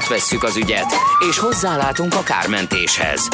Átvesszük 0.00 0.42
az 0.42 0.56
ügyet, 0.56 0.92
és 1.30 1.38
hozzálátunk 1.38 2.14
a 2.14 2.22
kármentéshez. 2.22 3.28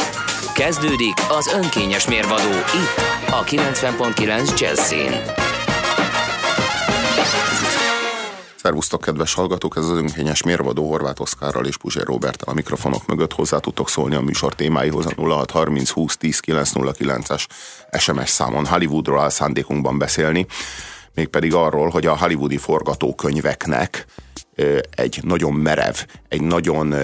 Kezdődik 0.54 1.14
az 1.28 1.46
önkényes 1.46 2.08
mérvadó 2.08 2.50
itt, 2.50 3.30
a 3.30 3.44
90.9 3.44 4.60
Jazzin. 4.60 5.10
Szervusztok, 8.56 9.00
kedves 9.00 9.34
hallgatók! 9.34 9.76
Ez 9.76 9.84
az 9.84 9.96
önkényes 9.96 10.42
mérvadó 10.42 10.88
Horváth 10.88 11.20
Oszkárral 11.20 11.66
és 11.66 11.76
Puzsér 11.76 12.04
Roberttel 12.04 12.48
a 12.48 12.54
mikrofonok 12.54 13.06
mögött 13.06 13.32
hozzá 13.32 13.58
tudtok 13.58 13.88
szólni 13.88 14.14
a 14.14 14.20
műsor 14.20 14.54
témáihoz 14.54 15.06
a 15.06 15.20
0630 15.20 15.90
20 15.90 16.16
10 16.16 16.40
909-es 16.46 17.46
SMS 17.98 18.30
számon 18.30 18.66
Hollywoodról 18.66 19.20
áll 19.20 19.30
szándékunkban 19.30 19.98
beszélni, 19.98 20.46
mégpedig 21.14 21.54
arról, 21.54 21.88
hogy 21.88 22.06
a 22.06 22.18
hollywoodi 22.18 22.56
forgatókönyveknek 22.56 24.06
egy 24.90 25.20
nagyon 25.22 25.52
merev, 25.52 25.94
egy 26.28 26.42
nagyon 26.42 26.94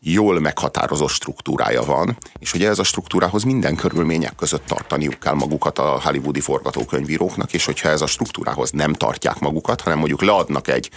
jól 0.00 0.40
meghatározott 0.40 1.08
struktúrája 1.08 1.82
van, 1.82 2.16
és 2.38 2.50
hogy 2.50 2.64
ez 2.64 2.78
a 2.78 2.84
struktúrához 2.84 3.42
minden 3.42 3.76
körülmények 3.76 4.34
között 4.34 4.66
tartaniuk 4.66 5.18
kell 5.18 5.34
magukat 5.34 5.78
a 5.78 6.00
hollywoodi 6.02 6.40
forgatókönyvíróknak, 6.40 7.52
és 7.52 7.64
hogyha 7.64 7.88
ez 7.88 8.00
a 8.00 8.06
struktúrához 8.06 8.70
nem 8.70 8.92
tartják 8.92 9.38
magukat, 9.38 9.80
hanem 9.80 9.98
mondjuk 9.98 10.22
leadnak 10.22 10.68
egy 10.68 10.90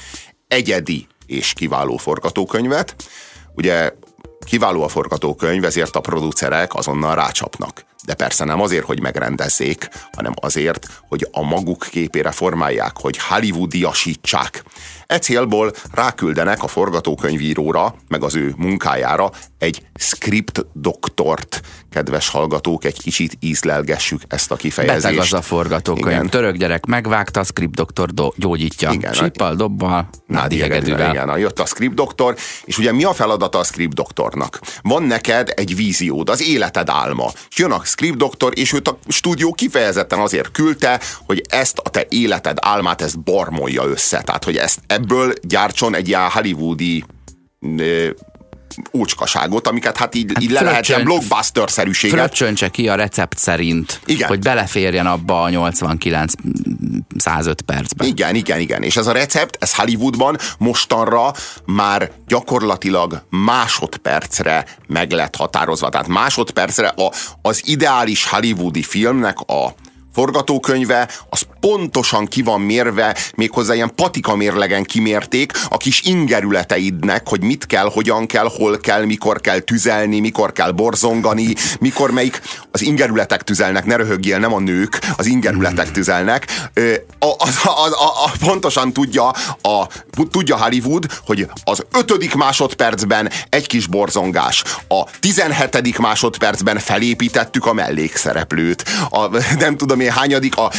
egyedi 0.47 1.07
és 1.25 1.53
kiváló 1.53 1.97
forgatókönyvet, 1.97 2.95
ugye 3.55 3.91
kiváló 4.45 4.83
a 4.83 4.87
forgatókönyv, 4.87 5.63
ezért 5.63 5.95
a 5.95 5.99
producerek 6.01 6.73
azonnal 6.73 7.15
rácsapnak. 7.15 7.85
De 8.05 8.13
persze 8.13 8.43
nem 8.43 8.61
azért, 8.61 8.85
hogy 8.85 9.01
megrendezzék, 9.01 9.89
hanem 10.15 10.33
azért, 10.35 10.87
hogy 11.07 11.27
a 11.31 11.41
maguk 11.41 11.87
képére 11.91 12.31
formálják, 12.31 12.97
hogy 12.97 13.17
hollywoodiasítsák 13.17 14.63
E 15.13 15.19
célból 15.19 15.71
ráküldenek 15.91 16.63
a 16.63 16.67
forgatókönyvíróra, 16.67 17.95
meg 18.07 18.23
az 18.23 18.35
ő 18.35 18.53
munkájára 18.57 19.31
egy 19.57 19.85
script 19.95 20.65
doktort. 20.73 21.61
Kedves 21.93 22.29
hallgatók, 22.29 22.85
egy 22.85 23.01
kicsit 23.01 23.37
ízlelgessük 23.39 24.21
ezt 24.27 24.51
a 24.51 24.55
kifejezést. 24.55 25.03
Beteg 25.03 25.19
az 25.19 25.33
a 25.33 25.41
forgatókönyv. 25.41 26.29
Török 26.29 26.55
gyerek 26.55 26.85
megvágta, 26.85 27.39
a 27.39 27.43
script 27.43 27.75
doktor 27.75 28.13
do- 28.13 28.33
gyógyítja. 28.37 28.91
Igen, 28.91 29.13
Sippal, 29.13 29.55
dobbal, 29.55 30.09
nádi 30.27 30.61
egedűvel. 30.61 31.13
Igen, 31.13 31.37
jött 31.37 31.59
a 31.59 31.65
script 31.65 31.95
doktor, 31.95 32.35
és 32.65 32.77
ugye 32.77 32.91
mi 32.91 33.03
a 33.03 33.13
feladata 33.13 33.59
a 33.59 33.63
script 33.63 33.93
doktornak? 33.93 34.59
Van 34.81 35.03
neked 35.03 35.53
egy 35.55 35.75
víziód, 35.75 36.29
az 36.29 36.41
életed 36.41 36.89
álma. 36.89 37.31
Jön 37.55 37.71
a 37.71 37.81
script 37.83 38.17
doktor, 38.17 38.51
és 38.55 38.73
őt 38.73 38.87
a 38.87 38.97
stúdió 39.07 39.53
kifejezetten 39.53 40.19
azért 40.19 40.51
küldte, 40.51 40.99
hogy 41.25 41.41
ezt 41.49 41.77
a 41.77 41.89
te 41.89 42.05
életed 42.09 42.57
álmát, 42.61 43.01
ezt 43.01 43.19
barmolja 43.19 43.83
össze. 43.83 44.21
Tehát, 44.21 44.43
hogy 44.43 44.57
ezt 44.57 44.79
ebből 44.87 45.33
gyártson 45.41 45.95
egy 45.95 46.07
ilyen 46.07 46.29
hollywoodi 46.29 47.03
ócskaságot, 48.93 49.67
amiket 49.67 49.97
hát 49.97 50.15
így, 50.15 50.31
hát 50.33 50.43
így 50.43 50.51
le 50.51 50.61
lehet 50.61 50.87
ilyen 50.87 51.03
blockbuster-szerűséget. 51.03 52.17
Fröccsöntse 52.17 52.69
ki 52.69 52.89
a 52.89 52.95
recept 52.95 53.37
szerint, 53.37 53.99
igen. 54.05 54.27
hogy 54.27 54.39
beleférjen 54.39 55.05
abba 55.05 55.41
a 55.41 55.49
89 55.49 56.33
105 57.17 57.61
percben. 57.61 58.07
Igen, 58.07 58.35
igen, 58.35 58.59
igen. 58.59 58.83
És 58.83 58.97
ez 58.97 59.07
a 59.07 59.11
recept, 59.11 59.57
ez 59.59 59.75
Hollywoodban 59.75 60.37
mostanra 60.57 61.33
már 61.65 62.11
gyakorlatilag 62.27 63.25
másodpercre 63.29 64.65
meg 64.87 65.11
lett 65.11 65.35
határozva. 65.35 65.89
Tehát 65.89 66.07
másodpercre 66.07 66.87
a, 66.87 67.11
az 67.41 67.61
ideális 67.65 68.25
hollywoodi 68.25 68.83
filmnek 68.83 69.39
a 69.39 69.75
forgatókönyve, 70.13 71.09
az 71.29 71.45
pontosan 71.63 72.25
ki 72.25 72.41
van 72.41 72.61
mérve, 72.61 73.17
méghozzá 73.35 73.73
ilyen 73.73 73.95
patika 73.95 74.35
mérlegen 74.35 74.83
kimérték 74.83 75.51
a 75.69 75.77
kis 75.77 76.01
ingerületeidnek, 76.01 77.27
hogy 77.27 77.41
mit 77.43 77.65
kell, 77.65 77.89
hogyan 77.93 78.25
kell, 78.25 78.49
hol 78.57 78.77
kell, 78.77 79.05
mikor 79.05 79.41
kell 79.41 79.59
tüzelni, 79.59 80.19
mikor 80.19 80.51
kell 80.51 80.71
borzongani, 80.71 81.55
mikor 81.79 82.11
melyik, 82.11 82.41
az 82.71 82.81
ingerületek 82.81 83.43
tüzelnek, 83.43 83.85
ne 83.85 83.95
röhögjél, 83.95 84.39
nem 84.39 84.53
a 84.53 84.59
nők, 84.59 84.99
az 85.17 85.25
ingerületek 85.25 85.85
hmm. 85.85 85.93
tüzelnek. 85.93 86.69
A, 87.19 87.25
a, 87.25 87.47
a, 87.63 87.87
a, 87.87 88.25
a, 88.25 88.31
pontosan 88.39 88.93
tudja, 88.93 89.27
a, 89.61 89.87
tudja 90.31 90.57
Hollywood, 90.57 91.05
hogy 91.25 91.47
az 91.63 91.85
ötödik 91.91 92.35
másodpercben 92.35 93.29
egy 93.49 93.67
kis 93.67 93.87
borzongás, 93.87 94.63
a 94.87 95.03
tizenhetedik 95.19 95.97
másodpercben 95.97 96.79
felépítettük 96.79 97.65
a 97.65 97.73
mellékszereplőt, 97.73 98.83
a, 99.09 99.29
nem 99.59 99.77
tudom 99.77 99.99
én 99.99 100.11
hányadik, 100.11 100.55
a 100.57 100.71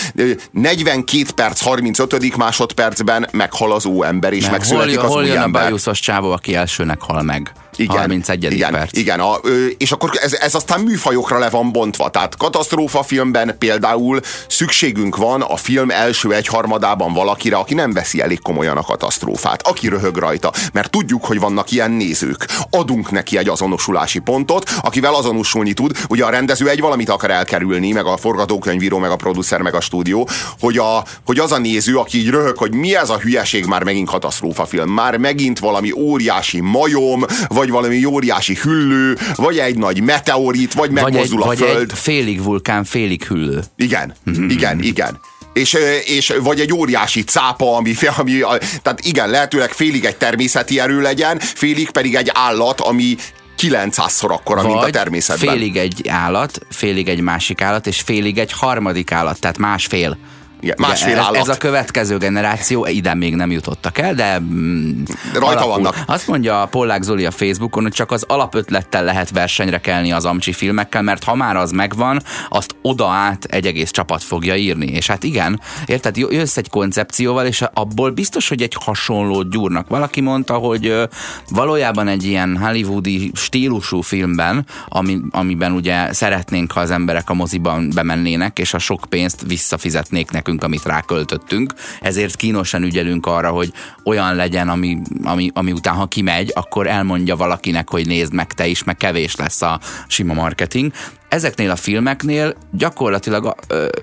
42 0.75 1.31
perc 1.35 1.61
35. 1.61 2.37
másodpercben 2.37 3.29
meghal 3.33 3.73
az 3.73 3.89
ember, 4.01 4.33
és 4.33 4.51
megszületik 4.51 4.97
hol, 4.97 5.05
az 5.05 5.13
hol 5.13 5.23
új 5.23 5.29
jön 5.29 5.37
ember. 5.37 5.63
a 5.63 5.65
bajuszos 5.65 6.01
csávó, 6.01 6.31
aki 6.31 6.55
elsőnek 6.55 7.03
hal 7.03 7.23
meg? 7.23 7.53
Igen, 7.77 7.97
31. 7.97 8.53
igen, 8.53 8.73
perc. 8.73 8.97
Igen, 8.97 9.21
a, 9.21 9.35
és 9.79 9.93
akkor 9.93 10.11
ez, 10.15 10.33
ez 10.33 10.55
aztán 10.55 10.81
műfajokra 10.81 11.39
le 11.39 11.51
van 11.51 11.73
bontva. 11.73 12.11
Tehát 12.11 12.37
katasztrófa 12.37 13.03
filmben 13.03 13.57
például 13.59 14.21
szükségünk 14.49 15.17
van 15.17 15.41
a 15.41 15.57
film 15.57 15.91
első 15.91 16.33
egyharmadában 16.33 17.13
valakire, 17.13 17.57
aki 17.57 17.75
nem 17.75 17.93
veszi 17.93 18.21
elég 18.21 18.43
komolyan 18.43 18.77
a 18.77 18.83
katasztrófát, 18.83 19.67
aki 19.67 19.89
röhög 19.89 20.17
rajta, 20.17 20.53
mert 20.73 20.91
tudjuk, 20.91 21.25
hogy 21.25 21.41
vannak 21.41 21.71
ilyen 21.71 21.91
nézők. 21.91 22.47
Adunk 22.71 23.11
neki 23.11 23.39
egy 23.39 23.49
azonosulási 23.49 24.19
pontot, 24.19 24.71
akivel 24.81 25.15
azonosulni 25.15 25.73
tud. 25.73 25.97
Ugye 26.09 26.25
a 26.25 26.31
rendező 26.31 26.69
egy 26.69 26.81
valamit 26.81 27.09
akar 27.09 27.31
elkerülni, 27.31 27.93
meg 27.93 28.07
a 28.07 28.17
forgatókönyvíró, 28.17 28.99
meg 28.99 29.11
a 29.11 29.17
producer, 29.17 29.61
meg 29.61 29.75
a 29.75 29.81
stúdió, 29.81 30.29
hogy, 30.61 30.79
a, 30.79 31.05
hogy 31.25 31.39
az 31.39 31.53
a 31.53 31.59
néző, 31.59 31.97
aki 31.97 32.19
így 32.19 32.31
röhög, 32.31 32.57
hogy 32.57 32.75
mi 32.75 32.97
ez 32.97 33.11
a 33.11 33.19
hülyeség, 33.19 33.65
már 33.65 33.83
megint 33.83 34.09
katasztrófa 34.09 34.65
film, 34.65 34.91
már 34.91 35.17
megint 35.17 35.59
valami 35.59 35.93
óriási 35.93 36.61
majom, 36.61 37.25
vagy 37.49 37.64
vagy 37.65 37.73
valami 37.73 38.05
óriási 38.05 38.59
hüllő, 38.63 39.19
vagy 39.35 39.59
egy 39.59 39.79
nagy 39.79 40.03
meteorit, 40.03 40.73
vagy 40.73 40.91
megmozdul 40.91 41.45
vagy 41.45 41.63
a 41.63 41.65
egy, 41.65 41.71
föld. 41.71 41.75
Vagy 41.75 41.91
egy 41.91 41.99
félig 41.99 42.43
vulkán, 42.43 42.85
félig 42.85 43.25
hüllő. 43.25 43.63
Igen, 43.77 44.15
mm-hmm. 44.31 44.49
igen, 44.49 44.83
igen 44.83 45.21
és, 45.53 45.77
és 46.05 46.35
vagy 46.43 46.61
egy 46.61 46.73
óriási 46.73 47.25
cápa, 47.25 47.77
ami, 47.77 47.95
ami, 48.17 48.39
tehát 48.83 49.01
igen, 49.03 49.31
lehetőleg 49.31 49.71
félig 49.71 50.05
egy 50.05 50.17
természeti 50.17 50.81
erő 50.81 51.01
legyen, 51.01 51.39
félig 51.39 51.91
pedig 51.91 52.15
egy 52.15 52.31
állat, 52.33 52.81
ami 52.81 53.17
900-szor 53.59 54.31
akkora, 54.31 54.63
Vagy 54.63 54.71
mint 54.71 54.85
a 54.85 54.91
természetben. 54.91 55.49
félig 55.49 55.77
egy 55.77 56.09
állat, 56.09 56.59
félig 56.71 57.09
egy 57.09 57.21
másik 57.21 57.61
állat, 57.61 57.87
és 57.87 58.01
félig 58.01 58.39
egy 58.39 58.53
harmadik 58.53 59.13
állat, 59.13 59.41
tehát 59.41 59.59
másfél. 59.59 60.19
Igen, 60.61 60.77
másfél 60.79 61.13
ez, 61.13 61.25
állat. 61.25 61.37
Ez 61.37 61.49
a 61.49 61.57
következő 61.57 62.17
generáció, 62.17 62.87
ide 62.87 63.15
még 63.15 63.35
nem 63.35 63.51
jutottak 63.51 63.99
el, 63.99 64.15
de 64.15 64.41
mm, 64.41 65.03
rajta 65.33 65.47
alapul. 65.47 65.73
vannak. 65.73 65.97
Azt 66.07 66.27
mondja 66.27 66.63
a 66.63 66.67
Pollák 66.67 67.03
Zoli 67.03 67.27
a 67.27 67.31
Facebookon, 67.31 67.83
hogy 67.83 67.93
csak 67.93 68.11
az 68.11 68.25
alapötlettel 68.29 69.05
lehet 69.05 69.31
versenyre 69.31 69.81
kelni 69.81 70.13
az 70.13 70.25
Amcsi 70.25 70.53
filmekkel, 70.53 71.03
mert 71.03 71.25
ha 71.25 71.35
már 71.35 71.57
az 71.57 71.71
megvan, 71.71 72.23
azt 72.49 72.75
oda 72.83 73.09
át 73.09 73.45
egy 73.45 73.67
egész 73.67 73.91
csapat 73.91 74.23
fogja 74.23 74.57
írni. 74.57 74.87
És 74.87 75.07
hát 75.07 75.23
igen, 75.23 75.61
érted, 75.87 76.17
jössz 76.17 76.57
egy 76.57 76.69
koncepcióval, 76.69 77.47
és 77.47 77.65
abból 77.73 78.11
biztos, 78.11 78.49
hogy 78.49 78.63
egy 78.63 78.77
hasonlót 78.85 79.51
gyúrnak. 79.51 79.89
Valaki 79.89 80.21
mondta, 80.21 80.55
hogy 80.55 81.09
valójában 81.49 82.09
egy 82.09 82.25
ilyen 82.25 82.59
hollywoodi 82.59 83.31
stílusú 83.35 84.01
filmben, 84.01 84.67
ami, 84.89 85.21
amiben 85.31 85.73
ugye 85.73 86.13
szeretnénk, 86.13 86.73
ha 86.73 86.81
az 86.81 86.91
emberek 86.91 87.31
a 87.31 87.35
moziban 87.35 87.91
bemennének, 87.95 88.59
és 88.59 88.75
a 88.75 88.79
sok 88.79 89.07
pénzt 89.09 89.43
visszafizetnék 89.47 90.31
nekünk 90.45 90.65
amit 90.65 90.85
ráköltöttünk, 90.85 91.75
ezért 92.01 92.37
kínosan 92.37 92.83
ügyelünk 92.83 93.27
arra, 93.27 93.51
hogy 93.51 93.73
olyan 94.05 94.35
legyen, 94.35 94.69
ami, 94.69 94.99
ami, 95.23 95.51
ami 95.55 95.73
után, 95.73 95.95
ha 95.95 96.07
kimegy, 96.07 96.51
akkor 96.55 96.87
elmondja 96.87 97.37
valakinek, 97.37 97.91
hogy 97.91 98.07
nézd 98.07 98.33
meg 98.33 98.53
te 98.53 98.67
is, 98.67 98.85
meg 98.85 98.97
kevés 98.97 99.37
lesz 99.37 99.63
a 99.63 99.81
sima 100.07 100.35
marketing. 100.35 100.93
Ezeknél 101.29 101.71
a 101.71 101.77
filmeknél 101.77 102.55
gyakorlatilag 102.73 103.55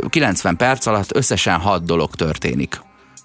90 0.09 0.55
perc 0.55 0.85
alatt 0.85 1.15
összesen 1.15 1.59
6 1.59 1.83
dolog 1.83 2.15
történik. 2.15 2.81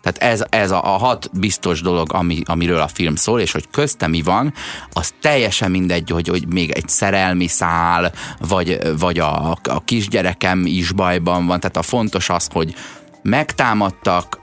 Tehát 0.06 0.32
ez, 0.32 0.44
ez 0.48 0.70
a, 0.70 0.94
a 0.94 0.98
hat 0.98 1.30
biztos 1.38 1.80
dolog, 1.80 2.12
ami, 2.12 2.42
amiről 2.44 2.80
a 2.80 2.88
film 2.88 3.14
szól, 3.14 3.40
és 3.40 3.52
hogy 3.52 3.68
közte 3.70 4.06
mi 4.06 4.22
van, 4.22 4.52
az 4.92 5.14
teljesen 5.20 5.70
mindegy, 5.70 6.10
hogy, 6.10 6.28
hogy 6.28 6.46
még 6.48 6.70
egy 6.70 6.88
szerelmi 6.88 7.46
szál, 7.46 8.12
vagy, 8.38 8.98
vagy 8.98 9.18
a, 9.18 9.58
a 9.62 9.84
kisgyerekem 9.84 10.66
is 10.66 10.92
bajban 10.92 11.46
van. 11.46 11.60
Tehát 11.60 11.76
a 11.76 11.82
fontos 11.82 12.30
az, 12.30 12.48
hogy 12.52 12.74
megtámadtak, 13.26 14.38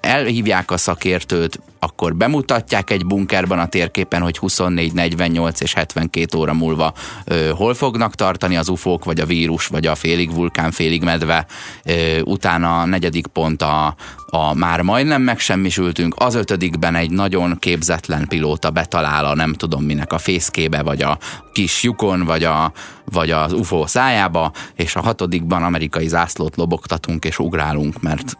elhívják 0.00 0.70
a 0.70 0.76
szakértőt, 0.76 1.60
akkor 1.78 2.16
bemutatják 2.16 2.90
egy 2.90 3.06
bunkerban 3.06 3.58
a 3.58 3.66
térképen, 3.66 4.22
hogy 4.22 4.38
24, 4.38 4.92
48 4.92 5.60
és 5.60 5.74
72 5.74 6.38
óra 6.38 6.52
múlva 6.52 6.92
ö, 7.24 7.50
hol 7.54 7.74
fognak 7.74 8.14
tartani 8.14 8.56
az 8.56 8.68
ufók, 8.68 9.04
vagy 9.04 9.20
a 9.20 9.26
vírus, 9.26 9.66
vagy 9.66 9.86
a 9.86 9.94
félig 9.94 10.34
vulkán, 10.34 10.70
félig 10.70 11.02
medve. 11.02 11.46
Ö, 11.84 12.20
utána 12.20 12.80
a 12.80 12.84
negyedik 12.84 13.26
pont 13.26 13.62
a, 13.62 13.94
a 14.26 14.54
már 14.54 14.80
majdnem 14.80 15.22
megsemmisültünk, 15.22 16.14
az 16.18 16.34
ötödikben 16.34 16.94
egy 16.94 17.10
nagyon 17.10 17.58
képzetlen 17.58 18.28
pilóta 18.28 18.70
betalál 18.70 19.24
a 19.24 19.34
nem 19.34 19.52
tudom 19.52 19.84
minek 19.84 20.12
a 20.12 20.18
fészkébe, 20.18 20.82
vagy 20.82 21.02
a 21.02 21.18
kis 21.52 21.82
lyukon, 21.82 22.24
vagy, 22.24 22.44
a, 22.44 22.72
vagy 23.04 23.30
az 23.30 23.52
UFO 23.52 23.86
szájába, 23.86 24.52
és 24.74 24.96
a 24.96 25.00
hatodikban 25.00 25.62
amerikai 25.62 26.08
zászlót 26.08 26.56
lobogtatunk 26.56 27.24
és 27.24 27.38
ugrálunk, 27.38 28.02
mert 28.02 28.36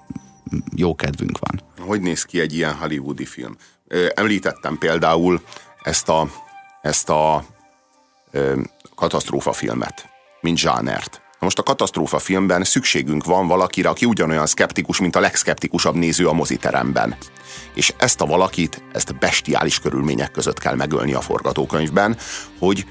jó 0.74 0.94
kedvünk 0.94 1.38
van. 1.38 1.86
Hogy 1.86 2.00
néz 2.00 2.22
ki 2.24 2.40
egy 2.40 2.54
ilyen 2.54 2.74
hollywoodi 2.74 3.24
film? 3.24 3.56
Említettem 4.14 4.78
például 4.78 5.42
ezt 5.82 6.08
a, 6.08 6.28
ezt 6.82 7.08
a 7.08 7.44
katasztrófa 8.94 9.52
filmet, 9.52 10.08
mint 10.40 10.58
zsánert. 10.58 11.22
Most 11.38 11.58
a 11.58 11.62
katasztrófa 11.62 12.18
filmben 12.18 12.64
szükségünk 12.64 13.24
van 13.24 13.46
valakire, 13.46 13.88
aki 13.88 14.04
ugyanolyan 14.04 14.46
szkeptikus, 14.46 15.00
mint 15.00 15.16
a 15.16 15.20
legszkeptikusabb 15.20 15.94
néző 15.94 16.28
a 16.28 16.32
moziteremben. 16.32 17.16
És 17.74 17.94
ezt 17.96 18.20
a 18.20 18.26
valakit, 18.26 18.82
ezt 18.92 19.18
bestiális 19.18 19.78
körülmények 19.78 20.30
között 20.30 20.58
kell 20.58 20.74
megölni 20.74 21.12
a 21.12 21.20
forgatókönyvben, 21.20 22.16
hogy 22.58 22.86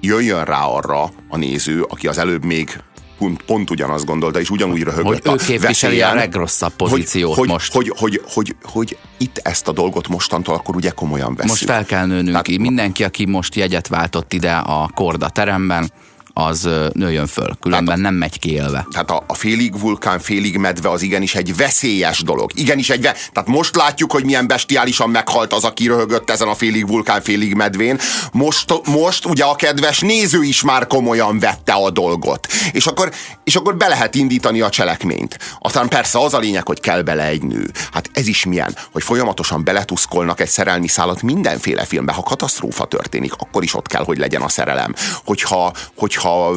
jöjjön 0.00 0.44
rá 0.44 0.64
arra 0.64 1.10
a 1.28 1.36
néző, 1.36 1.82
aki 1.82 2.06
az 2.06 2.18
előbb 2.18 2.44
még 2.44 2.80
pont, 3.20 3.42
pont 3.42 3.70
ugyanazt 3.70 4.04
gondolta, 4.04 4.40
és 4.40 4.50
ugyanúgy 4.50 4.82
röhögött 4.82 5.26
Hogy 5.28 5.40
ő 5.42 5.44
képviseli 5.46 6.00
a 6.00 6.14
legrosszabb 6.14 6.72
pozíciót 6.72 7.36
hogy, 7.36 7.48
most. 7.48 7.72
Hogy, 7.72 7.92
hogy, 7.96 8.20
hogy, 8.24 8.24
hogy, 8.32 8.56
hogy 8.62 8.96
itt 9.18 9.40
ezt 9.42 9.68
a 9.68 9.72
dolgot 9.72 10.08
mostantól 10.08 10.54
akkor 10.54 10.76
ugye 10.76 10.90
komolyan 10.90 11.34
veszünk. 11.34 11.48
Most 11.48 11.64
fel 11.64 11.84
kell 11.84 12.06
nőnünk 12.06 12.28
Tehát, 12.28 12.46
ki. 12.46 12.58
Mindenki, 12.58 13.04
aki 13.04 13.26
most 13.26 13.54
jegyet 13.54 13.88
váltott 13.88 14.32
ide 14.32 14.52
a 14.52 14.90
Korda 14.94 15.28
teremben, 15.28 15.90
az 16.32 16.68
nőjön 16.92 17.26
föl, 17.26 17.56
különben 17.60 17.84
tehát, 17.84 18.10
nem 18.10 18.14
megy 18.14 18.38
ki 18.38 18.52
élve. 18.52 18.86
Tehát 18.90 19.10
a, 19.10 19.24
a 19.26 19.34
félig 19.34 19.80
vulkán, 19.80 20.18
félig 20.18 20.56
medve 20.56 20.90
az 20.90 21.02
igenis 21.02 21.34
egy 21.34 21.56
veszélyes 21.56 22.22
dolog. 22.22 22.50
Igenis 22.54 22.90
egy, 22.90 23.00
tehát 23.00 23.46
most 23.46 23.76
látjuk, 23.76 24.12
hogy 24.12 24.24
milyen 24.24 24.46
bestiálisan 24.46 25.10
meghalt 25.10 25.52
az, 25.52 25.64
aki 25.64 25.86
röhögött 25.86 26.30
ezen 26.30 26.48
a 26.48 26.54
félig 26.54 26.88
vulkán, 26.88 27.22
félig 27.22 27.54
medvén. 27.54 27.98
Most, 28.32 28.86
most 28.86 29.26
ugye 29.26 29.44
a 29.44 29.54
kedves 29.54 30.00
néző 30.00 30.42
is 30.42 30.62
már 30.62 30.86
komolyan 30.86 31.38
vette 31.38 31.72
a 31.72 31.90
dolgot. 31.90 32.46
És 32.72 32.86
akkor, 32.86 33.12
és 33.44 33.56
akkor 33.56 33.76
be 33.76 33.88
lehet 33.88 34.14
indítani 34.14 34.60
a 34.60 34.68
cselekményt. 34.68 35.38
Aztán 35.58 35.88
persze 35.88 36.18
az 36.18 36.34
a 36.34 36.38
lényeg, 36.38 36.66
hogy 36.66 36.80
kell 36.80 37.02
bele 37.02 37.24
egy 37.24 37.42
nő. 37.42 37.70
Hát 37.92 38.10
ez 38.12 38.26
is 38.26 38.44
milyen, 38.44 38.76
hogy 38.92 39.02
folyamatosan 39.02 39.64
beletuszkolnak 39.64 40.40
egy 40.40 40.48
szerelmi 40.48 40.88
szállat 40.88 41.22
mindenféle 41.22 41.84
filmbe. 41.84 42.12
Ha 42.12 42.22
katasztrófa 42.22 42.84
történik, 42.84 43.32
akkor 43.32 43.62
is 43.62 43.74
ott 43.74 43.86
kell, 43.86 44.04
hogy 44.04 44.18
legyen 44.18 44.42
a 44.42 44.48
szerelem. 44.48 44.94
Hogyha, 45.24 45.72
hogyha 45.96 46.19
ha, 46.20 46.54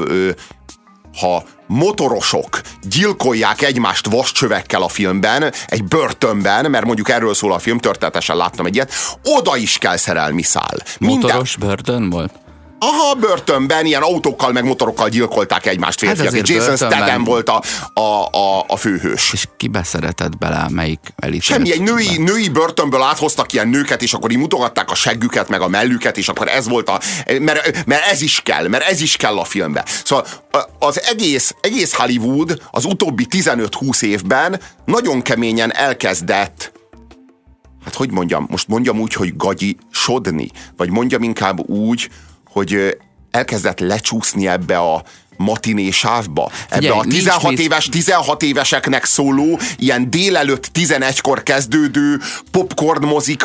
ha 1.19 1.43
motorosok 1.67 2.61
gyilkolják 2.81 3.61
egymást 3.61 4.09
vascsövekkel 4.09 4.81
a 4.81 4.87
filmben, 4.87 5.53
egy 5.67 5.83
börtönben, 5.83 6.71
mert 6.71 6.85
mondjuk 6.85 7.09
erről 7.09 7.33
szól 7.33 7.53
a 7.53 7.59
film, 7.59 7.77
történetesen 7.77 8.35
láttam 8.35 8.65
egyet, 8.65 8.91
oda 9.23 9.57
is 9.57 9.77
kell 9.77 9.97
szerelmi 9.97 10.41
szál. 10.41 10.75
Minden... 10.99 11.19
Motoros 11.19 11.55
börtön 11.55 12.09
volt? 12.09 12.42
Aha, 12.85 13.13
börtönben 13.13 13.85
ilyen 13.85 14.01
autókkal 14.01 14.51
meg 14.51 14.63
motorokkal 14.63 15.09
gyilkolták 15.09 15.65
egymást 15.65 15.99
férfiak. 15.99 16.35
Hát 16.35 16.47
Jason 16.47 16.75
Statham 16.75 17.23
volt 17.23 17.49
a, 17.49 17.61
a, 17.93 18.27
a, 18.31 18.65
a 18.67 18.77
főhős. 18.77 19.33
És 19.33 19.47
ki 19.57 19.67
beszeretett 19.67 20.37
bele, 20.37 20.65
melyik 20.69 20.99
elit? 21.15 21.41
Semmi, 21.41 21.71
egy 21.71 21.81
női, 21.81 22.17
női 22.17 22.49
börtönből 22.49 23.01
áthoztak 23.01 23.53
ilyen 23.53 23.67
nőket, 23.67 24.01
és 24.01 24.13
akkor 24.13 24.31
így 24.31 24.37
mutogatták 24.37 24.91
a 24.91 24.95
seggüket, 24.95 25.49
meg 25.49 25.61
a 25.61 25.67
mellüket, 25.67 26.17
és 26.17 26.27
akkor 26.27 26.47
ez 26.47 26.67
volt 26.67 26.89
a... 26.89 26.99
Mert, 27.39 27.85
mert 27.85 28.05
ez 28.11 28.21
is 28.21 28.41
kell, 28.41 28.67
mert 28.67 28.83
ez 28.83 29.01
is 29.01 29.15
kell 29.15 29.37
a 29.37 29.43
filmbe. 29.43 29.85
Szóval 30.03 30.25
az 30.79 31.01
egész, 31.01 31.55
egész 31.61 31.93
Hollywood 31.93 32.61
az 32.71 32.85
utóbbi 32.85 33.27
15-20 33.29 34.01
évben 34.01 34.59
nagyon 34.85 35.21
keményen 35.21 35.73
elkezdett 35.75 36.71
hát 37.83 37.95
hogy 37.95 38.11
mondjam, 38.11 38.47
most 38.49 38.67
mondjam 38.67 38.99
úgy, 38.99 39.13
hogy 39.13 39.35
gagyi 39.37 39.77
sodni, 39.91 40.49
vagy 40.77 40.89
mondjam 40.89 41.23
inkább 41.23 41.69
úgy, 41.69 42.09
hogy 42.53 42.97
elkezdett 43.31 43.79
lecsúszni 43.79 44.47
ebbe 44.47 44.77
a 44.77 45.03
matiné 45.37 45.89
sávba. 45.89 46.51
Ebbe 46.69 46.75
Figyelj, 46.75 46.99
a 46.99 47.03
16 47.03 47.43
nincs, 47.43 47.59
éves, 47.59 47.89
16 47.89 48.43
éveseknek 48.43 49.05
szóló, 49.05 49.59
ilyen 49.77 50.09
délelőtt 50.09 50.69
11-kor 50.73 51.43
kezdődő 51.43 52.19
popcorn 52.51 53.05
mozik 53.05 53.43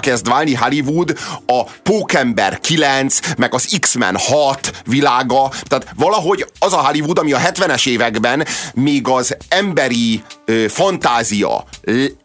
kezd 0.00 0.28
válni 0.28 0.54
Hollywood, 0.54 1.18
a 1.46 1.62
Pókember 1.62 2.60
9, 2.60 3.18
meg 3.36 3.54
az 3.54 3.76
X-Men 3.80 4.16
6 4.16 4.82
világa, 4.86 5.50
tehát 5.62 5.86
valahogy 5.96 6.46
az 6.58 6.72
a 6.72 6.86
Hollywood, 6.86 7.18
ami 7.18 7.32
a 7.32 7.38
70-es 7.38 7.88
években 7.88 8.46
még 8.74 9.08
az 9.08 9.36
emberi 9.48 10.22
ö, 10.44 10.64
fantázia 10.68 11.64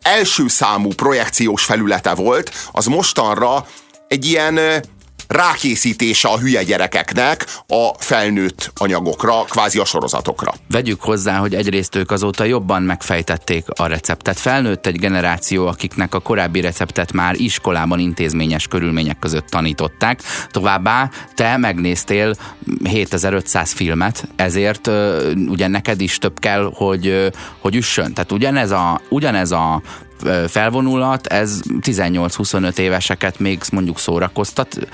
első 0.01 0.47
számú 0.47 0.89
projekciós 0.89 1.63
felülete 1.63 2.13
volt, 2.13 2.51
az 2.71 2.85
mostanra 2.85 3.65
egy 4.07 4.25
ilyen 4.25 4.59
rákészítése 5.33 6.27
a 6.27 6.38
hülye 6.38 6.63
gyerekeknek 6.63 7.45
a 7.68 7.89
felnőtt 7.97 8.71
anyagokra, 8.75 9.44
kvázi 9.44 9.80
a 9.80 9.85
sorozatokra. 9.85 10.53
Vegyük 10.69 11.01
hozzá, 11.01 11.38
hogy 11.38 11.56
egyrészt 11.56 11.95
ők 11.95 12.12
azóta 12.12 12.44
jobban 12.44 12.83
megfejtették 12.83 13.65
a 13.75 13.88
receptet. 13.88 14.39
Felnőtt 14.39 14.85
egy 14.85 15.00
generáció, 15.00 15.68
akiknek 15.68 16.13
a 16.13 16.19
korábbi 16.19 16.62
receptet 16.62 17.12
már 17.12 17.35
iskolában 17.35 18.00
intézményes 18.00 18.68
körülmények 18.68 19.19
között 19.19 19.47
tanították. 19.47 20.21
Továbbá 20.51 21.09
te 21.35 21.57
megnéztél 21.57 22.35
7500 22.83 23.71
filmet, 23.71 24.27
ezért 24.35 24.89
ugye 25.47 25.68
neked 25.68 26.01
is 26.01 26.18
több 26.18 26.39
kell, 26.39 26.71
hogy, 26.75 27.31
hogy 27.59 27.75
üssön. 27.75 28.13
Tehát 28.13 28.31
ugyanez 28.31 28.71
a, 28.71 29.01
ugyanez 29.09 29.51
a 29.51 29.81
felvonulat, 30.47 31.27
ez 31.27 31.61
18-25 31.81 32.77
éveseket 32.77 33.39
még 33.39 33.61
mondjuk 33.71 33.99
szórakoztat, 33.99 34.87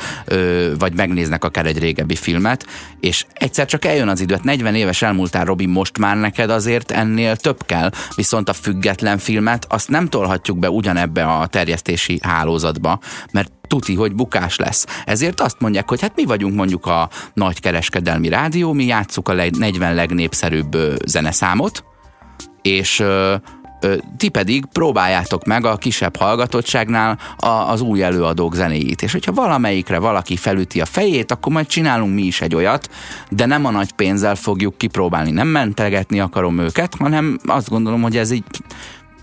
vagy 0.79 0.93
megnéznek 0.93 1.43
akár 1.43 1.65
egy 1.65 1.79
régebbi 1.79 2.15
filmet, 2.15 2.65
és 2.99 3.25
egyszer 3.33 3.65
csak 3.65 3.85
eljön 3.85 4.07
az 4.07 4.21
idő, 4.21 4.37
40 4.41 4.65
hát 4.65 4.75
éves 4.75 5.01
elmúltál, 5.01 5.45
Robi, 5.45 5.65
most 5.65 5.97
már 5.97 6.17
neked 6.17 6.49
azért 6.49 6.91
ennél 6.91 7.35
több 7.35 7.65
kell, 7.65 7.91
viszont 8.15 8.49
a 8.49 8.53
független 8.53 9.17
filmet 9.17 9.65
azt 9.69 9.89
nem 9.89 10.07
tolhatjuk 10.07 10.59
be 10.59 10.69
ugyanebbe 10.69 11.25
a 11.25 11.47
terjesztési 11.47 12.19
hálózatba, 12.21 12.99
mert 13.31 13.51
tuti, 13.67 13.95
hogy 13.95 14.15
bukás 14.15 14.55
lesz. 14.55 14.86
Ezért 15.05 15.39
azt 15.39 15.59
mondják, 15.59 15.89
hogy 15.89 16.01
hát 16.01 16.15
mi 16.15 16.25
vagyunk 16.25 16.55
mondjuk 16.55 16.86
a 16.86 17.09
nagy 17.33 17.59
kereskedelmi 17.59 18.29
rádió, 18.29 18.74
mi 18.74 18.86
játsszuk 18.86 19.29
a 19.29 19.33
40 19.33 19.93
legnépszerűbb 19.95 20.77
zeneszámot, 21.05 21.83
és 22.62 23.03
ti 24.17 24.29
pedig 24.29 24.65
próbáljátok 24.65 25.45
meg 25.45 25.65
a 25.65 25.77
kisebb 25.77 26.15
hallgatottságnál 26.15 27.17
a, 27.38 27.48
az 27.48 27.81
új 27.81 28.03
előadók 28.03 28.55
zenéjét. 28.55 29.01
És 29.01 29.12
hogyha 29.12 29.31
valamelyikre 29.31 30.00
valaki 30.00 30.36
felüti 30.36 30.81
a 30.81 30.86
fejét, 30.86 31.31
akkor 31.31 31.51
majd 31.51 31.67
csinálunk 31.67 32.13
mi 32.13 32.21
is 32.21 32.41
egy 32.41 32.55
olyat, 32.55 32.89
de 33.29 33.45
nem 33.45 33.65
a 33.65 33.71
nagy 33.71 33.91
pénzzel 33.91 34.36
fogjuk 34.36 34.77
kipróbálni. 34.77 35.31
Nem 35.31 35.48
mentegetni 35.48 36.19
akarom 36.19 36.59
őket, 36.59 36.95
hanem 36.95 37.39
azt 37.45 37.69
gondolom, 37.69 38.01
hogy 38.01 38.17
ez 38.17 38.31
így 38.31 38.43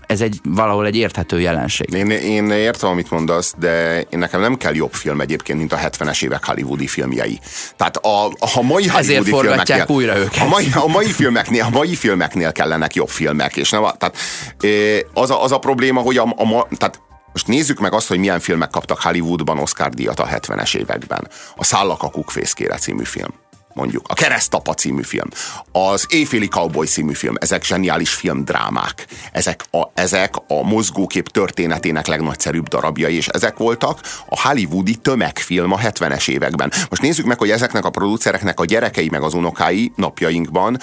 ez 0.07 0.21
egy 0.21 0.39
valahol 0.43 0.85
egy 0.85 0.95
érthető 0.95 1.39
jelenség. 1.39 1.93
Én, 1.93 2.09
én 2.09 2.49
értem, 2.49 2.89
amit 2.89 3.11
mondasz, 3.11 3.53
de 3.57 4.01
én 4.01 4.19
nekem 4.19 4.41
nem 4.41 4.57
kell 4.57 4.75
jobb 4.75 4.93
film 4.93 5.21
egyébként, 5.21 5.59
mint 5.59 5.73
a 5.73 5.77
70-es 5.77 6.23
évek 6.23 6.45
hollywoodi 6.45 6.87
filmjei. 6.87 7.39
Tehát 7.75 7.97
a, 7.97 8.25
a 8.25 8.61
mai 8.61 8.87
hollywoodi 8.87 9.29
filmeknél, 9.29 9.85
újra 9.87 10.17
őket. 10.17 10.43
A 10.43 10.47
mai, 10.47 10.67
a 10.73 10.87
mai 10.87 11.05
filmeknél, 11.05 11.63
a 11.63 11.69
mai 11.69 11.95
filmeknél 11.95 12.51
kellenek 12.51 12.95
jobb 12.95 13.09
filmek, 13.09 13.55
és 13.55 13.69
nem, 13.69 13.85
tehát 13.97 14.17
az 15.13 15.29
a, 15.29 15.43
az 15.43 15.51
a 15.51 15.57
probléma, 15.57 16.01
hogy 16.01 16.17
a, 16.17 16.23
a, 16.23 16.67
tehát 16.77 17.01
most 17.31 17.47
nézzük 17.47 17.79
meg 17.79 17.93
azt, 17.93 18.07
hogy 18.07 18.19
milyen 18.19 18.39
filmek 18.39 18.69
kaptak 18.69 19.01
Hollywoodban 19.01 19.59
Oscar 19.59 19.89
díjat 19.89 20.19
a 20.19 20.27
70-es 20.27 20.75
években. 20.75 21.27
A 21.55 21.63
Szállak 21.63 22.03
a 22.03 22.09
kukfészkére 22.09 22.75
című 22.75 23.03
film 23.03 23.33
mondjuk. 23.77 24.05
A 24.07 24.13
Keresztapa 24.13 24.73
című 24.73 25.01
film, 25.01 25.29
az 25.71 26.05
Éjféli 26.09 26.47
Cowboy 26.47 26.85
című 26.85 27.13
film, 27.13 27.35
ezek 27.39 27.63
zseniális 27.63 28.13
filmdrámák. 28.13 29.05
Ezek 29.31 29.65
a, 29.71 29.91
ezek 29.93 30.33
a 30.47 30.63
mozgókép 30.63 31.27
történetének 31.27 32.07
legnagyszerűbb 32.07 32.67
darabjai, 32.67 33.15
és 33.15 33.27
ezek 33.27 33.57
voltak 33.57 33.99
a 34.29 34.41
hollywoodi 34.41 34.95
tömegfilm 34.95 35.71
a 35.71 35.77
70-es 35.77 36.29
években. 36.29 36.71
Most 36.89 37.01
nézzük 37.01 37.25
meg, 37.25 37.37
hogy 37.37 37.49
ezeknek 37.49 37.85
a 37.85 37.89
producereknek 37.89 38.59
a 38.59 38.65
gyerekei 38.65 39.09
meg 39.09 39.21
az 39.21 39.33
unokái 39.33 39.91
napjainkban 39.95 40.79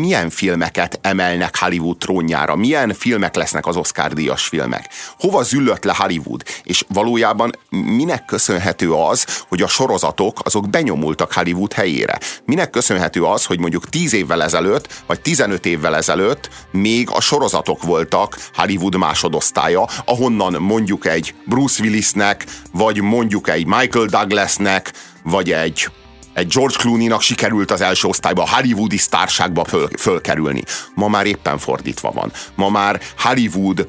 milyen 0.00 0.30
filmeket 0.30 0.98
emelnek 1.02 1.58
Hollywood 1.58 1.98
trónjára, 1.98 2.56
milyen 2.56 2.94
filmek 2.94 3.34
lesznek 3.34 3.66
az 3.66 3.76
Oscar 3.76 4.12
díjas 4.12 4.46
filmek, 4.46 4.88
hova 5.18 5.42
züllött 5.42 5.84
le 5.84 5.94
Hollywood, 5.96 6.42
és 6.62 6.84
valójában 6.88 7.50
minek 7.68 8.24
köszönhető 8.24 8.92
az, 8.92 9.26
hogy 9.48 9.62
a 9.62 9.66
sorozatok 9.66 10.38
azok 10.44 10.70
benyomultak 10.70 11.32
Hollywood 11.32 11.72
helyére? 11.72 12.18
Minek 12.44 12.70
köszönhető 12.70 13.22
az, 13.24 13.44
hogy 13.44 13.58
mondjuk 13.58 13.88
10 13.88 14.12
évvel 14.12 14.42
ezelőtt, 14.42 15.02
vagy 15.06 15.20
15 15.20 15.66
évvel 15.66 15.96
ezelőtt 15.96 16.48
még 16.70 17.10
a 17.10 17.20
sorozatok 17.20 17.82
voltak 17.82 18.36
Hollywood 18.54 18.96
másodosztálya, 18.96 19.88
ahonnan 20.04 20.62
mondjuk 20.62 21.06
egy 21.06 21.34
Bruce 21.46 21.82
Willisnek, 21.82 22.46
vagy 22.72 23.00
mondjuk 23.00 23.48
egy 23.48 23.66
Michael 23.66 24.06
Douglasnek, 24.06 24.92
vagy 25.22 25.52
egy 25.52 25.88
egy 26.34 26.46
George 26.46 26.76
Clooney-nak 26.76 27.20
sikerült 27.20 27.70
az 27.70 27.80
első 27.80 28.08
osztályba, 28.08 28.42
a 28.42 28.48
hollywoodi 28.48 28.96
sztárságba 28.96 29.64
föl, 29.64 29.88
fölkerülni. 29.98 30.62
Ma 30.94 31.08
már 31.08 31.26
éppen 31.26 31.58
fordítva 31.58 32.10
van. 32.10 32.32
Ma 32.54 32.68
már 32.68 33.00
Hollywood 33.18 33.86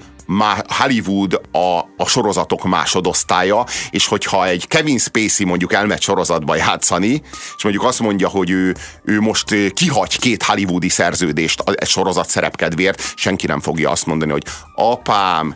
Hollywood 0.68 1.42
a, 1.52 1.80
a 1.98 2.06
sorozatok 2.08 2.64
másodosztálya, 2.64 3.66
és 3.90 4.08
hogyha 4.08 4.46
egy 4.46 4.68
Kevin 4.68 4.98
Spacey 4.98 5.46
mondjuk 5.46 5.74
elmegy 5.74 6.02
sorozatba 6.02 6.56
játszani, 6.56 7.22
és 7.58 7.64
mondjuk 7.64 7.86
azt 7.86 8.00
mondja, 8.00 8.28
hogy 8.28 8.50
ő, 8.50 8.76
ő 9.04 9.20
most 9.20 9.74
kihagy 9.74 10.20
két 10.20 10.44
hollywoodi 10.44 10.90
szerződést 10.90 11.64
egy 11.76 11.88
sorozat 11.88 12.30
szerepkedvéért, 12.30 13.14
senki 13.16 13.48
nem 13.48 13.60
fogja 13.60 13.90
azt 13.90 14.06
mondani, 14.06 14.32
hogy 14.32 14.44
apám, 14.76 15.56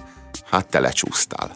hát 0.52 0.70
te 0.70 0.80
lecsúsztál. 0.80 1.56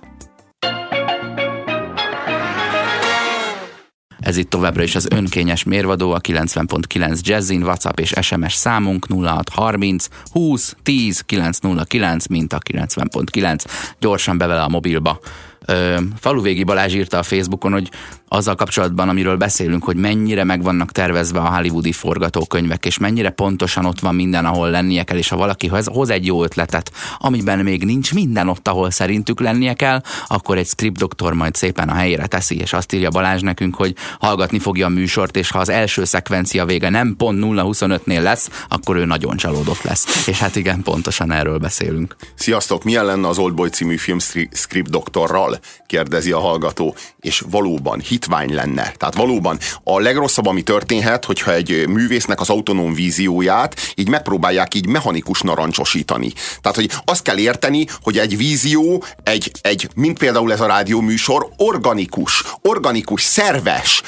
Ez 4.21 4.37
itt 4.37 4.49
továbbra 4.49 4.83
is 4.83 4.95
az 4.95 5.07
önkényes 5.09 5.63
mérvadó, 5.63 6.11
a 6.11 6.19
90.9 6.19 7.21
Jazzin, 7.21 7.63
WhatsApp 7.63 7.99
és 7.99 8.13
SMS 8.21 8.53
számunk 8.53 9.05
0630 9.09 10.07
20 10.31 10.75
10 10.83 11.19
909, 11.19 12.27
mint 12.27 12.53
a 12.53 12.57
90.9. 12.57 13.65
Gyorsan 13.99 14.37
bevele 14.37 14.61
a 14.61 14.69
mobilba. 14.69 15.19
Ö, 15.65 15.99
Faluvégi 16.19 16.63
Balázs 16.63 16.93
írta 16.93 17.17
a 17.17 17.23
Facebookon, 17.23 17.71
hogy 17.71 17.89
azzal 18.33 18.55
kapcsolatban, 18.55 19.09
amiről 19.09 19.37
beszélünk, 19.37 19.83
hogy 19.83 19.95
mennyire 19.95 20.43
meg 20.43 20.63
vannak 20.63 20.91
tervezve 20.91 21.39
a 21.39 21.55
hollywoodi 21.55 21.91
forgatókönyvek, 21.91 22.85
és 22.85 22.97
mennyire 22.97 23.29
pontosan 23.29 23.85
ott 23.85 23.99
van 23.99 24.15
minden, 24.15 24.45
ahol 24.45 24.69
lennie 24.69 25.03
kell, 25.03 25.17
és 25.17 25.29
ha 25.29 25.35
valaki 25.35 25.67
hoz 25.67 26.09
egy 26.09 26.25
jó 26.25 26.43
ötletet, 26.43 26.91
amiben 27.17 27.59
még 27.59 27.83
nincs 27.83 28.13
minden 28.13 28.47
ott, 28.47 28.67
ahol 28.67 28.91
szerintük 28.91 29.39
lennie 29.39 29.73
kell, 29.73 30.01
akkor 30.27 30.57
egy 30.57 30.67
script 30.67 30.97
doktor 30.97 31.33
majd 31.33 31.55
szépen 31.55 31.89
a 31.89 31.93
helyére 31.93 32.25
teszi, 32.25 32.57
és 32.57 32.73
azt 32.73 32.93
írja 32.93 33.09
Balázs 33.09 33.41
nekünk, 33.41 33.75
hogy 33.75 33.95
hallgatni 34.19 34.59
fogja 34.59 34.85
a 34.85 34.89
műsort, 34.89 35.35
és 35.35 35.51
ha 35.51 35.59
az 35.59 35.69
első 35.69 36.03
szekvencia 36.03 36.65
vége 36.65 36.89
nem 36.89 37.15
pont 37.17 37.43
0-25-nél 37.43 38.21
lesz, 38.21 38.49
akkor 38.69 38.95
ő 38.95 39.05
nagyon 39.05 39.37
csalódott 39.37 39.81
lesz. 39.81 40.27
És 40.27 40.39
hát 40.39 40.55
igen, 40.55 40.81
pontosan 40.83 41.31
erről 41.31 41.57
beszélünk. 41.57 42.15
Sziasztok, 42.35 42.83
milyen 42.83 43.05
lenne 43.05 43.27
az 43.27 43.37
Oldboy 43.37 43.69
című 43.69 43.97
film 43.97 44.19
script 44.51 44.89
doktorral? 44.89 45.59
kérdezi 45.91 46.31
a 46.31 46.39
hallgató, 46.39 46.95
és 47.19 47.43
valóban 47.49 47.99
hit 47.99 48.20
hitvány 48.21 48.53
lenne. 48.53 48.93
Tehát 48.97 49.15
valóban 49.15 49.57
a 49.83 49.99
legrosszabb, 49.99 50.45
ami 50.45 50.61
történhet, 50.61 51.25
hogyha 51.25 51.53
egy 51.53 51.87
művésznek 51.87 52.39
az 52.39 52.49
autonóm 52.49 52.93
vízióját 52.93 53.75
így 53.95 54.09
megpróbálják 54.09 54.73
így 54.73 54.87
mechanikus 54.87 55.41
narancsosítani. 55.41 56.31
Tehát, 56.61 56.77
hogy 56.77 56.89
azt 57.05 57.23
kell 57.23 57.37
érteni, 57.37 57.85
hogy 58.01 58.17
egy 58.17 58.37
vízió, 58.37 59.03
egy, 59.23 59.51
egy 59.61 59.89
mint 59.95 60.17
például 60.17 60.51
ez 60.51 60.61
a 60.61 60.65
rádióműsor, 60.65 61.49
organikus, 61.57 62.43
organikus, 62.61 63.21
szerves, 63.21 64.01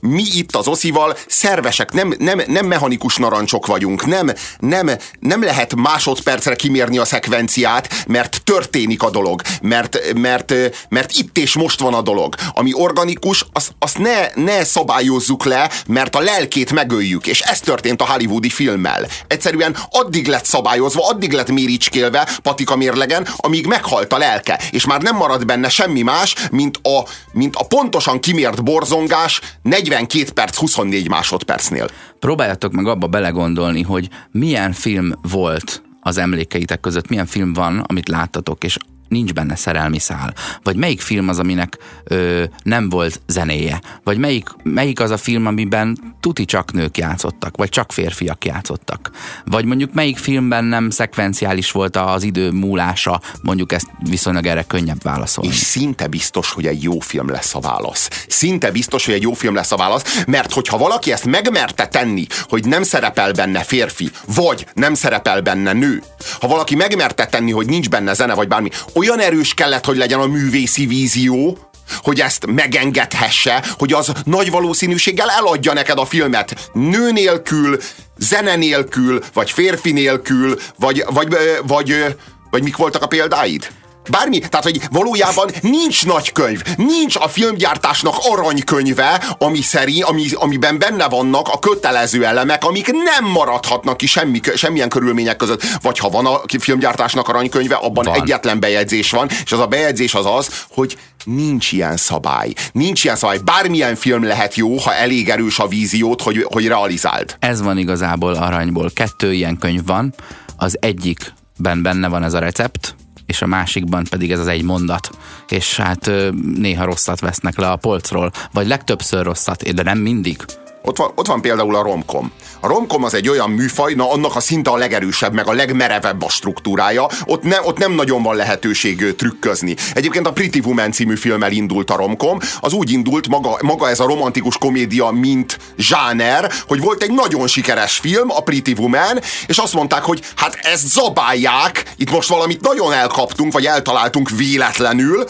mi 0.00 0.22
itt 0.32 0.56
az 0.56 0.68
oszival 0.68 1.16
szervesek, 1.26 1.92
nem, 1.92 2.14
nem, 2.18 2.42
nem 2.46 2.66
mechanikus 2.66 3.16
narancsok 3.16 3.66
vagyunk, 3.66 4.06
nem, 4.06 4.32
nem, 4.58 4.90
nem 5.20 5.42
lehet 5.42 5.74
másodpercre 5.74 6.54
kimérni 6.54 6.98
a 6.98 7.04
szekvenciát, 7.04 8.04
mert 8.06 8.42
történik 8.44 9.02
a 9.02 9.10
dolog, 9.10 9.42
mert, 9.62 10.12
mert, 10.14 10.54
mert 10.88 11.12
itt 11.12 11.38
és 11.38 11.54
most 11.54 11.80
van 11.80 11.94
a 11.94 12.02
dolog. 12.02 12.34
Ami 12.52 12.70
organikus, 12.74 13.46
azt, 13.52 13.74
azt 13.78 13.98
ne, 13.98 14.28
ne 14.34 14.64
szabályozzuk 14.64 15.44
le, 15.44 15.70
mert 15.86 16.16
a 16.16 16.20
lelkét 16.20 16.72
megöljük, 16.72 17.26
és 17.26 17.40
ez 17.40 17.60
történt 17.60 18.00
a 18.00 18.06
hollywoodi 18.06 18.50
filmmel. 18.50 19.06
Egyszerűen 19.26 19.76
addig 19.90 20.26
lett 20.26 20.44
szabályozva, 20.44 21.08
addig 21.08 21.32
lett 21.32 21.50
méricskélve 21.50 22.28
patika 22.42 22.76
mérlegen, 22.76 23.28
amíg 23.36 23.66
meghalt 23.66 24.12
a 24.12 24.18
lelke, 24.18 24.60
és 24.70 24.86
már 24.86 25.02
nem 25.02 25.16
marad 25.16 25.44
benne 25.44 25.68
semmi 25.68 26.02
más, 26.02 26.34
mint 26.50 26.78
a, 26.82 27.08
mint 27.32 27.56
a 27.56 27.64
pontosan 27.64 28.20
kimért 28.20 28.62
borzongás, 28.64 29.40
42 29.62 30.30
perc 30.30 30.56
24 30.56 31.08
másodpercnél. 31.08 31.88
Próbáljatok 32.18 32.72
meg 32.72 32.86
abba 32.86 33.06
belegondolni, 33.06 33.82
hogy 33.82 34.08
milyen 34.30 34.72
film 34.72 35.12
volt 35.22 35.82
az 36.00 36.18
emlékeitek 36.18 36.80
között, 36.80 37.08
milyen 37.08 37.26
film 37.26 37.52
van, 37.52 37.78
amit 37.78 38.08
láttatok, 38.08 38.64
és 38.64 38.76
nincs 39.14 39.32
benne 39.32 39.56
szerelmi 39.56 39.98
szál? 39.98 40.34
Vagy 40.62 40.76
melyik 40.76 41.00
film 41.00 41.28
az, 41.28 41.38
aminek 41.38 41.78
ö, 42.04 42.44
nem 42.62 42.88
volt 42.88 43.20
zenéje? 43.26 43.80
Vagy 44.04 44.18
melyik, 44.18 44.48
melyik 44.62 45.00
az 45.00 45.10
a 45.10 45.16
film, 45.16 45.46
amiben 45.46 46.16
tuti 46.20 46.44
csak 46.44 46.72
nők 46.72 46.98
játszottak, 46.98 47.56
vagy 47.56 47.68
csak 47.68 47.92
férfiak 47.92 48.44
játszottak? 48.44 49.10
Vagy 49.44 49.64
mondjuk 49.64 49.92
melyik 49.92 50.18
filmben 50.18 50.64
nem 50.64 50.90
szekvenciális 50.90 51.70
volt 51.70 51.96
az 51.96 52.22
idő 52.22 52.50
múlása? 52.50 53.20
Mondjuk 53.42 53.72
ezt 53.72 53.86
viszonylag 53.98 54.46
erre 54.46 54.62
könnyebb 54.62 55.02
válaszolni. 55.02 55.50
És 55.50 55.56
szinte 55.56 56.06
biztos, 56.06 56.52
hogy 56.52 56.66
egy 56.66 56.82
jó 56.82 57.00
film 57.00 57.28
lesz 57.28 57.54
a 57.54 57.60
válasz. 57.60 58.24
Szinte 58.28 58.70
biztos, 58.70 59.04
hogy 59.04 59.14
egy 59.14 59.22
jó 59.22 59.32
film 59.32 59.54
lesz 59.54 59.72
a 59.72 59.76
válasz, 59.76 60.22
mert 60.26 60.52
hogyha 60.52 60.78
valaki 60.78 61.12
ezt 61.12 61.24
megmerte 61.24 61.86
tenni, 61.86 62.26
hogy 62.48 62.66
nem 62.66 62.82
szerepel 62.82 63.32
benne 63.32 63.62
férfi, 63.62 64.10
vagy 64.34 64.66
nem 64.74 64.94
szerepel 64.94 65.40
benne 65.40 65.72
nő, 65.72 66.02
ha 66.40 66.48
valaki 66.48 66.74
megmerte 66.74 67.26
tenni, 67.26 67.50
hogy 67.50 67.66
nincs 67.66 67.88
benne 67.88 68.14
zene, 68.14 68.34
vagy 68.34 68.48
bármi, 68.48 68.68
olyan 68.94 69.03
erős 69.12 69.54
kellett, 69.54 69.84
hogy 69.84 69.96
legyen 69.96 70.20
a 70.20 70.26
művészi 70.26 70.86
vízió, 70.86 71.58
hogy 72.02 72.20
ezt 72.20 72.46
megengedhesse, 72.46 73.64
hogy 73.78 73.92
az 73.92 74.12
nagy 74.24 74.50
valószínűséggel 74.50 75.30
eladja 75.30 75.72
neked 75.72 75.98
a 75.98 76.04
filmet 76.04 76.70
nő 76.72 77.12
nélkül, 77.12 77.78
zene 78.18 78.56
nélkül, 78.56 79.22
vagy 79.32 79.50
férfi 79.50 79.92
nélkül, 79.92 80.58
vagy, 80.78 81.04
vagy, 81.06 81.28
vagy, 81.28 81.38
vagy, 81.66 82.16
vagy 82.50 82.62
mik 82.62 82.76
voltak 82.76 83.02
a 83.02 83.06
példáid? 83.06 83.68
Bármi, 84.10 84.38
tehát 84.38 84.62
hogy 84.62 84.80
valójában 84.90 85.50
nincs 85.60 86.06
nagy 86.06 86.32
könyv, 86.32 86.62
nincs 86.76 87.16
a 87.16 87.28
filmgyártásnak 87.28 88.14
aranykönyve, 88.18 89.36
ami 89.38 89.60
szerint, 89.60 90.04
ami, 90.04 90.26
amiben 90.34 90.78
benne 90.78 91.08
vannak 91.08 91.48
a 91.48 91.58
kötelező 91.58 92.24
elemek, 92.24 92.64
amik 92.64 92.92
nem 92.92 93.30
maradhatnak 93.30 93.96
ki 93.96 94.06
semmi, 94.06 94.40
semmilyen 94.54 94.88
körülmények 94.88 95.36
között. 95.36 95.62
Vagy 95.82 95.98
ha 95.98 96.08
van 96.08 96.26
a 96.26 96.40
filmgyártásnak 96.58 97.28
aranykönyve, 97.28 97.74
abban 97.74 98.04
van. 98.04 98.14
egyetlen 98.14 98.60
bejegyzés 98.60 99.10
van, 99.10 99.28
és 99.44 99.52
az 99.52 99.58
a 99.58 99.66
bejegyzés 99.66 100.14
az 100.14 100.26
az, 100.26 100.64
hogy 100.70 100.96
nincs 101.24 101.72
ilyen 101.72 101.96
szabály. 101.96 102.52
Nincs 102.72 103.04
ilyen 103.04 103.16
szabály. 103.16 103.38
Bármilyen 103.38 103.94
film 103.94 104.24
lehet 104.24 104.54
jó, 104.54 104.76
ha 104.78 104.94
elég 104.94 105.28
erős 105.28 105.58
a 105.58 105.66
víziót, 105.66 106.22
hogy, 106.22 106.46
hogy 106.48 106.66
realizáld. 106.66 107.36
Ez 107.38 107.62
van 107.62 107.78
igazából 107.78 108.34
aranyból. 108.34 108.90
Kettő 108.94 109.32
ilyen 109.32 109.58
könyv 109.58 109.86
van. 109.86 110.14
Az 110.56 110.76
egyikben 110.80 111.82
benne 111.82 112.08
van 112.08 112.22
ez 112.22 112.34
a 112.34 112.38
recept, 112.38 112.94
és 113.26 113.42
a 113.42 113.46
másikban 113.46 114.04
pedig 114.10 114.32
ez 114.32 114.38
az 114.38 114.46
egy 114.46 114.62
mondat. 114.62 115.10
És 115.48 115.76
hát 115.76 116.10
néha 116.56 116.84
rosszat 116.84 117.20
vesznek 117.20 117.58
le 117.58 117.70
a 117.70 117.76
polcról, 117.76 118.30
vagy 118.52 118.66
legtöbbször 118.66 119.24
rosszat, 119.24 119.74
de 119.74 119.82
nem 119.82 119.98
mindig. 119.98 120.44
Ott 120.86 120.96
van, 120.96 121.12
ott 121.14 121.26
van 121.26 121.40
például 121.40 121.76
a 121.76 121.82
romkom. 121.82 122.32
A 122.60 122.66
romkom 122.66 123.04
az 123.04 123.14
egy 123.14 123.28
olyan 123.28 123.50
műfaj, 123.50 123.94
na 123.94 124.10
annak 124.10 124.36
a 124.36 124.40
szinte 124.40 124.70
a 124.70 124.76
legerősebb, 124.76 125.32
meg 125.32 125.46
a 125.46 125.52
legmerevebb 125.52 126.22
a 126.22 126.28
struktúrája. 126.28 127.08
Ott, 127.24 127.42
ne, 127.42 127.62
ott 127.62 127.78
nem 127.78 127.92
nagyon 127.92 128.22
van 128.22 128.36
lehetőség 128.36 129.14
trükközni. 129.16 129.76
Egyébként 129.94 130.26
a 130.26 130.32
Pretty 130.32 130.58
Woman 130.64 130.92
című 130.92 131.16
filmmel 131.16 131.52
indult 131.52 131.90
a 131.90 131.96
romkom. 131.96 132.38
Az 132.60 132.72
úgy 132.72 132.90
indult 132.90 133.28
maga, 133.28 133.58
maga 133.62 133.88
ez 133.88 134.00
a 134.00 134.06
romantikus 134.06 134.58
komédia, 134.58 135.10
mint 135.10 135.58
zsáner, 135.76 136.52
hogy 136.66 136.80
volt 136.80 137.02
egy 137.02 137.12
nagyon 137.12 137.46
sikeres 137.46 137.96
film, 137.96 138.30
a 138.30 138.40
Pretty 138.40 138.72
Woman, 138.78 139.20
és 139.46 139.58
azt 139.58 139.74
mondták, 139.74 140.02
hogy 140.02 140.22
hát 140.36 140.54
ezt 140.62 140.88
zabálják, 140.88 141.92
itt 141.96 142.10
most 142.10 142.28
valamit 142.28 142.60
nagyon 142.60 142.92
elkaptunk, 142.92 143.52
vagy 143.52 143.66
eltaláltunk 143.66 144.30
véletlenül, 144.30 145.24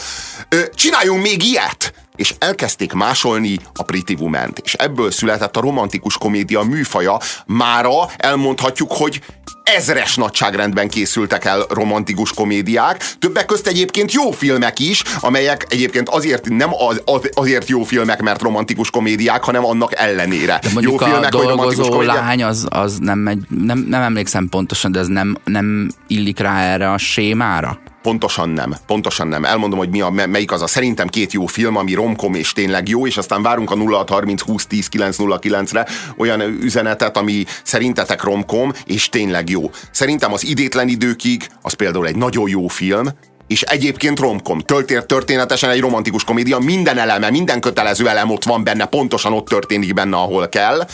csináljunk 0.74 1.22
még 1.22 1.44
ilyet 1.44 1.92
és 2.16 2.34
elkezdték 2.38 2.92
másolni 2.92 3.58
a 3.74 3.82
Pretty 3.82 4.14
woman 4.18 4.52
és 4.62 4.74
ebből 4.74 5.10
született 5.10 5.56
a 5.56 5.60
romantikus 5.60 6.18
komédia 6.18 6.62
műfaja. 6.62 7.20
Mára 7.46 8.10
elmondhatjuk, 8.16 8.92
hogy 8.92 9.20
ezres 9.64 10.14
nagyságrendben 10.14 10.88
készültek 10.88 11.44
el 11.44 11.64
romantikus 11.68 12.32
komédiák, 12.32 13.14
többek 13.18 13.46
közt 13.46 13.66
egyébként 13.66 14.12
jó 14.12 14.30
filmek 14.30 14.78
is, 14.78 15.02
amelyek 15.20 15.66
egyébként 15.68 16.08
azért 16.08 16.48
nem 16.48 16.70
az, 16.88 17.02
az, 17.04 17.30
azért 17.34 17.68
jó 17.68 17.82
filmek, 17.82 18.22
mert 18.22 18.42
romantikus 18.42 18.90
komédiák, 18.90 19.44
hanem 19.44 19.64
annak 19.64 19.98
ellenére. 19.98 20.58
De 20.74 20.80
jó 20.80 20.98
a 20.98 21.04
filmek, 21.04 21.30
dolgozó 21.30 22.00
lány, 22.00 22.42
az, 22.42 22.66
az 22.70 22.98
nem, 22.98 23.18
megy, 23.18 23.38
nem, 23.48 23.78
nem 23.88 24.02
emlékszem 24.02 24.48
pontosan, 24.48 24.92
de 24.92 24.98
ez 24.98 25.06
nem, 25.06 25.36
nem 25.44 25.90
illik 26.06 26.38
rá 26.38 26.62
erre 26.62 26.90
a 26.92 26.98
sémára? 26.98 27.78
Pontosan 28.04 28.48
nem. 28.48 28.74
Pontosan 28.86 29.26
nem. 29.26 29.44
Elmondom, 29.44 29.78
hogy 29.78 29.88
mi 29.88 30.00
a, 30.00 30.10
melyik 30.10 30.52
az 30.52 30.62
a 30.62 30.66
szerintem 30.66 31.08
két 31.08 31.32
jó 31.32 31.46
film, 31.46 31.76
ami 31.76 31.94
romkom 31.94 32.34
és 32.34 32.52
tényleg 32.52 32.88
jó, 32.88 33.06
és 33.06 33.16
aztán 33.16 33.42
várunk 33.42 33.70
a 33.70 33.76
0630 33.76 34.40
20 34.40 34.66
10 34.66 34.88
909 34.88 35.72
re 35.72 35.86
olyan 36.16 36.40
üzenetet, 36.40 37.16
ami 37.16 37.44
szerintetek 37.62 38.22
romkom 38.22 38.72
és 38.86 39.08
tényleg 39.08 39.50
jó. 39.50 39.70
Szerintem 39.90 40.32
az 40.32 40.44
idétlen 40.44 40.88
időkig 40.88 41.46
az 41.62 41.72
például 41.72 42.06
egy 42.06 42.16
nagyon 42.16 42.48
jó 42.48 42.68
film, 42.68 43.08
és 43.46 43.62
egyébként 43.62 44.18
romkom. 44.18 44.60
Történetesen 45.06 45.70
egy 45.70 45.80
romantikus 45.80 46.24
komédia, 46.24 46.58
minden 46.58 46.98
eleme, 46.98 47.30
minden 47.30 47.60
kötelező 47.60 48.08
elem 48.08 48.30
ott 48.30 48.44
van 48.44 48.64
benne, 48.64 48.86
pontosan 48.86 49.32
ott 49.32 49.48
történik 49.48 49.94
benne, 49.94 50.16
ahol 50.16 50.48
kell. 50.48 50.86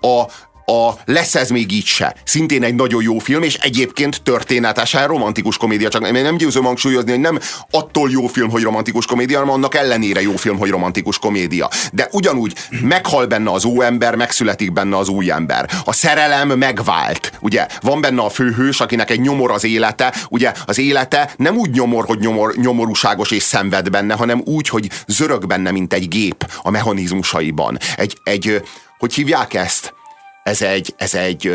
A, 0.00 0.22
a 0.64 0.92
Lesz 1.04 1.34
ez 1.34 1.50
még 1.50 1.72
így 1.72 1.86
se. 1.86 2.14
Szintén 2.24 2.62
egy 2.62 2.74
nagyon 2.74 3.02
jó 3.02 3.18
film, 3.18 3.42
és 3.42 3.54
egyébként 3.54 4.22
történetesen 4.22 5.06
romantikus 5.06 5.56
komédia, 5.56 5.88
csak 5.88 6.06
én 6.06 6.22
nem 6.22 6.36
győzöm 6.36 6.64
hangsúlyozni, 6.64 7.10
hogy 7.10 7.20
nem 7.20 7.38
attól 7.70 8.10
jó 8.10 8.26
film, 8.26 8.50
hogy 8.50 8.62
romantikus 8.62 9.06
komédia, 9.06 9.38
hanem 9.38 9.54
annak 9.54 9.74
ellenére 9.74 10.22
jó 10.22 10.36
film, 10.36 10.58
hogy 10.58 10.70
romantikus 10.70 11.18
komédia. 11.18 11.70
De 11.92 12.08
ugyanúgy 12.12 12.54
meghal 12.82 13.26
benne 13.26 13.50
az 13.50 13.64
óember, 13.64 14.14
megszületik 14.14 14.72
benne 14.72 14.96
az 14.96 15.08
új 15.08 15.30
ember. 15.30 15.70
A 15.84 15.92
szerelem 15.92 16.48
megvált. 16.48 17.32
Ugye 17.40 17.66
van 17.80 18.00
benne 18.00 18.22
a 18.22 18.28
főhős, 18.28 18.80
akinek 18.80 19.10
egy 19.10 19.20
nyomor 19.20 19.50
az 19.50 19.64
élete, 19.64 20.14
ugye 20.28 20.52
az 20.66 20.78
élete 20.78 21.32
nem 21.36 21.56
úgy 21.56 21.70
nyomor, 21.70 22.04
hogy 22.04 22.18
nyomor, 22.18 22.54
nyomorúságos 22.56 23.30
és 23.30 23.42
szenved 23.42 23.90
benne, 23.90 24.14
hanem 24.14 24.42
úgy, 24.44 24.68
hogy 24.68 24.90
zörög 25.06 25.46
benne, 25.46 25.70
mint 25.70 25.92
egy 25.92 26.08
gép 26.08 26.50
a 26.62 26.70
mechanizmusaiban. 26.70 27.78
Egy, 27.96 28.16
egy 28.22 28.62
hogy 28.98 29.14
hívják 29.14 29.54
ezt? 29.54 29.94
Ez 30.42 30.62
egy, 30.62 30.94
ez 30.96 31.14
egy, 31.14 31.54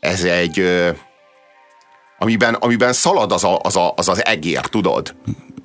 ez 0.00 0.24
egy, 0.24 0.64
amiben, 2.18 2.54
amiben 2.54 2.92
szalad 2.92 3.32
az, 3.32 3.44
a, 3.44 3.58
az, 3.62 3.76
a, 3.76 3.92
az 3.96 4.08
az 4.08 4.24
egér, 4.24 4.60
tudod? 4.60 5.14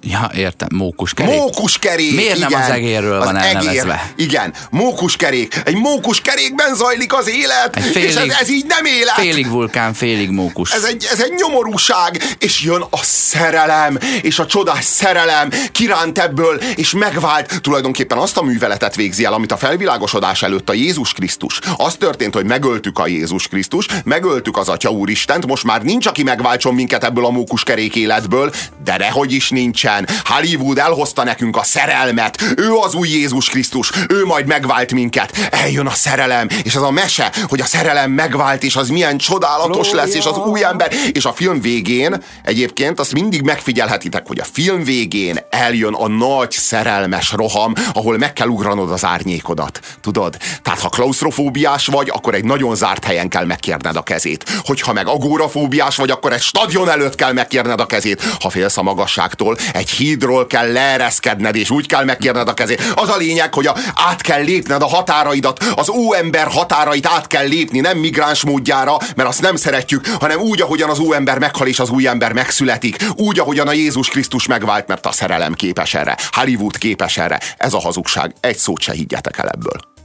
Ja, 0.02 0.32
értem, 0.36 0.68
mókuskerék. 0.72 1.36
Mókuskerék, 1.36 2.16
Miért 2.16 2.36
igen. 2.36 2.50
nem 2.50 2.62
az 2.62 2.70
egérről 2.70 3.20
az 3.20 3.26
van 3.26 3.36
elnevezve? 3.36 3.94
Egér, 3.94 4.28
igen, 4.28 4.54
mókuskerék. 4.70 5.62
Egy 5.64 5.76
mókuskerékben 5.76 6.76
zajlik 6.76 7.14
az 7.14 7.30
élet, 7.30 7.76
Egy 7.76 7.84
félig, 7.84 8.10
és 8.10 8.16
ez, 8.16 8.38
ez 8.42 8.50
így 8.50 8.66
nem 8.66 8.86
élet. 8.86 9.14
Félig 9.14 9.50
vulkán, 9.50 9.94
félig 9.94 10.30
mókus. 10.30 10.72
Ez 10.72 10.84
egy, 10.84 11.08
ez 11.12 11.22
egy 11.22 11.34
nyomorúság, 11.36 12.24
és 12.40 12.62
jön 12.62 12.82
a 12.90 13.00
szerelem, 13.02 14.00
és 14.22 14.40
a 14.40 14.46
csodás 14.46 14.84
szerelem 14.86 15.50
kiránt 15.72 16.20
ebből, 16.20 16.62
és 16.76 16.92
megvált. 16.92 17.62
Tulajdonképpen 17.62 18.18
azt 18.18 18.38
a 18.38 18.42
műveletet 18.42 18.96
végzi 18.96 19.26
el, 19.26 19.34
amit 19.34 19.52
a 19.52 19.58
felvilágosodás 19.58 20.44
előtt 20.44 20.70
a 20.70 20.74
Jézus 20.74 21.14
Krisztus. 21.14 21.60
Az 21.78 21.96
történt, 21.96 22.34
hogy 22.34 22.46
megöltük 22.46 23.00
a 23.00 23.08
Jézus 23.08 23.48
Krisztus, 23.48 23.88
megöltük 24.04 24.58
az 24.58 24.70
Atya 24.70 24.90
Úristent, 24.90 25.46
most 25.46 25.64
már 25.64 25.82
nincs, 25.82 26.06
aki 26.06 26.24
megváltson 26.24 26.74
minket 26.74 27.04
ebből 27.04 27.26
a 27.26 27.30
mókuskerék 27.30 27.96
életből, 27.96 28.52
de 28.84 28.98
nehogy 28.98 29.32
is 29.32 29.50
nincsen 29.50 29.88
nincsen. 29.98 30.08
Hollywood 30.24 30.78
elhozta 30.78 31.24
nekünk 31.24 31.58
a 31.58 31.64
szerelmet. 31.64 32.42
Ő 32.56 32.74
az 32.74 32.94
új 32.94 33.08
Jézus 33.08 33.50
Krisztus. 33.50 33.92
Ő 34.10 34.26
majd 34.26 34.46
megvált 34.46 34.94
minket. 34.94 35.38
Eljön 35.52 35.86
a 35.86 35.94
szerelem. 35.94 36.48
És 36.64 36.76
ez 36.76 36.82
a 36.82 36.92
mese, 36.92 37.32
hogy 37.48 37.62
a 37.62 37.66
szerelem 37.66 38.12
megvált, 38.12 38.64
és 38.64 38.76
az 38.76 38.90
milyen 38.90 39.18
csodálatos 39.18 39.92
lesz, 39.92 40.14
és 40.14 40.26
az 40.26 40.38
új 40.38 40.64
ember. 40.64 40.94
És 41.12 41.26
a 41.26 41.34
film 41.34 41.62
végén 41.62 42.24
egyébként 42.44 43.00
azt 43.00 43.14
mindig 43.14 43.42
megfigyelhetitek, 43.42 44.28
hogy 44.28 44.40
a 44.40 44.46
film 44.52 44.84
végén 44.84 45.40
eljön 45.50 45.94
a 45.94 46.08
nagy 46.08 46.52
szerelmes 46.52 47.32
roham, 47.32 47.74
ahol 47.94 48.18
meg 48.18 48.34
kell 48.34 48.48
ugranod 48.48 48.92
az 48.92 49.06
árnyékodat. 49.06 49.80
Tudod? 50.02 50.38
Tehát 50.62 50.80
ha 50.80 50.90
klaustrofóbiás 50.90 51.86
vagy, 51.86 52.10
akkor 52.10 52.34
egy 52.34 52.44
nagyon 52.44 52.76
zárt 52.76 53.06
helyen 53.06 53.30
kell 53.30 53.46
megkérned 53.46 53.96
a 53.96 54.02
kezét. 54.02 54.50
Hogyha 54.64 54.94
meg 54.94 55.08
agórafóbiás 55.08 55.96
vagy, 55.96 56.10
akkor 56.10 56.34
egy 56.34 56.42
stadion 56.42 56.90
előtt 56.90 57.16
kell 57.16 57.32
megkérned 57.32 57.80
a 57.80 57.86
kezét. 57.86 58.24
Ha 58.40 58.50
félsz 58.50 58.78
a 58.78 58.82
magasságtól, 58.84 59.58
egy 59.80 59.90
hídról 59.90 60.48
kell 60.48 60.72
leereszkedned, 60.72 61.56
és 61.56 61.70
úgy 61.70 61.86
kell 61.86 62.04
megkérned 62.04 62.48
a 62.48 62.54
kezét. 62.54 62.82
Az 62.96 63.10
a 63.10 63.18
lényeg, 63.18 63.54
hogy 63.54 63.68
a, 63.68 63.76
át 63.96 64.22
kell 64.22 64.44
lépned 64.44 64.82
a 64.82 64.88
határaidat, 64.88 65.64
az 65.76 65.90
óember 65.90 66.48
határait 66.48 67.08
át 67.08 67.28
kell 67.28 67.48
lépni, 67.48 67.80
nem 67.80 67.98
migráns 67.98 68.44
módjára, 68.44 68.98
mert 69.16 69.30
azt 69.30 69.42
nem 69.42 69.56
szeretjük, 69.56 70.08
hanem 70.20 70.40
úgy, 70.40 70.62
ahogyan 70.62 70.90
az 70.90 71.00
óember 71.00 71.40
meghal 71.40 71.68
és 71.68 71.80
az 71.80 71.90
új 71.90 72.08
ember 72.08 72.34
megszületik, 72.34 72.98
úgy, 73.16 73.40
ahogyan 73.40 73.68
a 73.68 73.74
Jézus 73.74 74.10
Krisztus 74.10 74.48
megvált, 74.48 74.88
mert 74.88 75.06
a 75.06 75.12
szerelem 75.12 75.54
képes 75.54 75.94
erre, 75.94 76.18
Hollywood 76.32 76.78
képes 76.78 77.18
erre. 77.18 77.40
Ez 77.58 77.74
a 77.74 77.80
hazugság, 77.80 78.34
egy 78.40 78.58
szót 78.58 78.82
se 78.82 78.92
higgyetek 78.92 79.38
el 79.38 79.50
ebből. 79.50 79.99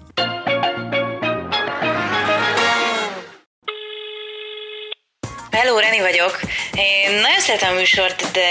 Hello, 5.54 5.78
Reni 5.78 6.00
vagyok. 6.00 6.40
Én 6.74 7.10
nagyon 7.10 7.40
szeretem 7.40 7.74
a 7.74 7.78
műsort, 7.78 8.30
de 8.32 8.48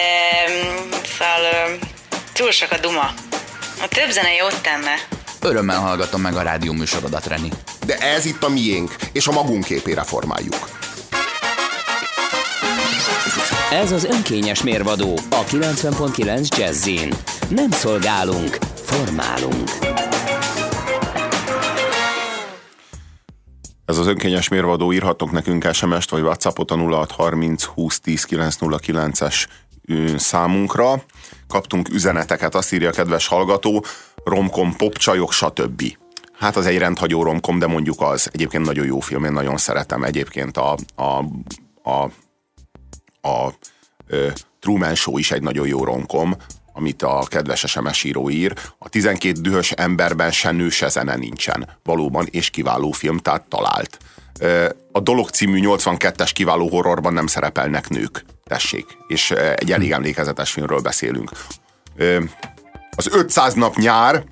mm, 0.50 0.90
szóval 1.18 1.78
túl 2.34 2.52
sok 2.52 2.72
a 2.72 2.78
duma. 2.78 3.14
A 3.82 3.88
több 3.88 4.10
zene 4.10 4.34
jót 4.34 4.62
tenne. 4.62 4.94
Örömmel 5.42 5.80
hallgatom 5.80 6.22
meg 6.22 6.36
a 6.36 6.42
rádió 6.42 6.74
műsorodat, 6.74 7.26
Reni. 7.26 7.50
De 7.86 7.98
ez 7.98 8.26
itt 8.26 8.44
a 8.44 8.50
miénk, 8.50 8.96
és 9.12 9.28
a 9.28 9.32
magunk 9.32 9.64
képére 9.64 10.04
formáljuk. 10.04 10.70
Ez 13.72 13.92
az 13.92 14.04
önkényes 14.04 14.64
mérvadó 14.64 15.20
a 15.30 15.44
90.9 15.44 16.58
Jazzin. 16.58 17.14
Nem 17.50 17.72
szolgálunk, 17.72 18.58
formálunk. 18.86 19.72
Ez 23.86 23.98
az 23.98 24.08
önkényes 24.08 24.48
mérvadó, 24.48 24.94
írhatok 24.94 25.32
nekünk 25.32 25.74
SMS-t, 25.74 26.10
vagy 26.10 26.22
WhatsAppot 26.22 26.72
a 26.72 26.76
0630 26.76 27.64
20 27.64 28.00
10 28.00 28.28
909-es 28.30 29.46
számunkra. 30.16 31.04
Kaptunk 31.48 31.90
üzeneteket, 31.90 32.56
azt 32.56 32.74
írja 32.74 32.90
a 32.90 32.92
kedves 32.92 33.28
hallgató, 33.28 33.86
romkom, 34.24 34.76
popcsajok, 34.76 35.32
stb. 35.32 35.84
Hát 36.34 36.56
az 36.56 36.66
egy 36.66 36.78
rendhagyó 36.78 37.24
romkom, 37.24 37.60
de 37.60 37.68
mondjuk 37.68 38.02
az. 38.02 38.30
Egyébként 38.32 38.66
nagyon 38.66 38.86
jó 38.86 39.00
film, 39.00 39.24
én 39.24 39.32
nagyon 39.32 39.58
szeretem. 39.58 40.04
Egyébként 40.04 40.58
a, 40.58 40.78
a, 40.96 41.26
a, 41.84 42.12
a, 43.22 43.28
a 43.28 43.54
Truman 44.60 44.96
Show 44.96 45.18
is 45.18 45.32
egy 45.32 45.42
nagyon 45.42 45.68
jó 45.68 45.84
romkom, 45.84 46.36
amit 46.74 47.02
a 47.02 47.26
kedves 47.28 47.60
SMS 47.68 48.04
író 48.04 48.30
ír, 48.30 48.54
a 48.78 48.90
12 48.90 49.42
dühös 49.42 49.72
emberben 49.72 50.32
se 50.32 50.52
nő, 50.52 50.70
se 50.70 50.88
zene 50.88 51.16
nincsen. 51.16 51.70
Valóban, 51.84 52.28
és 52.32 52.50
kiváló 52.50 52.92
film, 52.92 53.18
tehát 53.18 53.44
talált. 53.50 53.98
A 54.92 55.00
Dolog 55.00 55.30
című 55.30 55.60
82-es 55.64 56.32
kiváló 56.34 56.70
horrorban 56.70 57.14
nem 57.14 57.28
szerepelnek 57.28 57.90
nők. 57.90 58.26
Tessék. 58.44 58.86
És 59.08 59.32
egy 59.32 59.72
elég 59.72 59.92
emlékezetes 59.92 60.52
filmről 60.52 60.82
beszélünk. 60.82 61.32
Az 62.96 63.08
500 63.12 63.54
nap 63.54 63.76
nyár 63.76 64.24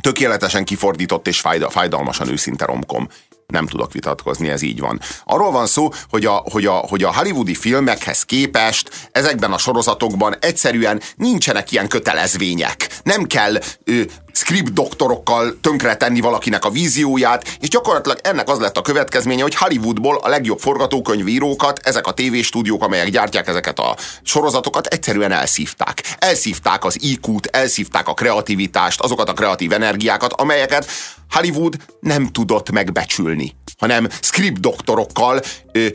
tökéletesen 0.00 0.64
kifordított 0.64 1.26
és 1.26 1.40
fájdalmasan 1.68 2.28
őszinte 2.28 2.64
romkom 2.64 3.08
nem 3.46 3.66
tudok 3.66 3.92
vitatkozni, 3.92 4.48
ez 4.48 4.62
így 4.62 4.80
van. 4.80 5.00
Arról 5.24 5.50
van 5.50 5.66
szó, 5.66 5.88
hogy 6.10 6.24
a, 6.24 6.42
hogy, 6.50 6.66
a, 6.66 6.72
hogy 6.72 7.02
a 7.02 7.14
hollywoodi 7.14 7.54
filmekhez 7.54 8.22
képest 8.22 9.08
ezekben 9.12 9.52
a 9.52 9.58
sorozatokban 9.58 10.36
egyszerűen 10.40 11.00
nincsenek 11.16 11.72
ilyen 11.72 11.88
kötelezvények. 11.88 12.88
Nem 13.02 13.24
kell 13.24 13.58
ő, 13.84 14.10
script 14.32 14.72
doktorokkal 14.72 15.58
tönkretenni 15.60 16.20
valakinek 16.20 16.64
a 16.64 16.70
vízióját, 16.70 17.56
és 17.60 17.68
gyakorlatilag 17.68 18.18
ennek 18.22 18.48
az 18.48 18.58
lett 18.58 18.76
a 18.76 18.82
következménye, 18.82 19.42
hogy 19.42 19.54
Hollywoodból 19.54 20.16
a 20.16 20.28
legjobb 20.28 20.58
forgatókönyvírókat, 20.58 21.80
ezek 21.82 22.06
a 22.06 22.12
tévéstúdiók, 22.12 22.82
amelyek 22.82 23.08
gyártják 23.10 23.48
ezeket 23.48 23.78
a 23.78 23.96
sorozatokat, 24.22 24.86
egyszerűen 24.86 25.32
elszívták. 25.32 26.02
Elszívták 26.18 26.84
az 26.84 26.98
IQ-t, 27.00 27.46
elszívták 27.46 28.08
a 28.08 28.14
kreativitást, 28.14 29.00
azokat 29.00 29.28
a 29.28 29.32
kreatív 29.32 29.72
energiákat, 29.72 30.32
amelyeket 30.32 30.86
Hollywood 31.30 31.76
nem 32.00 32.26
tudott 32.26 32.70
megbecsülni, 32.70 33.52
hanem 33.78 34.08
script 34.20 34.60
doktorokkal 34.60 35.40
ö, 35.72 35.86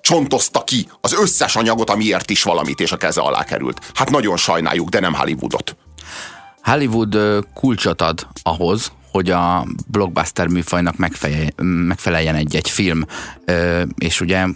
csontozta 0.00 0.64
ki 0.64 0.88
az 1.00 1.12
összes 1.12 1.56
anyagot, 1.56 1.90
amiért 1.90 2.30
is 2.30 2.42
valamit, 2.42 2.80
és 2.80 2.92
a 2.92 2.96
keze 2.96 3.20
alá 3.20 3.44
került. 3.44 3.90
Hát 3.94 4.10
nagyon 4.10 4.36
sajnáljuk, 4.36 4.88
de 4.88 5.00
nem 5.00 5.14
Hollywoodot. 5.14 5.76
Hollywood 6.62 7.44
kulcsot 7.54 8.00
ad 8.00 8.26
ahhoz, 8.42 8.92
hogy 9.12 9.30
a 9.30 9.66
blockbuster 9.86 10.46
műfajnak 10.46 10.94
megfeleljen 11.56 12.34
egy-egy 12.34 12.70
film, 12.70 13.04
és 13.94 14.20
ugye 14.20 14.46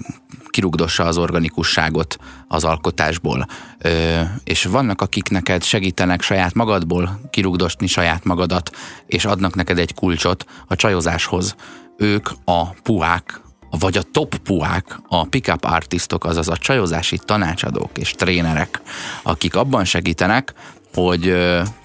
kirugdossa 0.48 1.04
az 1.04 1.18
organikusságot 1.18 2.16
az 2.48 2.64
alkotásból. 2.64 3.46
És 4.44 4.64
vannak, 4.64 5.00
akik 5.00 5.28
neked 5.28 5.62
segítenek 5.62 6.22
saját 6.22 6.54
magadból 6.54 7.20
kirugdosni 7.30 7.86
saját 7.86 8.24
magadat, 8.24 8.70
és 9.06 9.24
adnak 9.24 9.54
neked 9.54 9.78
egy 9.78 9.94
kulcsot 9.94 10.44
a 10.66 10.76
csajozáshoz. 10.76 11.54
Ők 11.96 12.28
a 12.44 12.64
puák, 12.70 13.40
vagy 13.70 13.96
a 13.96 14.02
top 14.02 14.36
puák, 14.36 14.98
a 15.08 15.24
pick-up 15.24 15.64
artistok, 15.64 16.24
azaz 16.24 16.48
a 16.48 16.56
csajozási 16.56 17.18
tanácsadók 17.24 17.98
és 17.98 18.10
trénerek, 18.10 18.80
akik 19.22 19.56
abban 19.56 19.84
segítenek, 19.84 20.54
hogy 20.96 21.34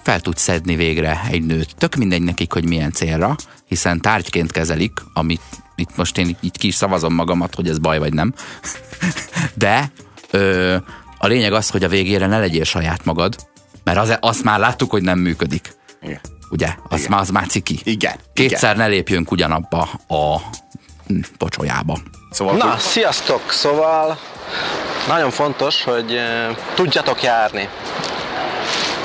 fel 0.02 0.20
tud 0.20 0.36
szedni 0.36 0.76
végre 0.76 1.20
egy 1.30 1.42
nőt. 1.42 1.76
Tök 1.76 1.94
mindegy 1.94 2.22
nekik, 2.22 2.52
hogy 2.52 2.68
milyen 2.68 2.92
célra, 2.92 3.36
hiszen 3.66 4.00
tárgyként 4.00 4.52
kezelik, 4.52 5.00
amit 5.12 5.40
itt 5.76 5.96
most 5.96 6.18
én 6.18 6.36
így 6.40 6.58
ki 6.58 6.66
is 6.66 6.74
szavazom 6.74 7.14
magamat, 7.14 7.54
hogy 7.54 7.68
ez 7.68 7.78
baj 7.78 7.98
vagy 7.98 8.12
nem. 8.12 8.34
De 9.54 9.92
ö, 10.30 10.76
a 11.18 11.26
lényeg 11.26 11.52
az, 11.52 11.70
hogy 11.70 11.84
a 11.84 11.88
végére 11.88 12.26
ne 12.26 12.38
legyél 12.38 12.64
saját 12.64 13.04
magad, 13.04 13.36
mert 13.84 13.98
az, 13.98 14.16
azt 14.20 14.44
már 14.44 14.58
láttuk, 14.58 14.90
hogy 14.90 15.02
nem 15.02 15.18
működik. 15.18 15.74
Igen. 16.02 16.20
Ugye? 16.50 16.74
Az, 16.88 16.98
Igen. 16.98 17.10
Már, 17.10 17.20
az 17.20 17.30
már 17.30 17.46
ciki. 17.46 17.80
Igen. 17.84 18.14
Kétszer 18.32 18.74
Igen. 18.74 18.76
ne 18.76 18.86
lépjünk 18.86 19.30
ugyanabba 19.30 19.88
a 20.08 20.36
hm, 21.06 21.20
pocsolyába. 21.38 21.98
Szóval, 22.30 22.56
Na, 22.56 22.70
hogy... 22.70 22.80
sziasztok! 22.80 23.50
Szóval 23.50 24.18
nagyon 25.08 25.30
fontos, 25.30 25.84
hogy 25.84 26.18
tudjatok 26.74 27.22
járni. 27.22 27.68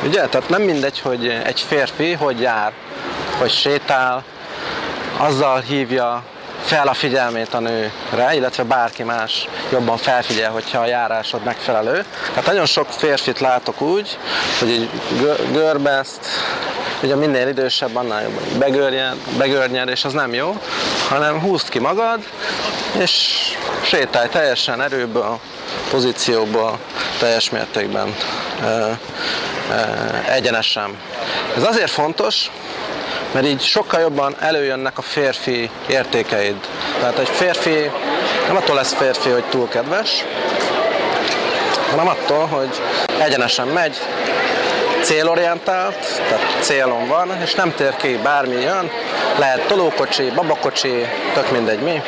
Ugye? 0.03 0.27
Tehát 0.27 0.49
nem 0.49 0.61
mindegy, 0.61 0.99
hogy 0.99 1.27
egy 1.27 1.59
férfi 1.59 2.13
hogy 2.13 2.39
jár, 2.39 2.71
hogy 3.37 3.49
sétál, 3.51 4.23
azzal 5.17 5.59
hívja 5.59 6.23
fel 6.67 6.87
a 6.87 6.93
figyelmét 6.93 7.53
a 7.53 7.59
nőre, 7.59 8.33
illetve 8.35 8.63
bárki 8.63 9.03
más 9.03 9.47
jobban 9.71 9.97
felfigyel, 9.97 10.51
hogyha 10.51 10.79
a 10.79 10.85
járásod 10.85 11.43
megfelelő. 11.43 12.05
Tehát 12.29 12.45
nagyon 12.45 12.65
sok 12.65 12.87
férfit 12.89 13.39
látok 13.39 13.81
úgy, 13.81 14.17
hogy 14.59 14.69
egy 14.69 14.89
görbeszt, 15.51 16.25
ugye 17.03 17.15
minél 17.15 17.47
idősebb, 17.47 17.95
annál 17.95 18.21
jobban 18.21 18.43
begörnyed, 18.59 19.15
begörnyed, 19.37 19.89
és 19.89 20.05
az 20.05 20.13
nem 20.13 20.33
jó, 20.33 20.61
hanem 21.09 21.41
húzd 21.41 21.69
ki 21.69 21.79
magad, 21.79 22.19
és 22.99 23.37
sétálj 23.81 24.27
teljesen 24.29 24.81
erőből, 24.81 25.39
pozícióból, 25.89 26.79
teljes 27.19 27.49
mértékben 27.49 28.15
egyenesen. 30.29 30.97
Ez 31.57 31.63
azért 31.63 31.91
fontos, 31.91 32.51
mert 33.33 33.45
így 33.45 33.61
sokkal 33.61 33.99
jobban 33.99 34.35
előjönnek 34.39 34.97
a 34.97 35.01
férfi 35.01 35.69
értékeid. 35.87 36.55
Tehát 36.99 37.17
egy 37.17 37.29
férfi 37.29 37.91
nem 38.47 38.55
attól 38.55 38.75
lesz 38.75 38.93
férfi, 38.93 39.29
hogy 39.29 39.43
túl 39.43 39.67
kedves, 39.67 40.25
hanem 41.89 42.07
attól, 42.07 42.45
hogy 42.45 42.81
egyenesen 43.19 43.67
megy, 43.67 43.97
célorientált, 45.01 46.21
tehát 46.29 46.57
célon 46.59 47.07
van, 47.07 47.41
és 47.41 47.53
nem 47.53 47.73
tér 47.75 47.95
ki 47.95 48.19
bármi 48.23 48.61
jön, 48.61 48.91
lehet 49.37 49.67
tolókocsi, 49.67 50.31
babakocsi, 50.35 51.05
tök 51.33 51.51
mindegy 51.51 51.79
mi, 51.79 52.01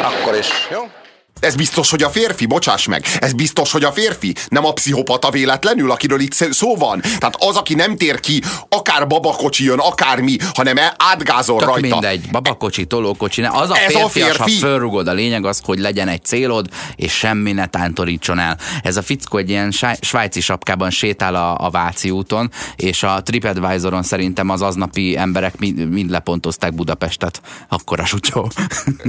akkor 0.00 0.36
is, 0.36 0.68
jó? 0.70 1.01
Ez 1.42 1.54
biztos, 1.54 1.90
hogy 1.90 2.02
a 2.02 2.10
férfi, 2.10 2.46
bocsáss 2.46 2.86
meg, 2.86 3.06
ez 3.18 3.32
biztos, 3.32 3.72
hogy 3.72 3.84
a 3.84 3.92
férfi, 3.92 4.34
nem 4.48 4.64
a 4.64 4.72
pszichopata 4.72 5.30
véletlenül, 5.30 5.90
akiről 5.90 6.20
itt 6.20 6.32
szó 6.50 6.76
van. 6.76 7.00
Tehát 7.00 7.36
az, 7.38 7.56
aki 7.56 7.74
nem 7.74 7.96
tér 7.96 8.20
ki, 8.20 8.42
akár 8.68 9.06
babakocsi 9.06 9.64
jön, 9.64 9.78
akármi, 9.78 10.36
hanem 10.54 10.76
e- 10.76 10.94
átgázol 10.96 11.58
Tök 11.58 11.68
rajta. 11.68 11.88
mindegy, 11.88 12.30
babakocsi, 12.30 12.84
tolókocsi, 12.84 13.40
ne. 13.40 13.48
az 13.48 13.70
a 13.70 13.76
ez 13.76 13.92
férfi, 13.92 14.02
a 14.02 14.08
férfi. 14.08 14.38
ha 14.38 14.66
fölrugod, 14.66 15.08
a 15.08 15.12
lényeg 15.12 15.44
az, 15.44 15.60
hogy 15.64 15.78
legyen 15.78 16.08
egy 16.08 16.24
célod, 16.24 16.68
és 16.96 17.12
semmi 17.12 17.52
ne 17.52 17.66
tántorítson 17.66 18.38
el. 18.38 18.58
Ez 18.82 18.96
a 18.96 19.02
fickó 19.02 19.38
egy 19.38 19.50
ilyen 19.50 19.70
svájci 20.00 20.40
sapkában 20.40 20.90
sétál 20.90 21.34
a, 21.34 21.66
a 21.66 21.70
Váci 21.70 22.10
úton, 22.10 22.50
és 22.76 23.02
a 23.02 23.22
TripAdvisoron 23.22 24.02
szerintem 24.02 24.48
az 24.48 24.62
aznapi 24.62 25.16
emberek 25.16 25.58
mind, 25.58 25.88
mind 25.88 26.10
lepontozták 26.10 26.74
Budapestet. 26.74 27.40
Akkor 27.68 28.00
a 28.00 28.04
sucsó. 28.04 28.50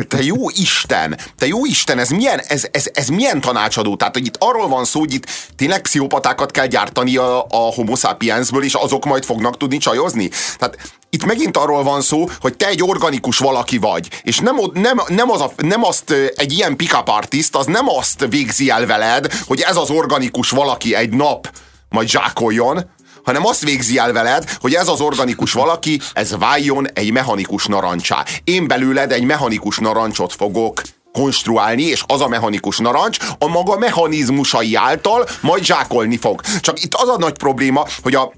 Te 0.07 0.23
jó 0.23 0.49
Isten, 0.49 1.17
te 1.37 1.47
jó 1.47 1.65
Isten, 1.65 1.99
ez 1.99 2.09
mi 2.09 2.22
milyen, 2.23 2.41
ez, 2.47 2.67
ez, 2.71 2.89
ez 2.93 3.07
milyen 3.07 3.41
tanácsadó? 3.41 3.95
Tehát, 3.95 4.13
hogy 4.13 4.25
itt 4.25 4.35
arról 4.39 4.67
van 4.67 4.85
szó, 4.85 4.99
hogy 4.99 5.13
itt 5.13 5.25
tényleg 5.55 5.81
pszichopatákat 5.81 6.51
kell 6.51 6.67
gyártani 6.67 7.17
a, 7.17 7.45
a 7.49 7.57
homo 7.75 7.95
sapiensből, 7.95 8.63
és 8.63 8.73
azok 8.73 9.05
majd 9.05 9.25
fognak 9.25 9.57
tudni 9.57 9.77
csajozni? 9.77 10.29
Tehát 10.57 10.77
itt 11.09 11.25
megint 11.25 11.57
arról 11.57 11.83
van 11.83 12.01
szó, 12.01 12.29
hogy 12.39 12.57
te 12.57 12.67
egy 12.67 12.83
organikus 12.83 13.37
valaki 13.37 13.77
vagy, 13.77 14.07
és 14.21 14.39
nem, 14.39 14.55
nem, 14.73 15.01
nem, 15.07 15.31
az 15.31 15.41
a, 15.41 15.51
nem 15.57 15.83
azt 15.83 16.11
egy 16.35 16.51
ilyen 16.51 16.75
pick-up 16.75 17.07
artist, 17.07 17.55
az 17.55 17.65
nem 17.65 17.89
azt 17.89 18.25
végzi 18.29 18.69
el 18.69 18.85
veled, 18.85 19.33
hogy 19.45 19.61
ez 19.61 19.75
az 19.75 19.89
organikus 19.89 20.49
valaki 20.49 20.95
egy 20.95 21.09
nap 21.09 21.51
majd 21.89 22.07
zsákoljon, 22.07 22.89
hanem 23.23 23.45
azt 23.45 23.63
végzi 23.63 23.97
el 23.97 24.11
veled, 24.11 24.57
hogy 24.59 24.73
ez 24.73 24.87
az 24.87 25.01
organikus 25.01 25.51
valaki, 25.51 25.99
ez 26.13 26.37
váljon 26.37 26.87
egy 26.93 27.11
mechanikus 27.11 27.65
narancsá. 27.65 28.25
Én 28.43 28.67
belőled 28.67 29.11
egy 29.11 29.23
mechanikus 29.23 29.77
narancsot 29.77 30.33
fogok 30.33 30.81
konstruálni, 31.13 31.83
és 31.83 32.03
az 32.07 32.21
a 32.21 32.27
mechanikus 32.27 32.77
narancs 32.77 33.17
a 33.39 33.47
maga 33.47 33.77
mechanizmusai 33.77 34.75
által 34.75 35.27
majd 35.41 35.63
zsákolni 35.63 36.17
fog. 36.17 36.41
Csak 36.61 36.83
itt 36.83 36.93
az 36.93 37.09
a 37.09 37.17
nagy 37.17 37.37
probléma, 37.37 37.85
hogy 38.03 38.15
a 38.15 38.31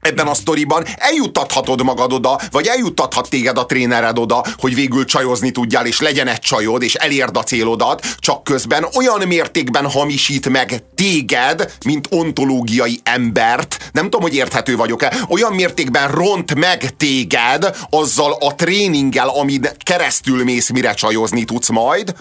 ebben 0.00 0.26
a 0.26 0.34
sztoriban 0.34 0.84
eljuttathatod 0.96 1.82
magad 1.82 2.12
oda, 2.12 2.40
vagy 2.50 2.66
eljuttathat 2.66 3.28
téged 3.28 3.58
a 3.58 3.66
trénered 3.66 4.18
oda, 4.18 4.44
hogy 4.58 4.74
végül 4.74 5.04
csajozni 5.04 5.50
tudjál, 5.50 5.86
és 5.86 6.00
legyen 6.00 6.26
egy 6.26 6.38
csajod, 6.38 6.82
és 6.82 6.94
elérd 6.94 7.36
a 7.36 7.42
célodat, 7.42 8.06
csak 8.18 8.44
közben 8.44 8.86
olyan 8.96 9.26
mértékben 9.26 9.90
hamisít 9.90 10.48
meg 10.48 10.82
téged, 10.94 11.72
mint 11.84 12.06
ontológiai 12.10 13.00
embert, 13.02 13.90
nem 13.92 14.04
tudom, 14.04 14.20
hogy 14.20 14.34
érthető 14.34 14.76
vagyok-e, 14.76 15.16
olyan 15.28 15.52
mértékben 15.52 16.10
ront 16.10 16.54
meg 16.54 16.96
téged 16.96 17.76
azzal 17.90 18.36
a 18.40 18.54
tréninggel, 18.54 19.28
amin 19.28 19.68
keresztül 19.84 20.44
mész, 20.44 20.70
mire 20.70 20.94
csajozni 20.94 21.44
tudsz 21.44 21.68
majd, 21.68 22.14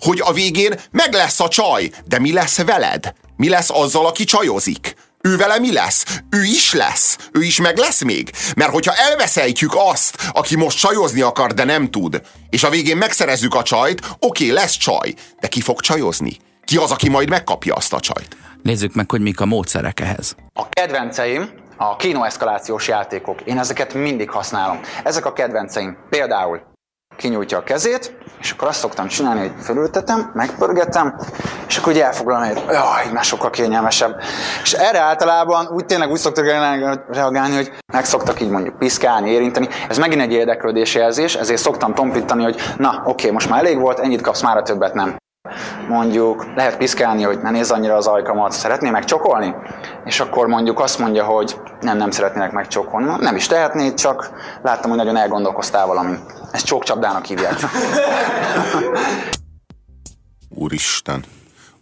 hogy 0.00 0.20
a 0.24 0.32
végén 0.32 0.80
meg 0.90 1.12
lesz 1.12 1.40
a 1.40 1.48
csaj, 1.48 1.90
de 2.04 2.18
mi 2.18 2.32
lesz 2.32 2.62
veled? 2.62 3.14
Mi 3.36 3.48
lesz 3.48 3.70
azzal, 3.70 4.06
aki 4.06 4.24
csajozik? 4.24 4.96
Ő 5.22 5.36
vele 5.36 5.58
mi 5.58 5.72
lesz? 5.72 6.20
Ő 6.30 6.42
is 6.42 6.72
lesz. 6.72 7.16
Ő 7.32 7.42
is 7.42 7.60
meg 7.60 7.76
lesz 7.76 8.02
még. 8.02 8.30
Mert 8.56 8.72
hogyha 8.72 8.94
elveszejtjük 8.94 9.72
azt, 9.74 10.30
aki 10.32 10.56
most 10.56 10.78
csajozni 10.78 11.20
akar, 11.20 11.52
de 11.52 11.64
nem 11.64 11.90
tud, 11.90 12.20
és 12.50 12.64
a 12.64 12.70
végén 12.70 12.96
megszerezzük 12.96 13.54
a 13.54 13.62
csajt, 13.62 14.00
oké, 14.18 14.50
lesz 14.50 14.76
csaj, 14.76 15.14
de 15.40 15.48
ki 15.48 15.60
fog 15.60 15.80
csajozni? 15.80 16.36
Ki 16.64 16.76
az, 16.76 16.90
aki 16.90 17.08
majd 17.08 17.28
megkapja 17.28 17.74
azt 17.74 17.92
a 17.92 18.00
csajt? 18.00 18.36
Nézzük 18.62 18.94
meg, 18.94 19.10
hogy 19.10 19.20
mik 19.20 19.40
a 19.40 19.46
módszerek 19.46 20.00
ehhez. 20.00 20.34
A 20.54 20.68
kedvenceim 20.68 21.50
a 21.76 21.96
kinoeszkalációs 21.96 22.88
játékok. 22.88 23.40
Én 23.40 23.58
ezeket 23.58 23.94
mindig 23.94 24.30
használom. 24.30 24.80
Ezek 25.04 25.26
a 25.26 25.32
kedvenceim. 25.32 25.96
Például 26.10 26.71
kinyújtja 27.16 27.58
a 27.58 27.62
kezét, 27.62 28.16
és 28.40 28.50
akkor 28.50 28.68
azt 28.68 28.78
szoktam 28.78 29.06
csinálni, 29.06 29.40
hogy 29.40 29.52
fölültetem, 29.62 30.30
megpörgetem, 30.34 31.18
és 31.68 31.76
akkor 31.76 31.92
ugye 31.92 32.04
elfoglalni, 32.04 32.46
hogy 32.46 32.62
jaj, 32.68 33.12
már 33.12 33.24
sokkal 33.24 33.50
kényelmesebb. 33.50 34.20
És 34.62 34.72
erre 34.72 34.98
általában 34.98 35.66
úgy 35.66 35.84
tényleg 35.84 36.10
úgy 36.10 36.18
szoktak 36.18 36.44
reagálni, 37.08 37.54
hogy 37.54 37.72
meg 37.92 38.04
szoktak 38.04 38.40
így 38.40 38.50
mondjuk 38.50 38.78
piszkálni, 38.78 39.30
érinteni. 39.30 39.68
Ez 39.88 39.98
megint 39.98 40.22
egy 40.22 40.32
érdeklődési 40.32 40.98
jelzés, 40.98 41.34
ezért 41.34 41.60
szoktam 41.60 41.94
tompítani, 41.94 42.42
hogy 42.42 42.60
na, 42.76 43.02
oké, 43.06 43.30
most 43.30 43.48
már 43.48 43.58
elég 43.58 43.78
volt, 43.78 43.98
ennyit 43.98 44.20
kapsz, 44.20 44.42
már 44.42 44.56
a 44.56 44.62
többet 44.62 44.94
nem 44.94 45.16
mondjuk 45.88 46.46
lehet 46.54 46.76
piszkálni, 46.76 47.22
hogy 47.22 47.38
ne 47.42 47.50
nézz 47.50 47.70
annyira 47.70 47.96
az 47.96 48.06
ajkamat, 48.06 48.52
szeretné 48.52 48.90
megcsokolni? 48.90 49.54
És 50.04 50.20
akkor 50.20 50.46
mondjuk 50.46 50.80
azt 50.80 50.98
mondja, 50.98 51.24
hogy 51.24 51.60
nem, 51.80 51.96
nem 51.96 52.10
szeretnének 52.10 52.52
megcsokolni. 52.52 53.14
Nem 53.20 53.36
is 53.36 53.46
tehetnéd, 53.46 53.94
csak 53.94 54.30
láttam, 54.62 54.90
hogy 54.90 54.98
nagyon 54.98 55.16
elgondolkoztál 55.16 55.86
valami. 55.86 56.16
Ezt 56.52 56.66
csókcsapdának 56.66 57.24
hívják. 57.24 57.54
Úristen. 60.48 61.24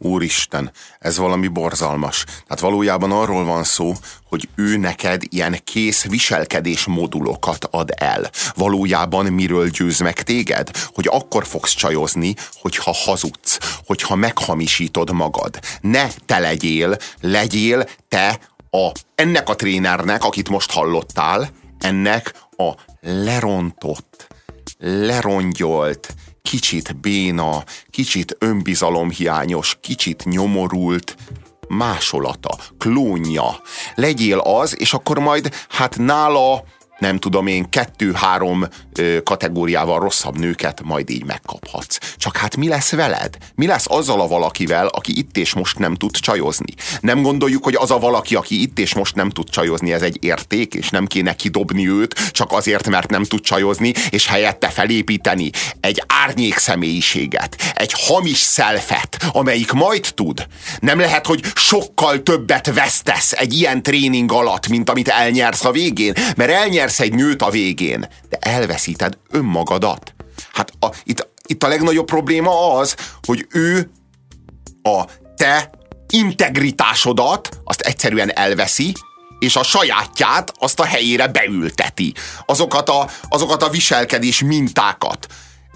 Úristen, 0.02 0.72
ez 0.98 1.16
valami 1.18 1.48
borzalmas. 1.48 2.24
Tehát 2.24 2.60
valójában 2.60 3.12
arról 3.12 3.44
van 3.44 3.64
szó, 3.64 3.92
hogy 4.24 4.48
ő 4.54 4.76
neked 4.76 5.22
ilyen 5.28 5.60
kész 5.64 6.04
viselkedés 6.04 6.84
modulokat 6.84 7.68
ad 7.70 7.90
el. 7.96 8.30
Valójában 8.54 9.26
miről 9.26 9.68
győz 9.68 9.98
meg 9.98 10.22
téged? 10.22 10.70
Hogy 10.94 11.06
akkor 11.10 11.46
fogsz 11.46 11.74
csajozni, 11.74 12.34
hogyha 12.52 12.92
hazudsz, 12.94 13.58
hogyha 13.86 14.14
meghamisítod 14.14 15.12
magad. 15.12 15.58
Ne 15.80 16.06
te 16.26 16.38
legyél, 16.38 16.96
legyél 17.20 17.88
te 18.08 18.38
a, 18.70 18.90
ennek 19.14 19.48
a 19.48 19.56
trénernek, 19.56 20.24
akit 20.24 20.48
most 20.48 20.72
hallottál, 20.72 21.50
ennek 21.78 22.34
a 22.56 22.70
lerontott, 23.00 24.26
lerongyolt, 24.78 26.14
kicsit 26.42 26.96
béna, 26.96 27.64
kicsit 27.90 28.36
önbizalomhiányos, 28.38 29.76
kicsit 29.80 30.24
nyomorult, 30.24 31.16
másolata, 31.68 32.58
klónja. 32.78 33.60
Legyél 33.94 34.38
az, 34.38 34.80
és 34.80 34.92
akkor 34.92 35.18
majd 35.18 35.54
hát 35.68 35.96
nála 35.98 36.64
nem 37.00 37.18
tudom 37.18 37.46
én, 37.46 37.68
kettő-három 37.68 38.66
kategóriával 39.24 40.00
rosszabb 40.00 40.38
nőket 40.38 40.82
majd 40.84 41.10
így 41.10 41.24
megkaphatsz. 41.24 41.98
Csak 42.16 42.36
hát 42.36 42.56
mi 42.56 42.68
lesz 42.68 42.90
veled? 42.90 43.36
Mi 43.54 43.66
lesz 43.66 43.84
azzal 43.88 44.20
a 44.20 44.26
valakivel, 44.26 44.86
aki 44.86 45.18
itt 45.18 45.36
és 45.36 45.52
most 45.52 45.78
nem 45.78 45.94
tud 45.94 46.16
csajozni? 46.16 46.74
Nem 47.00 47.22
gondoljuk, 47.22 47.64
hogy 47.64 47.74
az 47.74 47.90
a 47.90 47.98
valaki, 47.98 48.34
aki 48.34 48.62
itt 48.62 48.78
és 48.78 48.94
most 48.94 49.14
nem 49.14 49.30
tud 49.30 49.48
csajozni, 49.50 49.92
ez 49.92 50.02
egy 50.02 50.24
érték, 50.24 50.74
és 50.74 50.88
nem 50.88 51.06
kéne 51.06 51.34
kidobni 51.34 51.88
őt, 51.88 52.30
csak 52.30 52.52
azért, 52.52 52.88
mert 52.88 53.10
nem 53.10 53.24
tud 53.24 53.40
csajozni, 53.40 53.92
és 54.10 54.26
helyette 54.26 54.68
felépíteni 54.68 55.50
egy 55.80 56.02
árnyék 56.06 56.56
személyiséget, 56.56 57.72
egy 57.74 57.92
hamis 57.96 58.38
szelfet, 58.38 59.16
amelyik 59.32 59.72
majd 59.72 60.12
tud. 60.14 60.46
Nem 60.80 60.98
lehet, 60.98 61.26
hogy 61.26 61.44
sokkal 61.54 62.22
többet 62.22 62.74
vesztesz 62.74 63.32
egy 63.32 63.54
ilyen 63.54 63.82
tréning 63.82 64.32
alatt, 64.32 64.68
mint 64.68 64.90
amit 64.90 65.08
elnyersz 65.08 65.64
a 65.64 65.70
végén, 65.70 66.12
mert 66.36 66.50
elnyersz 66.50 66.89
nyersz 66.90 67.00
egy 67.00 67.14
nőt 67.14 67.42
a 67.42 67.50
végén, 67.50 68.08
de 68.28 68.36
elveszíted 68.40 69.18
önmagadat. 69.30 70.14
Hát 70.52 70.72
a, 70.80 70.86
itt, 71.04 71.28
itt 71.46 71.62
a 71.62 71.68
legnagyobb 71.68 72.06
probléma 72.06 72.72
az, 72.72 72.96
hogy 73.22 73.46
ő 73.50 73.90
a 74.82 75.04
te 75.36 75.70
integritásodat 76.08 77.60
azt 77.64 77.80
egyszerűen 77.80 78.32
elveszi, 78.36 78.92
és 79.38 79.56
a 79.56 79.62
sajátját 79.62 80.52
azt 80.58 80.80
a 80.80 80.84
helyére 80.84 81.28
beülteti. 81.28 82.14
Azokat 82.46 82.88
a, 82.88 83.08
azokat 83.28 83.62
a 83.62 83.68
viselkedés 83.68 84.42
mintákat, 84.42 85.26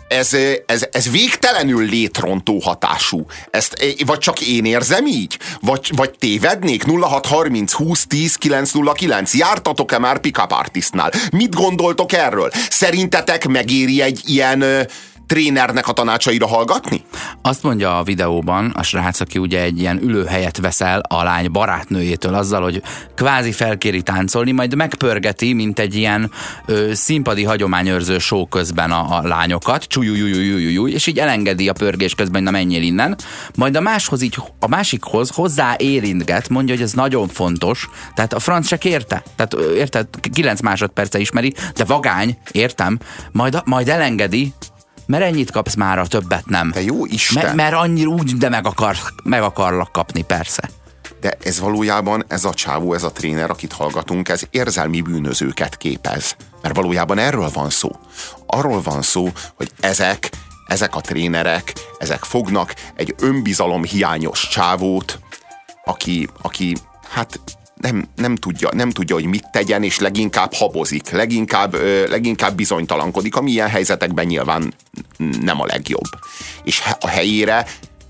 ez, 0.08 0.36
ez, 0.66 0.86
ez 0.92 1.10
végtelenül 1.10 1.84
létrontó 1.84 2.58
hatású. 2.58 3.26
Ezt, 3.50 3.94
vagy 4.06 4.18
csak 4.18 4.40
én 4.40 4.64
érzem 4.64 5.06
így? 5.06 5.38
Vagy, 5.60 5.90
vagy 5.96 6.10
tévednék? 6.18 6.84
0630 6.84 7.72
20 7.72 8.06
10 8.06 8.36
909. 8.36 9.34
Jártatok-e 9.34 9.98
már 9.98 10.18
pick-up 10.18 10.52
artistnál? 10.52 11.10
Mit 11.32 11.54
gondoltok 11.54 12.12
erről? 12.12 12.50
Szerintetek 12.70 13.46
megéri 13.46 14.00
egy 14.00 14.20
ilyen 14.24 14.64
trénernek 15.26 15.88
a 15.88 15.92
tanácsaira 15.92 16.46
hallgatni? 16.46 17.04
Azt 17.42 17.62
mondja 17.62 17.98
a 17.98 18.02
videóban 18.02 18.70
a 18.76 18.82
srác, 18.82 19.20
aki 19.20 19.38
ugye 19.38 19.60
egy 19.60 19.80
ilyen 19.80 20.02
ülőhelyet 20.02 20.56
veszel 20.56 21.00
a 21.08 21.22
lány 21.22 21.50
barátnőjétől 21.50 22.34
azzal, 22.34 22.62
hogy 22.62 22.82
kvázi 23.14 23.52
felkéri 23.52 24.02
táncolni, 24.02 24.52
majd 24.52 24.74
megpörgeti, 24.74 25.52
mint 25.52 25.78
egy 25.78 25.94
ilyen 25.94 26.30
ö, 26.66 26.94
színpadi 26.94 27.44
hagyományőrző 27.44 28.18
show 28.18 28.46
közben 28.46 28.90
a, 28.90 29.16
a 29.16 29.26
lányokat, 29.26 29.84
csújújújújújúj, 29.84 30.92
és 30.92 31.06
így 31.06 31.18
elengedi 31.18 31.68
a 31.68 31.72
pörgés 31.72 32.14
közben, 32.14 32.42
hogy 32.42 32.52
na 32.52 32.58
menjél 32.58 32.82
innen. 32.82 33.16
Majd 33.54 33.76
a 33.76 33.80
máshoz 33.80 34.22
így, 34.22 34.36
a 34.60 34.68
másikhoz 34.68 35.30
hozzá 35.30 35.74
érintget, 35.78 36.48
mondja, 36.48 36.74
hogy 36.74 36.82
ez 36.82 36.92
nagyon 36.92 37.28
fontos, 37.28 37.88
tehát 38.14 38.32
a 38.32 38.38
franc 38.38 38.66
se 38.66 38.76
kérte. 38.76 39.22
Tehát 39.36 39.54
érted, 39.76 40.06
9 40.32 40.60
másodperce 40.60 41.18
ismeri, 41.18 41.54
de 41.74 41.84
vagány, 41.84 42.38
értem, 42.52 42.98
majd, 43.32 43.62
majd 43.64 43.88
elengedi, 43.88 44.52
mert 45.06 45.24
ennyit 45.24 45.50
kapsz 45.50 45.74
már, 45.74 45.98
a 45.98 46.06
többet 46.06 46.46
nem. 46.46 46.70
De 46.70 46.82
jó 46.82 47.06
Isten! 47.06 47.42
Mert, 47.42 47.56
mert 47.56 47.74
annyira 47.74 48.08
úgy, 48.08 48.36
de 48.36 48.48
meg, 48.48 48.66
akar, 48.66 48.96
meg 49.24 49.42
akarlak 49.42 49.92
kapni, 49.92 50.22
persze. 50.22 50.70
De 51.20 51.36
ez 51.42 51.60
valójában, 51.60 52.24
ez 52.28 52.44
a 52.44 52.54
csávó, 52.54 52.94
ez 52.94 53.02
a 53.02 53.12
tréner, 53.12 53.50
akit 53.50 53.72
hallgatunk, 53.72 54.28
ez 54.28 54.42
érzelmi 54.50 55.00
bűnözőket 55.00 55.76
képez. 55.76 56.36
Mert 56.62 56.76
valójában 56.76 57.18
erről 57.18 57.50
van 57.52 57.70
szó. 57.70 57.90
Arról 58.46 58.82
van 58.82 59.02
szó, 59.02 59.28
hogy 59.54 59.70
ezek, 59.80 60.30
ezek 60.66 60.96
a 60.96 61.00
trénerek, 61.00 61.72
ezek 61.98 62.24
fognak 62.24 62.74
egy 62.94 63.14
önbizalom 63.18 63.84
hiányos 63.84 64.48
csávót, 64.48 65.18
aki, 65.84 66.28
aki 66.42 66.76
hát 67.10 67.40
nem, 67.84 68.08
nem, 68.16 68.36
tudja, 68.36 68.68
nem 68.72 68.90
tudja, 68.90 69.14
hogy 69.14 69.24
mit 69.26 69.50
tegyen, 69.52 69.82
és 69.82 69.98
leginkább 69.98 70.54
habozik, 70.54 71.10
leginkább, 71.10 71.74
leginkább 72.08 72.54
bizonytalankodik, 72.54 73.36
ami 73.36 73.50
ilyen 73.50 73.68
helyzetekben 73.68 74.26
nyilván 74.26 74.74
nem 75.40 75.60
a 75.60 75.66
legjobb. 75.66 76.08
És 76.64 76.82
a 77.00 77.08
helyére 77.08 77.66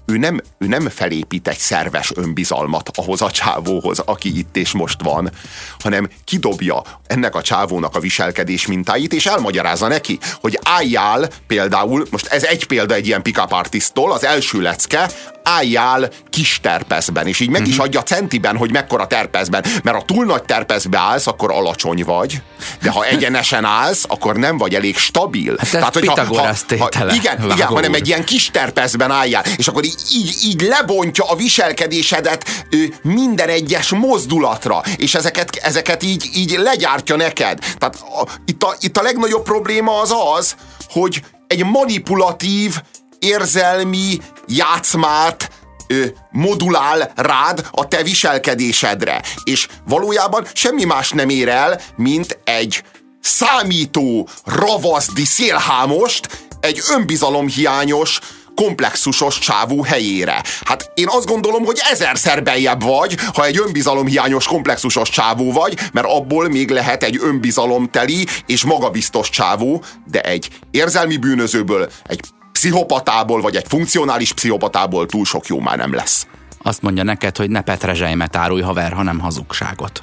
ő 0.07 0.17
nem, 0.17 0.41
ő 0.59 0.67
nem 0.67 0.89
felépít 0.89 1.49
egy 1.49 1.59
szerves 1.59 2.13
önbizalmat 2.15 2.91
ahhoz 2.95 3.23
a 3.23 3.31
csávóhoz, 3.31 3.99
aki 3.99 4.39
itt 4.39 4.57
és 4.57 4.73
most 4.73 5.03
van, 5.03 5.31
hanem 5.79 6.11
kidobja 6.25 6.83
ennek 7.07 7.35
a 7.35 7.43
csávónak 7.43 7.97
a 7.97 8.01
viselkedés 8.01 8.67
mintáit, 8.67 9.13
és 9.13 9.27
elmagyarázza 9.27 9.89
neki, 9.89 10.19
hogy 10.41 10.59
álljál 10.63 11.29
például, 11.47 12.07
most 12.11 12.27
ez 12.27 12.45
egy 12.45 12.67
példa 12.67 12.95
egy 12.95 13.07
ilyen 13.07 13.23
pick-up 13.23 13.53
artisttól, 13.53 14.13
az 14.13 14.25
első 14.25 14.61
lecke, 14.61 15.11
álljál 15.45 16.11
kis 16.31 16.61
terpeszben, 16.63 17.27
és 17.27 17.41
így 17.41 17.49
meg 17.49 17.67
is 17.67 17.75
mhm. 17.75 17.83
adja 17.83 18.03
centiben, 18.03 18.57
hogy 18.57 18.73
mekkora 18.73 19.07
terpeszben, 19.07 19.65
mert 19.83 19.97
ha 19.97 20.03
túl 20.05 20.25
nagy 20.25 20.43
terpeszbe 20.43 20.99
állsz, 20.99 21.27
akkor 21.27 21.53
alacsony 21.53 22.05
vagy, 22.05 22.43
de 22.83 22.91
ha 22.91 23.05
egyenesen 23.05 23.65
állsz, 23.65 24.05
akkor 24.09 24.37
nem 24.37 24.59
vagy 24.59 24.75
elég 24.75 24.97
stabil. 24.97 25.55
Hát 25.59 25.71
Tehát, 25.71 25.95
hogy 25.95 26.07
ha, 26.07 26.25
ha, 26.25 26.55
ha, 26.79 27.15
igen, 27.15 27.51
igen, 27.51 27.67
hanem 27.67 27.95
egy 27.95 28.07
ilyen 28.07 28.25
kis 28.25 28.51
terpeszben 28.51 29.11
álljál, 29.11 29.45
és 29.57 29.69
akkor 29.69 29.85
így, 29.85 29.97
így, 30.13 30.37
így 30.45 30.61
lebontja 30.61 31.25
a 31.25 31.37
viselkedésedet 31.37 32.67
minden 33.03 33.49
egyes 33.49 33.89
mozdulatra, 33.89 34.83
és 34.97 35.15
ezeket, 35.15 35.57
ezeket 35.57 36.03
így, 36.03 36.31
így 36.35 36.59
legyártja 36.59 37.17
neked. 37.17 37.59
Tehát 37.79 37.97
a, 37.97 38.27
itt, 38.45 38.63
a, 38.63 38.75
itt 38.81 38.97
a 38.97 39.03
legnagyobb 39.03 39.43
probléma 39.43 40.01
az 40.01 40.15
az, 40.37 40.55
hogy 40.89 41.23
egy 41.47 41.65
manipulatív, 41.65 42.81
érzelmi 43.19 44.19
játszmát 44.47 45.51
ö, 45.87 46.05
modulál 46.31 47.13
rád 47.15 47.67
a 47.71 47.89
te 47.89 48.03
viselkedésedre. 48.03 49.23
És 49.45 49.69
valójában 49.87 50.47
semmi 50.53 50.85
más 50.85 51.11
nem 51.11 51.29
ér 51.29 51.49
el, 51.49 51.81
mint 51.97 52.39
egy 52.45 52.83
számító, 53.21 54.29
ravaszdi 54.45 55.25
szélhámost, 55.25 56.49
egy 56.61 56.81
önbizalomhiányos, 56.91 58.21
komplexusos 58.55 59.39
csávú 59.39 59.83
helyére. 59.83 60.43
Hát 60.65 60.91
én 60.95 61.09
azt 61.09 61.27
gondolom, 61.27 61.65
hogy 61.65 61.81
ezerszer 61.91 62.43
beljebb 62.43 62.83
vagy, 62.83 63.17
ha 63.35 63.45
egy 63.45 63.59
önbizalomhiányos 63.59 64.47
komplexusos 64.47 65.09
csávó 65.09 65.53
vagy, 65.53 65.79
mert 65.93 66.07
abból 66.07 66.49
még 66.49 66.71
lehet 66.71 67.03
egy 67.03 67.19
önbizalomteli 67.23 68.27
és 68.47 68.65
magabiztos 68.65 69.31
csávó, 69.31 69.83
de 70.11 70.21
egy 70.21 70.49
érzelmi 70.71 71.17
bűnözőből, 71.17 71.91
egy 72.07 72.21
pszichopatából, 72.55 73.41
vagy 73.41 73.57
egy 73.57 73.65
funkcionális 73.69 74.33
pszichopatából 74.33 75.07
túl 75.07 75.25
sok 75.25 75.47
jó 75.47 75.61
már 75.61 75.77
nem 75.77 75.95
lesz. 75.95 76.27
Azt 76.63 76.83
mondja 76.83 77.03
neked, 77.03 77.37
hogy 77.37 77.51
ne 77.51 77.61
petrezselymet 77.61 78.37
árulj 78.37 78.63
haver, 78.63 78.93
hanem 78.93 79.19
hazugságot. 79.19 80.03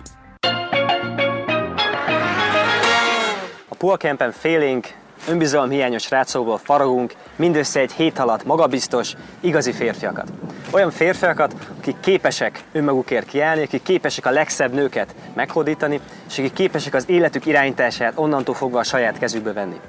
A 3.69 3.75
Poolcampen 3.77 4.31
félénk, 4.31 4.87
önbizalomhiányos 5.27 6.09
rácokból 6.09 6.59
faragunk 6.63 7.13
mindössze 7.35 7.79
egy 7.79 7.91
hét 7.91 8.19
alatt 8.19 8.45
magabiztos, 8.45 9.13
igazi 9.39 9.71
férfiakat. 9.71 10.31
Olyan 10.71 10.91
férfiakat, 10.91 11.55
akik 11.79 11.95
képesek 11.99 12.63
önmagukért 12.71 13.27
kiállni, 13.27 13.63
akik 13.63 13.83
képesek 13.83 14.25
a 14.25 14.31
legszebb 14.31 14.73
nőket 14.73 15.15
meghódítani, 15.33 15.99
és 16.29 16.37
akik 16.37 16.53
képesek 16.53 16.93
az 16.93 17.03
életük 17.07 17.45
irányítását 17.45 18.13
onnantól 18.15 18.55
fogva 18.55 18.79
a 18.79 18.83
saját 18.83 19.19
kezükbe 19.19 19.53
venni. 19.53 19.79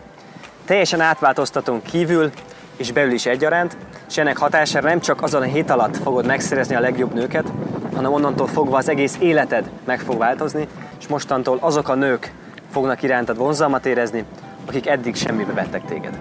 Teljesen 0.65 1.01
átváltoztatunk 1.01 1.83
kívül 1.83 2.31
és 2.77 2.93
belül 2.93 3.13
is 3.13 3.27
egyaránt, 3.27 3.77
és 4.09 4.17
ennek 4.17 4.37
hatására 4.37 4.89
nem 4.89 5.01
csak 5.01 5.23
azon 5.23 5.43
a 5.43 5.45
hét 5.45 5.71
alatt 5.71 5.97
fogod 5.97 6.27
megszerezni 6.27 6.75
a 6.75 6.81
legjobb 6.81 7.15
nőket, 7.15 7.53
hanem 7.95 8.13
onnantól 8.13 8.47
fogva 8.47 8.77
az 8.77 8.89
egész 8.89 9.17
életed 9.21 9.71
meg 9.85 10.01
fog 10.01 10.19
változni, 10.19 10.69
és 11.01 11.07
mostantól 11.07 11.59
azok 11.61 11.89
a 11.89 11.95
nők 11.95 12.33
fognak 12.73 13.03
irántad 13.03 13.37
vonzalmat 13.37 13.87
érezni, 13.87 14.25
akik 14.67 14.87
eddig 14.87 15.17
semmibe 15.17 15.53
vettek 15.53 15.85
téged. 15.85 16.19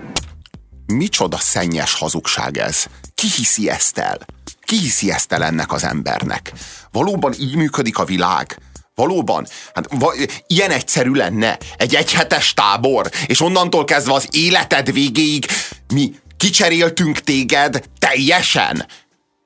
Micsoda 0.85 1.37
szennyes 1.37 1.93
hazugság 1.93 2.57
ez? 2.57 2.85
Ki 3.15 3.27
hiszi 3.27 3.69
ezt 3.69 3.97
el? 3.97 4.17
Ki 4.61 4.77
hiszi 4.77 5.11
ezt 5.11 5.33
el 5.33 5.43
ennek 5.43 5.71
az 5.71 5.83
embernek? 5.83 6.51
Valóban 6.91 7.33
így 7.39 7.55
működik 7.55 7.97
a 7.97 8.05
világ? 8.05 8.57
Valóban? 8.95 9.47
Hát 9.73 9.87
va, 9.99 10.13
ilyen 10.47 10.71
egyszerű 10.71 11.11
lenne 11.11 11.57
egy 11.77 11.95
egyhetes 11.95 12.53
tábor, 12.53 13.09
és 13.25 13.41
onnantól 13.41 13.83
kezdve 13.83 14.13
az 14.13 14.27
életed 14.31 14.91
végéig 14.91 15.45
mi 15.93 16.13
kicseréltünk 16.41 17.19
téged 17.19 17.83
teljesen? 17.99 18.85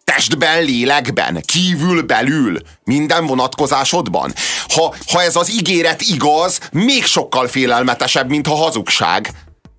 Testben, 0.03 0.63
lélekben, 0.63 1.41
kívül, 1.45 2.01
belül, 2.01 2.59
minden 2.83 3.25
vonatkozásodban. 3.25 4.33
Ha, 4.67 4.95
ha 5.11 5.21
ez 5.21 5.35
az 5.35 5.51
ígéret 5.51 6.01
igaz, 6.01 6.59
még 6.71 7.05
sokkal 7.05 7.47
félelmetesebb, 7.47 8.29
mint 8.29 8.47
a 8.47 8.55
hazugság. 8.55 9.29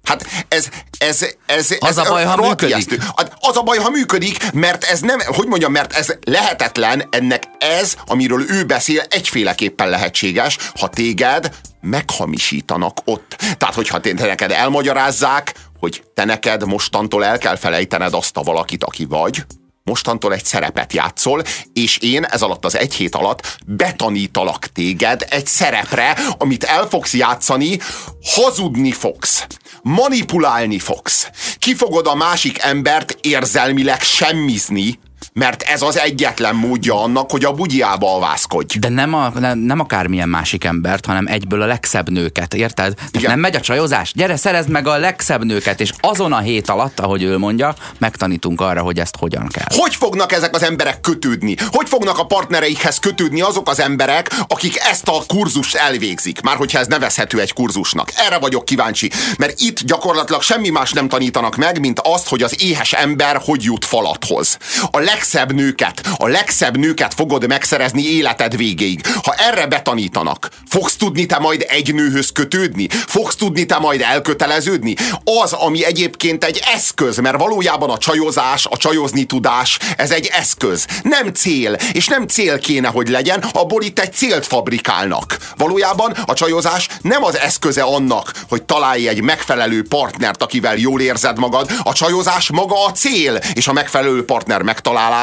Hát 0.02 0.26
ez, 0.48 0.68
ez, 0.98 1.26
ez, 1.46 1.70
az 1.79 1.88
ez 1.88 1.98
a 1.98 2.11
baj, 2.11 2.24
ha 2.24 2.37
működik. 2.37 3.02
Az 3.40 3.57
a 3.57 3.62
baj, 3.62 3.79
ha 3.79 3.90
működik, 3.90 4.52
mert 4.52 4.85
ez 4.85 5.00
nem, 5.00 5.18
hogy 5.26 5.46
mondjam, 5.46 5.72
mert 5.72 5.92
ez 5.92 6.14
lehetetlen, 6.24 7.09
ennek 7.11 7.42
ez, 7.59 7.96
amiről 8.07 8.50
ő 8.50 8.64
beszél, 8.64 9.02
egyféleképpen 9.11 9.88
lehetséges, 9.88 10.59
ha 10.81 10.88
téged 10.88 11.50
meghamisítanak 11.81 12.98
ott. 13.05 13.37
Tehát, 13.59 13.74
hogyha 13.74 14.00
neked 14.14 14.50
elmagyarázzák, 14.50 15.55
hogy 15.79 16.03
te 16.15 16.25
neked 16.25 16.67
mostantól 16.67 17.25
el 17.25 17.39
kell 17.39 17.57
felejtened 17.57 18.15
azt 18.15 18.37
a 18.37 18.43
valakit, 18.43 18.85
aki 18.85 19.05
vagy, 19.05 19.45
mostantól 19.87 20.33
egy 20.33 20.45
szerepet 20.45 20.93
játszol, 20.93 21.43
és 21.73 21.99
én 21.99 22.25
ez 22.25 22.43
alatt 22.43 22.65
az 22.65 22.77
egy 22.77 22.95
hét 22.95 23.15
alatt 23.15 23.57
betanítalak 23.67 24.67
téged 24.67 25.27
egy 25.29 25.47
szerepre, 25.47 26.17
amit 26.39 26.65
el 26.65 26.87
fogsz 26.87 27.15
játszani, 27.15 27.79
hazudni 28.23 28.93
fogsz, 28.93 29.47
manipulálni 29.83 30.79
fogsz, 30.79 31.31
ki 31.59 31.75
fogod 31.75 32.07
a 32.07 32.15
másik 32.15 32.59
embert 32.59 33.19
érzelmileg 33.21 34.01
semmizni, 34.01 34.99
mert 35.37 35.62
ez 35.62 35.83
az 35.83 35.99
egyetlen 35.99 36.55
módja 36.55 37.03
annak, 37.03 37.31
hogy 37.31 37.44
a 37.44 37.53
bugyjába 37.53 38.14
alvászkodj. 38.14 38.79
De 38.79 38.88
nem, 38.88 39.14
a, 39.14 39.33
nem, 39.38 39.59
nem 39.59 39.81
akármilyen 39.81 40.29
másik 40.29 40.64
embert, 40.64 41.07
hanem 41.07 41.27
egyből 41.27 41.62
a 41.62 41.66
legszebb 41.66 42.11
nőket, 42.11 42.55
érted? 42.55 42.94
Tehát 42.94 43.29
nem 43.29 43.38
megy 43.38 43.57
a 43.57 43.61
csajozás? 43.61 44.12
Gyere, 44.14 44.37
szerezd 44.37 44.68
meg 44.68 44.87
a 44.87 44.96
legszebb 44.99 45.44
nőket, 45.44 45.81
és 45.81 45.92
azon 46.01 46.33
a 46.33 46.38
hét 46.38 46.68
alatt, 46.68 47.01
ahogy 47.01 47.22
ő 47.22 47.38
mondja, 47.38 47.75
megtanítunk 47.99 48.61
arra, 48.61 48.83
hogy 48.83 48.99
ezt 48.99 49.16
hogyan 49.16 49.49
kell. 49.49 49.66
Hogy 49.68 49.94
fognak 49.94 50.33
ezek 50.33 50.55
az 50.55 50.62
emberek 50.62 51.01
kötődni? 51.01 51.57
Hogy 51.70 51.88
fognak 51.88 52.18
a 52.18 52.27
partnereikhez 52.27 52.99
kötődni 52.99 53.40
azok 53.40 53.68
az 53.68 53.81
emberek, 53.81 54.31
akik 54.49 54.79
ezt 54.79 55.09
a 55.09 55.22
kurzust 55.27 55.75
elvégzik? 55.75 56.40
Már 56.40 56.57
hogyha 56.57 56.79
ez 56.79 56.87
nevezhető 56.87 57.40
egy 57.40 57.53
kurzusnak. 57.53 58.11
Erre 58.14 58.38
vagyok 58.38 58.64
kíváncsi, 58.64 59.11
mert 59.38 59.61
itt 59.61 59.81
gyakorlatilag 59.81 60.42
semmi 60.42 60.68
más 60.68 60.92
nem 60.92 61.09
tanítanak 61.09 61.57
meg, 61.57 61.81
mint 61.81 62.01
azt, 62.03 62.29
hogy 62.29 62.42
az 62.42 62.62
éhes 62.62 62.92
ember 62.92 63.40
hogy 63.44 63.62
jut 63.62 63.85
falathoz. 63.85 64.59
A 64.90 64.99
leg 64.99 65.25
legszebb 65.33 65.53
nőket, 65.53 66.09
a 66.17 66.27
legszebb 66.27 66.77
nőket 66.77 67.15
fogod 67.15 67.47
megszerezni 67.47 68.03
életed 68.03 68.57
végéig. 68.57 69.07
Ha 69.23 69.35
erre 69.35 69.67
betanítanak, 69.67 70.49
fogsz 70.69 70.97
tudni 70.97 71.27
te 71.27 71.39
majd 71.39 71.65
egy 71.69 71.95
nőhöz 71.95 72.33
kötődni? 72.33 72.89
Fogsz 72.89 73.37
tudni 73.37 73.67
te 73.67 73.79
majd 73.79 74.01
elköteleződni? 74.01 74.95
Az, 75.43 75.53
ami 75.53 75.85
egyébként 75.85 76.45
egy 76.45 76.61
eszköz, 76.75 77.19
mert 77.19 77.39
valójában 77.39 77.91
a 77.91 77.99
csajozás, 77.99 78.67
a 78.67 78.77
csajozni 78.77 79.25
tudás, 79.25 79.79
ez 79.97 80.11
egy 80.11 80.31
eszköz. 80.33 80.87
Nem 81.03 81.33
cél, 81.33 81.77
és 81.93 82.07
nem 82.07 82.27
cél 82.27 82.59
kéne, 82.59 82.89
hogy 82.89 83.09
legyen, 83.09 83.45
abból 83.53 83.83
itt 83.83 83.99
egy 83.99 84.12
célt 84.12 84.47
fabrikálnak. 84.47 85.37
Valójában 85.57 86.11
a 86.27 86.35
csajozás 86.35 86.89
nem 87.01 87.25
az 87.25 87.39
eszköze 87.39 87.83
annak, 87.83 88.33
hogy 88.49 88.62
találj 88.62 89.09
egy 89.09 89.23
megfelelő 89.23 89.83
partnert, 89.89 90.43
akivel 90.43 90.77
jól 90.77 91.01
érzed 91.01 91.39
magad. 91.39 91.71
A 91.83 91.93
csajozás 91.93 92.51
maga 92.51 92.85
a 92.85 92.93
cél, 92.93 93.39
és 93.55 93.69
a 93.69 93.73
megfelelő 93.73 94.25
partner 94.25 94.62
megtalálása, 94.62 95.15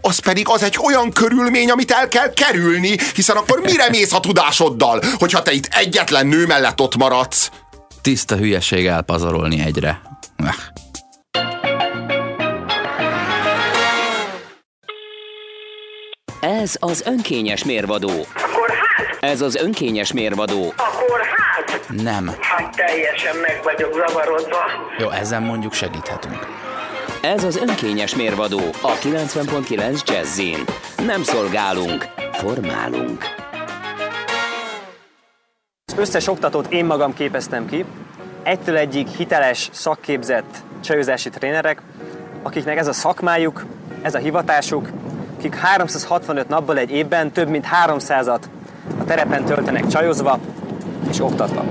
az 0.00 0.18
pedig 0.18 0.48
az 0.48 0.62
egy 0.62 0.78
olyan 0.84 1.12
körülmény, 1.12 1.70
amit 1.70 1.90
el 1.90 2.08
kell 2.08 2.32
kerülni, 2.32 2.96
hiszen 3.14 3.36
akkor 3.36 3.60
mire 3.60 3.88
mész 3.90 4.12
a 4.12 4.20
tudásoddal, 4.20 5.02
hogyha 5.18 5.42
te 5.42 5.52
itt 5.52 5.68
egyetlen 5.70 6.26
nő 6.26 6.46
mellett 6.46 6.80
ott 6.80 6.96
maradsz? 6.96 7.50
Tiszta 8.02 8.36
hülyeség 8.36 8.86
elpazarolni 8.86 9.62
egyre. 9.66 10.00
Ez 16.40 16.76
az 16.78 17.02
önkényes 17.04 17.64
mérvadó. 17.64 18.10
Akkor 18.10 18.70
hát? 18.70 19.16
Ez 19.20 19.40
az 19.40 19.54
önkényes 19.56 20.12
mérvadó. 20.12 20.72
Akkor 20.76 21.20
hát? 21.36 21.88
Nem. 21.88 22.34
Hát 22.40 22.76
teljesen 22.76 23.36
meg 23.36 23.60
vagyok 23.62 23.92
zavarodva. 23.92 24.58
Jó, 24.98 25.10
ezen 25.10 25.42
mondjuk 25.42 25.72
segíthetünk. 25.72 26.46
Ez 27.34 27.44
az 27.44 27.56
önkényes 27.56 28.14
mérvadó 28.14 28.58
a 28.82 28.92
90.9 28.92 30.08
Jazzin. 30.08 30.64
Nem 31.06 31.22
szolgálunk, 31.22 32.04
formálunk. 32.32 33.24
Az 35.86 35.94
összes 35.96 36.26
oktatót 36.26 36.72
én 36.72 36.84
magam 36.84 37.14
képeztem 37.14 37.66
ki, 37.66 37.84
egytől 38.42 38.76
egyig 38.76 39.06
hiteles, 39.06 39.68
szakképzett 39.72 40.62
csajozási 40.82 41.30
trénerek, 41.30 41.82
akiknek 42.42 42.78
ez 42.78 42.86
a 42.86 42.92
szakmájuk, 42.92 43.66
ez 44.02 44.14
a 44.14 44.18
hivatásuk, 44.18 44.90
akik 45.38 45.54
365 45.54 46.48
napból 46.48 46.78
egy 46.78 46.90
évben 46.90 47.32
több 47.32 47.48
mint 47.48 47.66
300-at 47.86 48.42
a 48.98 49.04
terepen 49.04 49.44
töltenek 49.44 49.86
csajozva 49.86 50.38
és 51.10 51.20
oktatva. 51.20 51.64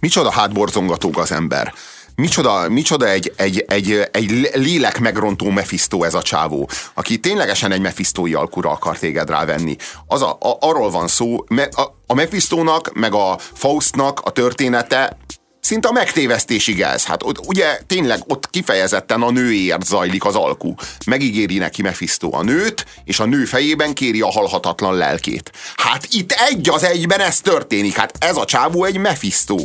Micsoda 0.00 0.30
hátborzongatóg 0.30 1.18
az 1.18 1.32
ember. 1.32 1.72
Micsoda, 2.16 2.68
micsoda 2.68 3.08
egy, 3.08 3.32
egy, 3.36 3.64
egy, 3.68 4.08
egy 4.12 4.50
lélek 4.54 5.00
megrontó 5.00 5.50
Mephisto 5.50 6.02
ez 6.02 6.14
a 6.14 6.22
csávó, 6.22 6.68
aki 6.94 7.20
ténylegesen 7.20 7.72
egy 7.72 7.80
Mephistói 7.80 8.34
alkura 8.34 8.70
akar 8.70 8.98
téged 8.98 9.28
rávenni. 9.28 9.76
Az 10.06 10.22
a, 10.22 10.36
a, 10.40 10.56
arról 10.60 10.90
van 10.90 11.08
szó, 11.08 11.44
me, 11.48 11.62
a, 11.62 11.96
a 12.06 12.14
Mephistónak, 12.14 12.92
meg 12.92 13.14
a 13.14 13.38
Faustnak 13.52 14.20
a 14.24 14.30
története 14.30 15.16
szinte 15.64 15.88
a 15.88 15.92
megtévesztésig 15.92 16.80
ez. 16.80 17.04
Hát 17.04 17.22
ugye 17.46 17.78
tényleg 17.86 18.20
ott 18.26 18.50
kifejezetten 18.50 19.22
a 19.22 19.30
nőért 19.30 19.84
zajlik 19.84 20.24
az 20.24 20.34
alku. 20.34 20.74
Megígéri 21.06 21.58
neki 21.58 21.82
Mephisto 21.82 22.28
a 22.32 22.42
nőt, 22.42 22.86
és 23.04 23.20
a 23.20 23.24
nő 23.24 23.44
fejében 23.44 23.92
kéri 23.92 24.20
a 24.20 24.30
halhatatlan 24.30 24.94
lelkét. 24.94 25.52
Hát 25.76 26.06
itt 26.10 26.32
egy 26.32 26.68
az 26.68 26.82
egyben 26.82 27.20
ez 27.20 27.40
történik. 27.40 27.96
Hát 27.96 28.12
ez 28.18 28.36
a 28.36 28.44
csávó 28.44 28.84
egy 28.84 28.98
Mephisto. 28.98 29.56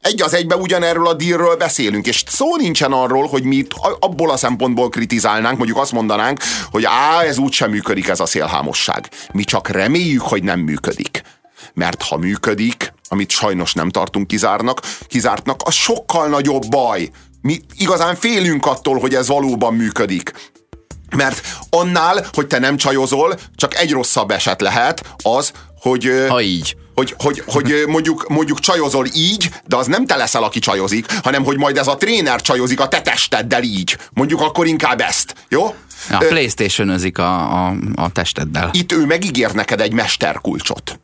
Egy 0.00 0.22
az 0.22 0.34
egyben 0.34 0.60
ugyanerről 0.60 1.06
a 1.06 1.14
dílről 1.14 1.56
beszélünk, 1.56 2.06
és 2.06 2.24
szó 2.26 2.56
nincsen 2.56 2.92
arról, 2.92 3.26
hogy 3.26 3.42
mi 3.42 3.66
abból 4.00 4.30
a 4.30 4.36
szempontból 4.36 4.88
kritizálnánk, 4.88 5.56
mondjuk 5.56 5.78
azt 5.78 5.92
mondanánk, 5.92 6.40
hogy 6.70 6.84
á, 6.84 7.22
ez 7.22 7.38
úgy 7.38 7.52
sem 7.52 7.70
működik 7.70 8.08
ez 8.08 8.20
a 8.20 8.26
szélhámosság. 8.26 9.08
Mi 9.32 9.44
csak 9.44 9.68
reméljük, 9.68 10.22
hogy 10.22 10.42
nem 10.42 10.60
működik. 10.60 11.22
Mert 11.74 12.02
ha 12.02 12.16
működik, 12.16 12.92
amit 13.08 13.30
sajnos 13.30 13.72
nem 13.72 13.90
tartunk 13.90 14.26
kizárnak, 14.26 14.80
kizártnak, 15.06 15.60
az 15.64 15.74
sokkal 15.74 16.28
nagyobb 16.28 16.68
baj. 16.68 17.10
Mi 17.40 17.60
igazán 17.76 18.14
félünk 18.14 18.66
attól, 18.66 18.98
hogy 18.98 19.14
ez 19.14 19.28
valóban 19.28 19.74
működik. 19.74 20.52
Mert 21.16 21.46
annál, 21.70 22.26
hogy 22.32 22.46
te 22.46 22.58
nem 22.58 22.76
csajozol, 22.76 23.38
csak 23.56 23.78
egy 23.78 23.92
rosszabb 23.92 24.30
eset 24.30 24.60
lehet 24.60 25.14
az, 25.22 25.52
hogy... 25.80 26.26
Ha 26.28 26.40
így. 26.40 26.76
Hogy, 26.94 27.14
hogy, 27.18 27.42
hogy 27.46 27.84
mondjuk, 27.86 28.28
mondjuk 28.28 28.60
csajozol 28.60 29.06
így, 29.14 29.50
de 29.66 29.76
az 29.76 29.86
nem 29.86 30.06
te 30.06 30.16
leszel, 30.16 30.42
aki 30.42 30.58
csajozik, 30.58 31.06
hanem 31.22 31.44
hogy 31.44 31.58
majd 31.58 31.76
ez 31.76 31.86
a 31.86 31.96
tréner 31.96 32.40
csajozik 32.40 32.80
a 32.80 32.88
te 32.88 33.00
testeddel 33.00 33.62
így. 33.62 33.98
Mondjuk 34.12 34.40
akkor 34.40 34.66
inkább 34.66 35.00
ezt, 35.00 35.34
jó? 35.48 35.74
Ja, 36.10 36.18
playstation 36.18 36.88
a, 37.14 37.22
a, 37.22 37.74
a 37.94 38.12
testeddel. 38.12 38.70
Itt 38.72 38.92
ő 38.92 39.06
megígér 39.06 39.52
neked 39.52 39.80
egy 39.80 39.92
mesterkulcsot 39.92 40.98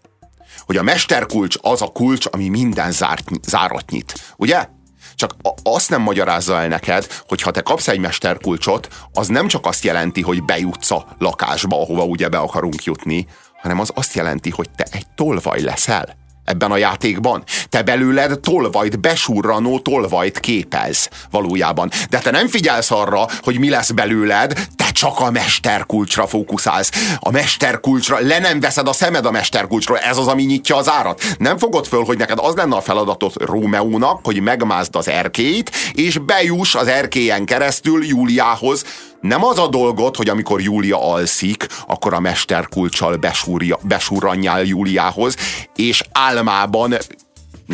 hogy 0.71 0.79
a 0.79 0.83
mesterkulcs 0.83 1.57
az 1.61 1.83
a 1.83 1.89
kulcs, 1.89 2.27
ami 2.31 2.49
minden 2.49 2.93
zárt, 2.93 3.29
zárat 3.47 3.91
nyit. 3.91 4.35
Ugye? 4.37 4.69
Csak 5.15 5.35
azt 5.63 5.91
nem 5.91 6.03
magyarázza 6.03 6.61
el 6.61 6.69
neked, 6.69 7.07
hogy 7.29 7.43
ha 7.43 7.51
te 7.51 7.61
kapsz 7.61 7.89
egy 7.89 7.99
mesterkulcsot, 7.99 8.89
az 9.13 9.29
nem 9.29 9.49
csak 9.49 9.67
azt 9.67 9.85
jelenti, 9.85 10.21
hogy 10.23 10.45
bejutsz 10.45 10.91
a 10.91 11.07
lakásba, 11.19 11.81
ahova 11.81 12.05
ugye 12.05 12.29
be 12.29 12.39
akarunk 12.39 12.85
jutni, 12.85 13.27
hanem 13.63 13.81
az 13.81 13.91
azt 13.95 14.15
jelenti, 14.15 14.51
hogy 14.51 14.71
te 14.77 14.87
egy 14.91 15.07
tolvaj 15.15 15.61
leszel 15.61 16.20
ebben 16.51 16.71
a 16.71 16.77
játékban. 16.77 17.43
Te 17.69 17.83
belőled 17.83 18.41
tolvajt, 18.41 19.01
besurranó 19.01 19.79
tolvajt 19.79 20.41
képez 20.41 21.09
valójában. 21.31 21.91
De 22.11 22.19
te 22.19 22.31
nem 22.31 22.49
figyelsz 22.49 22.91
arra, 22.91 23.27
hogy 23.43 23.59
mi 23.59 23.69
lesz 23.71 23.91
belőled, 23.91 24.53
te 24.77 24.91
csak 24.93 25.21
a 25.21 25.31
mesterkulcsra 25.31 26.27
fókuszálsz. 26.27 26.91
A 27.19 27.31
mesterkulcsra, 27.31 28.19
le 28.21 28.39
nem 28.39 28.61
veszed 28.61 28.89
a 28.89 28.93
szemed 28.93 29.27
a 29.27 29.31
mesterkulcsról, 29.31 29.99
ez 29.99 30.17
az, 30.17 30.27
ami 30.27 30.43
nyitja 30.43 30.77
az 30.77 30.91
árat. 30.91 31.23
Nem 31.39 31.59
fogod 31.59 31.87
föl, 31.87 32.05
hogy 32.05 32.19
neked 32.19 32.39
az 32.39 32.55
lenne 32.55 32.77
a 32.77 32.81
feladatot 32.81 33.43
Rómeónak, 33.43 34.21
hogy 34.23 34.41
megmázd 34.41 34.97
az 34.97 35.09
erkét, 35.09 35.71
és 35.93 36.19
bejuss 36.19 36.75
az 36.75 36.87
erkélyen 36.87 37.45
keresztül 37.45 38.05
Júliához, 38.07 38.85
nem 39.21 39.45
az 39.45 39.59
a 39.59 39.69
dolgot, 39.69 40.17
hogy 40.17 40.29
amikor 40.29 40.61
Júlia 40.61 41.13
alszik, 41.13 41.67
akkor 41.87 42.15
a 42.15 42.21
mesterkulcsal 42.21 43.17
besúrja, 43.17 43.79
besúrranjál 43.83 44.63
Júliához, 44.65 45.37
és 45.77 46.03
álmában 46.13 46.95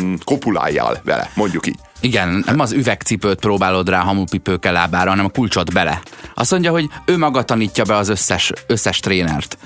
mm, 0.01 0.13
kopuláljál 0.23 1.01
vele, 1.03 1.31
mondjuk 1.35 1.67
így. 1.67 1.79
Igen, 1.99 2.43
nem 2.45 2.59
az 2.59 2.71
üvegcipőt 2.71 3.39
próbálod 3.39 3.89
rá 3.89 3.99
hamupipőke 3.99 4.71
lábára, 4.71 5.09
hanem 5.09 5.25
a 5.25 5.29
kulcsot 5.29 5.73
bele. 5.73 6.01
Azt 6.33 6.51
mondja, 6.51 6.71
hogy 6.71 6.89
ő 7.05 7.17
maga 7.17 7.43
tanítja 7.43 7.83
be 7.83 7.95
az 7.95 8.09
összes, 8.09 8.51
összes 8.67 8.99
trénert. 8.99 9.57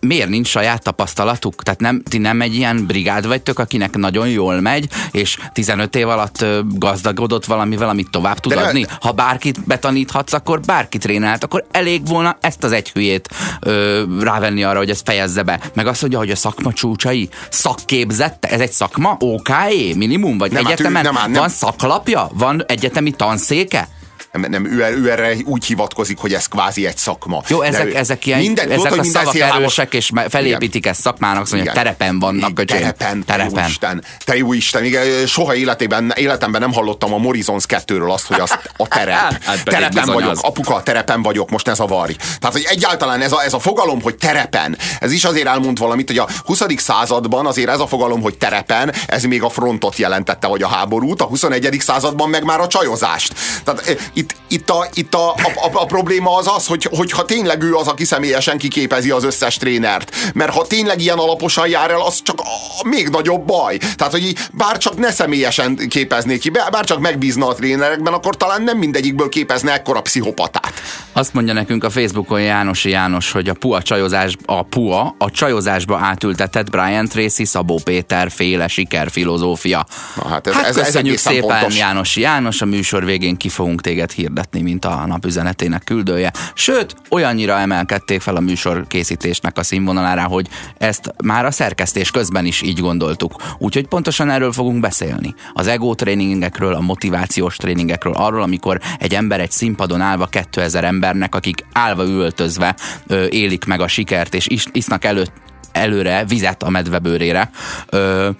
Miért 0.00 0.28
nincs 0.28 0.48
saját 0.48 0.82
tapasztalatuk? 0.82 1.62
Tehát 1.62 1.80
nem, 1.80 2.02
ti 2.02 2.18
nem 2.18 2.40
egy 2.40 2.54
ilyen 2.54 2.86
brigád 2.86 3.26
vagytok, 3.26 3.58
akinek 3.58 3.96
nagyon 3.96 4.28
jól 4.28 4.60
megy, 4.60 4.88
és 5.10 5.38
15 5.52 5.96
év 5.96 6.08
alatt 6.08 6.44
gazdagodott 6.68 7.44
valamivel, 7.44 7.88
amit 7.88 8.10
tovább 8.10 8.38
tud 8.38 8.52
De 8.52 8.60
adni? 8.60 8.86
Ha 9.00 9.12
bárkit 9.12 9.66
betaníthatsz, 9.66 10.32
akkor 10.32 10.60
bárkit 10.60 11.00
trénelt, 11.00 11.44
akkor 11.44 11.64
elég 11.70 12.06
volna 12.06 12.36
ezt 12.40 12.64
az 12.64 12.72
egy 12.72 12.90
hülyét 12.90 13.28
ö, 13.60 14.02
rávenni 14.20 14.62
arra, 14.62 14.78
hogy 14.78 14.90
ezt 14.90 15.02
fejezze 15.04 15.42
be. 15.42 15.60
Meg 15.74 15.86
azt 15.86 16.00
mondja, 16.00 16.18
hogy 16.18 16.30
a 16.30 16.36
szakma 16.36 16.72
csúcsai 16.72 17.28
szakképzette, 17.50 18.48
ez 18.48 18.60
egy 18.60 18.72
szakma? 18.72 19.16
OKE 19.18 19.68
minimum? 19.96 20.38
Vagy 20.38 20.52
nem, 20.52 20.66
egyetemen 20.66 21.04
hát 21.04 21.12
ő, 21.12 21.16
nem, 21.16 21.30
nem. 21.30 21.40
van 21.40 21.48
szaklapja? 21.48 22.30
Van 22.34 22.64
egyetemi 22.66 23.10
tanszéke? 23.10 23.88
Nem, 24.32 24.50
nem 24.50 24.66
ő, 24.66 25.02
ő 25.02 25.10
erre 25.10 25.34
úgy 25.44 25.64
hivatkozik, 25.64 26.18
hogy 26.18 26.34
ez 26.34 26.46
kvázi 26.46 26.86
egy 26.86 26.96
szakma. 26.96 27.42
Jó, 27.48 27.62
ezek, 27.62 27.86
ő, 27.86 27.96
ezek 27.96 28.26
ilyen, 28.26 28.38
minden, 28.38 28.70
ezek 28.70 28.90
tudod, 28.90 29.06
a 29.06 29.08
szavak 29.08 29.38
erősek, 29.38 29.94
és 29.94 30.10
felépítik 30.28 30.86
ezt 30.86 31.00
szakmának, 31.00 31.46
szóval 31.46 31.60
igen. 31.60 31.74
terepen 31.74 32.18
vannak, 32.18 32.58
öcsém. 32.58 32.78
Terepen, 32.78 33.24
terepen. 33.24 33.52
Te 33.52 33.60
jó 33.60 33.66
Isten, 33.68 34.04
te 34.24 34.36
jó 34.36 34.52
Isten, 34.52 34.84
igen, 34.84 35.26
soha 35.26 35.54
életében, 35.54 36.12
életemben 36.16 36.60
nem 36.60 36.72
hallottam 36.72 37.14
a 37.14 37.18
Morizons 37.18 37.64
2-ről 37.68 38.12
azt, 38.12 38.26
hogy 38.26 38.40
az 38.40 38.58
a 38.76 38.88
terep. 38.88 39.42
hát 39.44 39.64
terepen 39.64 40.06
vagyok, 40.06 40.30
az. 40.30 40.40
apuka, 40.42 40.82
terepen 40.82 41.22
vagyok, 41.22 41.50
most 41.50 41.66
ne 41.66 41.74
zavarj. 41.74 42.12
Tehát, 42.38 42.56
hogy 42.56 42.66
egyáltalán 42.68 43.20
ez 43.20 43.32
a, 43.32 43.42
ez 43.42 43.52
a 43.52 43.58
fogalom, 43.58 44.02
hogy 44.02 44.16
terepen, 44.16 44.76
ez 45.00 45.12
is 45.12 45.24
azért 45.24 45.46
elmond 45.46 45.78
valamit, 45.78 46.06
hogy 46.06 46.18
a 46.18 46.28
20. 46.44 46.62
században 46.76 47.46
azért 47.46 47.68
ez 47.68 47.80
a 47.80 47.86
fogalom, 47.86 48.22
hogy 48.22 48.38
terepen, 48.38 48.94
ez 49.06 49.24
még 49.24 49.42
a 49.42 49.48
frontot 49.48 49.96
jelentette, 49.96 50.46
vagy 50.46 50.62
a 50.62 50.68
háborút, 50.68 51.20
a 51.20 51.24
21. 51.24 51.76
században 51.80 52.28
meg 52.28 52.44
már 52.44 52.60
a 52.60 52.66
csajozást. 52.66 53.34
Tehát 53.64 53.96
itt, 54.20 54.34
itt, 54.48 54.70
a, 54.70 54.88
itt 54.94 55.14
a, 55.14 55.28
a, 55.28 55.52
a, 55.54 55.70
a 55.72 55.84
probléma 55.84 56.36
az 56.36 56.46
az, 56.56 56.66
hogy, 56.66 56.88
hogy 56.90 57.10
ha 57.10 57.24
tényleg 57.24 57.62
ő 57.62 57.74
az, 57.74 57.86
aki 57.86 58.04
személyesen 58.04 58.58
kiképezi 58.58 59.10
az 59.10 59.24
összes 59.24 59.56
trénert, 59.56 60.16
mert 60.34 60.52
ha 60.52 60.66
tényleg 60.66 61.00
ilyen 61.00 61.18
alaposan 61.18 61.68
jár 61.68 61.90
el, 61.90 62.00
az 62.00 62.22
csak 62.22 62.40
a, 62.40 62.88
még 62.88 63.08
nagyobb 63.08 63.46
baj. 63.46 63.76
Tehát, 63.76 64.12
hogy 64.12 64.34
bár 64.52 64.78
csak 64.78 64.98
ne 64.98 65.10
személyesen 65.10 65.76
képezné 65.88 66.38
ki, 66.38 66.50
bár 66.50 66.84
csak 66.84 67.00
megbízna 67.00 67.46
a 67.46 67.54
trénerekben, 67.54 68.12
akkor 68.12 68.36
talán 68.36 68.62
nem 68.62 68.78
mindegyikből 68.78 69.28
képezne 69.28 69.72
ekkora 69.72 70.00
pszichopatát. 70.00 70.72
Azt 71.12 71.32
mondja 71.32 71.52
nekünk 71.52 71.84
a 71.84 71.90
Facebookon 71.90 72.42
Jánosi 72.42 72.90
János, 72.90 73.32
hogy 73.32 73.48
a 73.48 73.54
PUA 73.54 73.82
csajozás, 73.82 74.36
a 74.44 74.62
PUA 74.62 75.14
a 75.18 75.30
csajozásba 75.30 75.98
átültetett 75.98 76.70
Brian 76.70 77.08
Tracy, 77.08 77.44
Szabó 77.44 77.80
Péter 77.84 78.30
féle 78.30 78.68
sikerfilozófia. 78.68 79.86
Na, 80.16 80.28
hát 80.28 80.46
ez, 80.46 80.54
hát 80.54 80.66
ez, 80.66 80.74
köszönjük 80.74 81.14
ez 81.14 81.20
szépen 81.20 81.48
pontos. 81.48 81.76
Jánosi 81.76 82.20
János, 82.20 82.62
a 82.62 82.66
műsor 82.66 83.04
végén 83.04 83.36
ki 83.36 83.48
fogunk 83.48 83.80
téged 83.80 84.09
őket 84.10 84.12
hirdetni, 84.12 84.62
mint 84.62 84.84
a 84.84 85.06
napüzenetének 85.06 85.84
küldője. 85.84 86.32
Sőt, 86.54 86.96
olyannyira 87.10 87.58
emelkedték 87.58 88.20
fel 88.20 88.36
a 88.36 88.40
műsor 88.40 88.86
készítésnek 88.86 89.58
a 89.58 89.62
színvonalára, 89.62 90.22
hogy 90.22 90.48
ezt 90.78 91.14
már 91.24 91.44
a 91.44 91.50
szerkesztés 91.50 92.10
közben 92.10 92.44
is 92.44 92.62
így 92.62 92.80
gondoltuk. 92.80 93.34
Úgyhogy 93.58 93.86
pontosan 93.86 94.30
erről 94.30 94.52
fogunk 94.52 94.80
beszélni. 94.80 95.34
Az 95.52 95.66
ego 95.66 95.94
tréningekről, 95.94 96.74
a 96.74 96.80
motivációs 96.80 97.56
tréningekről, 97.56 98.12
arról, 98.12 98.42
amikor 98.42 98.80
egy 98.98 99.14
ember 99.14 99.40
egy 99.40 99.50
színpadon 99.50 100.00
állva 100.00 100.26
2000 100.26 100.84
embernek, 100.84 101.34
akik 101.34 101.64
állva 101.72 102.04
üvöltözve 102.04 102.74
ö, 103.06 103.26
élik 103.30 103.64
meg 103.64 103.80
a 103.80 103.88
sikert, 103.88 104.34
és 104.34 104.46
is, 104.46 104.66
isznak 104.72 105.04
előtt 105.04 105.32
előre 105.72 106.24
vizet 106.24 106.62
a 106.62 106.70
medvebőrére, 106.70 107.50
ö, 107.88 108.30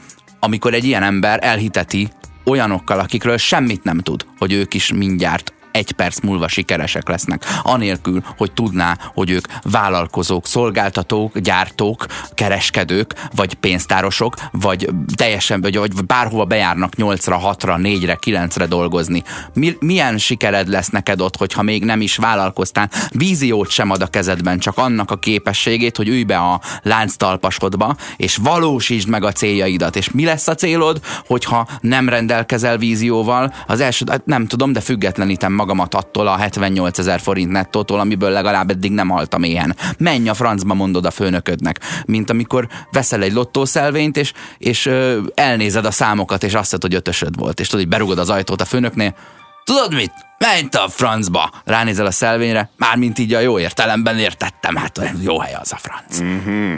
amikor 0.40 0.74
egy 0.74 0.84
ilyen 0.84 1.02
ember 1.02 1.38
elhiteti 1.42 2.08
olyanokkal, 2.44 2.98
akikről 2.98 3.36
semmit 3.36 3.84
nem 3.84 3.98
tud, 3.98 4.26
hogy 4.38 4.52
ők 4.52 4.74
is 4.74 4.92
mindjárt 4.92 5.52
egy 5.72 5.92
perc 5.92 6.20
múlva 6.20 6.48
sikeresek 6.48 7.08
lesznek, 7.08 7.44
anélkül, 7.62 8.22
hogy 8.36 8.52
tudná, 8.52 8.98
hogy 9.14 9.30
ők 9.30 9.46
vállalkozók, 9.62 10.46
szolgáltatók, 10.46 11.38
gyártók, 11.38 12.06
kereskedők, 12.34 13.14
vagy 13.34 13.54
pénztárosok, 13.54 14.34
vagy 14.52 14.88
teljesen, 15.14 15.60
vagy, 15.60 15.76
vagy 15.76 16.04
bárhova 16.06 16.44
bejárnak 16.44 16.92
8-ra, 16.96 17.56
6-ra, 17.58 17.78
4-re, 17.82 18.18
9-re 18.26 18.66
dolgozni. 18.66 19.22
Mi, 19.54 19.76
milyen 19.80 20.18
sikered 20.18 20.68
lesz 20.68 20.88
neked 20.88 21.20
ott, 21.20 21.36
hogyha 21.36 21.62
még 21.62 21.84
nem 21.84 22.00
is 22.00 22.16
vállalkoztál, 22.16 22.90
víziót 23.10 23.70
sem 23.70 23.90
ad 23.90 24.02
a 24.02 24.06
kezedben, 24.06 24.58
csak 24.58 24.78
annak 24.78 25.10
a 25.10 25.18
képességét, 25.18 25.96
hogy 25.96 26.08
ülj 26.08 26.22
be 26.22 26.38
a 26.38 26.60
lánctalpasodba, 26.82 27.96
és 28.16 28.36
valósítsd 28.36 29.08
meg 29.08 29.24
a 29.24 29.32
céljaidat. 29.32 29.96
És 29.96 30.10
mi 30.10 30.24
lesz 30.24 30.48
a 30.48 30.54
célod, 30.54 31.00
hogyha 31.26 31.66
nem 31.80 32.08
rendelkezel 32.08 32.78
vízióval? 32.78 33.54
Az 33.66 33.80
első, 33.80 34.04
hát 34.08 34.26
nem 34.26 34.46
tudom, 34.46 34.72
de 34.72 34.80
függetlenítem 34.80 35.52
magamat 35.60 35.94
attól 35.94 36.26
a 36.26 36.36
78 36.36 36.98
ezer 36.98 37.20
forint 37.20 37.50
nettótól, 37.50 38.00
amiből 38.00 38.30
legalább 38.30 38.70
eddig 38.70 38.92
nem 38.92 39.08
haltam 39.08 39.44
ilyen. 39.44 39.76
Menj 39.98 40.28
a 40.28 40.34
francba, 40.34 40.74
mondod 40.74 41.04
a 41.04 41.10
főnöködnek. 41.10 41.80
Mint 42.06 42.30
amikor 42.30 42.68
veszel 42.90 43.22
egy 43.22 43.32
lottószelvényt, 43.32 44.16
és, 44.16 44.32
és 44.58 44.86
ö, 44.86 45.20
elnézed 45.34 45.84
a 45.84 45.90
számokat, 45.90 46.42
és 46.42 46.54
azt 46.54 46.76
hogy 46.80 46.94
ötösöd 46.94 47.36
volt. 47.36 47.60
És 47.60 47.66
tudod, 47.66 47.84
hogy 47.84 47.90
berugod 47.90 48.18
az 48.18 48.30
ajtót 48.30 48.60
a 48.60 48.64
főnöknél, 48.64 49.14
Tudod 49.64 49.94
mit? 49.94 50.12
Menj 50.38 50.68
a 50.72 50.88
francba! 50.88 51.50
Ránézel 51.64 52.06
a 52.06 52.10
szelvényre, 52.10 52.70
mármint 52.76 53.18
így 53.18 53.34
a 53.34 53.40
jó 53.40 53.58
értelemben 53.58 54.18
értettem, 54.18 54.76
hát 54.76 54.98
olyan 54.98 55.20
jó 55.22 55.38
hely 55.38 55.54
az 55.54 55.72
a 55.72 55.76
franc. 55.76 56.20
Mm-hmm. 56.20 56.74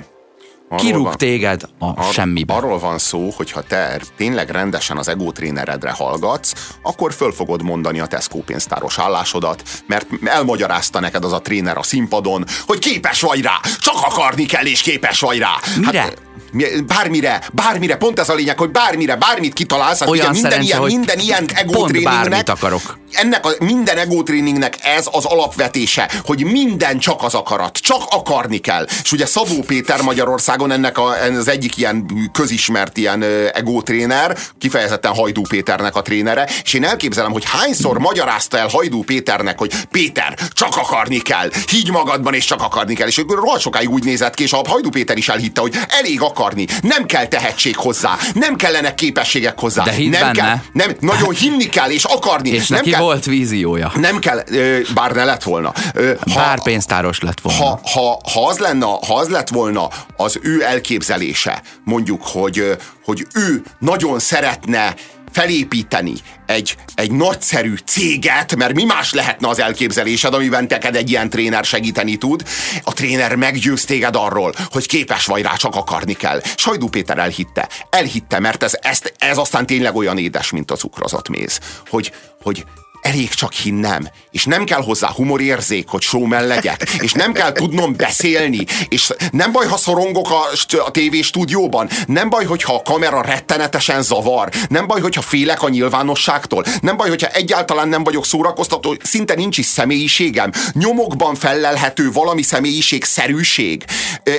Arról 0.72 0.84
Kirúg 0.86 1.04
van- 1.04 1.16
téged 1.16 1.62
a 1.78 1.84
Ar- 1.86 2.12
semmibe. 2.12 2.54
Arról 2.54 2.78
van 2.78 2.98
szó, 2.98 3.32
hogy 3.36 3.50
ha 3.50 3.62
te 3.62 4.00
tényleg 4.16 4.50
rendesen 4.50 4.96
az 4.96 5.08
ego 5.08 5.32
tréneredre 5.32 5.90
hallgatsz, 5.90 6.52
akkor 6.82 7.12
föl 7.12 7.32
fogod 7.32 7.62
mondani 7.62 8.00
a 8.00 8.06
Tesco 8.06 8.38
pénztáros 8.38 8.98
állásodat, 8.98 9.62
mert 9.86 10.06
elmagyarázta 10.24 11.00
neked 11.00 11.24
az 11.24 11.32
a 11.32 11.40
tréner 11.40 11.76
a 11.78 11.82
színpadon, 11.82 12.44
hogy 12.66 12.78
képes 12.78 13.20
vagy 13.20 13.42
rá, 13.42 13.60
csak 13.80 13.94
akarni 14.04 14.44
kell 14.46 14.64
és 14.66 14.80
képes 14.82 15.20
vagy 15.20 15.38
rá. 15.38 15.50
Mire? 15.76 16.00
Hát, 16.00 16.18
mi- 16.52 16.80
bármire, 16.86 17.42
bármire, 17.52 17.96
pont 17.96 18.18
ez 18.18 18.28
a 18.28 18.34
lényeg, 18.34 18.58
hogy 18.58 18.70
bármire, 18.70 19.16
bármit 19.16 19.52
kitalálsz, 19.52 19.98
hát 19.98 20.08
Olyan 20.08 20.30
ugye 20.30 20.40
minden 20.40 20.62
ilyen, 20.62 20.78
hogy 20.78 20.90
minden 20.90 21.18
ilyen 21.18 21.44
ego 21.54 21.72
pont 21.72 21.88
tréningnek, 21.88 22.20
bármit 22.28 22.48
akarok. 22.48 22.98
Ennek 23.14 23.46
a, 23.46 23.50
minden 23.58 23.98
ego 23.98 24.22
tréningnek 24.22 24.76
ez 24.82 25.08
az 25.10 25.24
alapvetése, 25.24 26.10
hogy 26.24 26.44
minden 26.44 26.98
csak 26.98 27.22
az 27.22 27.34
akarat, 27.34 27.76
csak 27.76 28.02
akarni 28.10 28.58
kell. 28.58 28.86
És 29.02 29.12
ugye 29.12 29.26
Szabó 29.26 29.62
Péter 29.66 30.02
Magyarországon 30.02 30.70
ennek 30.70 30.98
a, 30.98 31.14
az 31.38 31.48
egyik 31.48 31.76
ilyen 31.76 32.06
közismert 32.32 32.96
ilyen 32.96 33.22
ego 33.52 33.82
tréner, 33.82 34.38
kifejezetten 34.58 35.14
Hajdú 35.14 35.42
Péternek 35.48 35.96
a 35.96 36.02
trénere, 36.02 36.48
és 36.64 36.72
én 36.72 36.84
elképzelem, 36.84 37.32
hogy 37.32 37.44
hányszor 37.46 37.98
magyarázta 37.98 38.58
el 38.58 38.68
Hajdú 38.68 39.04
Péternek, 39.04 39.58
hogy 39.58 39.72
Péter, 39.90 40.38
csak 40.50 40.76
akarni 40.76 41.18
kell, 41.18 41.50
higgy 41.70 41.90
magadban, 41.90 42.34
és 42.34 42.44
csak 42.44 42.62
akarni 42.62 42.94
kell. 42.94 43.06
És 43.06 43.18
akkor 43.18 43.36
rohadt 43.36 43.60
sokáig 43.60 43.90
úgy 43.90 44.04
nézett 44.04 44.34
ki, 44.34 44.42
és 44.42 44.52
a 44.52 44.60
Hajdú 44.68 44.90
Péter 44.90 45.16
is 45.16 45.28
elhitte, 45.28 45.60
hogy 45.60 45.78
elég 45.88 46.20
akarni, 46.20 46.66
nem 46.82 47.06
kell 47.06 47.26
tehetség 47.26 47.76
hozzá, 47.76 48.18
nem 48.34 48.56
kellenek 48.56 48.94
képességek 48.94 49.58
hozzá. 49.58 49.84
De 49.84 49.96
nem 49.98 50.10
benne. 50.10 50.32
kell, 50.32 50.56
nem, 50.72 50.96
nagyon 51.00 51.34
hinni 51.34 51.68
kell, 51.68 51.90
és 51.90 52.04
akarni. 52.04 52.50
És 52.50 52.68
nem 52.68 52.82
kell, 52.82 53.01
volt 53.03 53.24
víziója. 53.24 53.92
nem 53.96 54.18
kell, 54.18 54.42
bár 54.94 55.12
ne 55.12 55.24
lett 55.24 55.42
volna. 55.42 55.72
Ö, 55.94 56.12
Bár 56.34 56.62
pénztáros 56.62 57.20
lett 57.20 57.40
volna. 57.40 57.59
ha, 57.59 57.80
ha, 57.84 58.20
ha, 58.32 58.46
az 58.46 58.59
lenne, 58.59 58.86
ha 58.86 59.14
az 59.14 59.28
lett 59.28 59.48
volna 59.48 59.88
az 60.16 60.38
ő 60.42 60.64
elképzelése, 60.64 61.62
mondjuk, 61.84 62.22
hogy, 62.24 62.76
hogy 63.05 63.26
ő 63.34 63.62
nagyon 63.78 64.18
szeretne 64.18 64.94
felépíteni 65.32 66.12
egy, 66.46 66.76
egy 66.94 67.11
nagyszerű 67.12 67.74
céget, 67.86 68.57
mert 68.57 68.74
mi 68.74 68.84
más 68.84 69.12
lehetne 69.12 69.48
az 69.48 69.61
elképzelésed, 69.61 70.34
amiben 70.34 70.68
teked 70.68 70.96
egy 70.96 71.11
ilyen 71.11 71.30
tréner 71.30 71.64
segíteni 71.64 72.16
tud. 72.16 72.42
A 72.82 72.92
tréner 72.92 73.34
meggyőz 73.34 73.84
téged 73.84 74.16
arról, 74.16 74.53
hogy 74.70 74.86
képes 74.86 75.26
vagy 75.26 75.42
rá, 75.42 75.55
csak 75.55 75.74
akarni 75.74 76.12
kell. 76.12 76.40
Sajdú 76.57 76.88
Péter 76.88 77.18
elhitte. 77.18 77.68
Elhitte, 77.90 78.38
mert 78.38 78.62
ez, 78.62 78.72
ez, 78.80 79.00
ez 79.18 79.38
aztán 79.38 79.66
tényleg 79.66 79.96
olyan 79.96 80.18
édes, 80.18 80.50
mint 80.50 80.70
a 80.70 80.76
cukrozott 80.76 81.28
méz. 81.28 81.59
Hogy, 81.88 82.12
hogy 82.42 82.64
elég 83.03 83.30
csak 83.30 83.53
hinnem, 83.53 84.09
és 84.30 84.44
nem 84.44 84.64
kell 84.64 84.82
hozzá 84.82 85.09
humorérzék, 85.09 85.88
hogy 85.88 86.03
showman 86.03 86.46
legyek, 86.46 86.82
és 86.98 87.12
nem 87.12 87.32
kell 87.32 87.53
tudnom 87.53 87.96
beszélni, 87.96 88.66
és 88.88 89.12
nem 89.30 89.53
baj, 89.53 89.66
ha 89.66 89.76
szorongok 89.76 90.30
a, 90.30 90.40
a 90.84 90.90
tévéstúdióban, 90.90 91.88
nem 92.07 92.28
baj, 92.28 92.44
hogyha 92.44 92.74
a 92.74 92.82
kamera 92.82 93.22
rettenetesen 93.22 94.03
zavar, 94.03 94.48
nem 94.68 94.86
baj, 94.86 95.00
hogyha 95.00 95.22
félek 95.22 95.62
a 95.62 95.68
nyilvánosságtól, 95.68 96.64
nem 96.80 96.96
baj, 96.96 97.09
hogyha 97.09 97.28
egyáltalán 97.28 97.88
nem 97.88 98.05
vagyok 98.05 98.26
szórakoztató, 98.26 98.96
szinte 99.03 99.34
nincs 99.34 99.59
is 99.59 99.66
személyiségem, 99.66 100.50
nyomokban 100.72 101.34
fellelhető 101.34 102.12
valami 102.12 102.42
személyiség, 102.42 103.05
szerűség. 103.05 103.84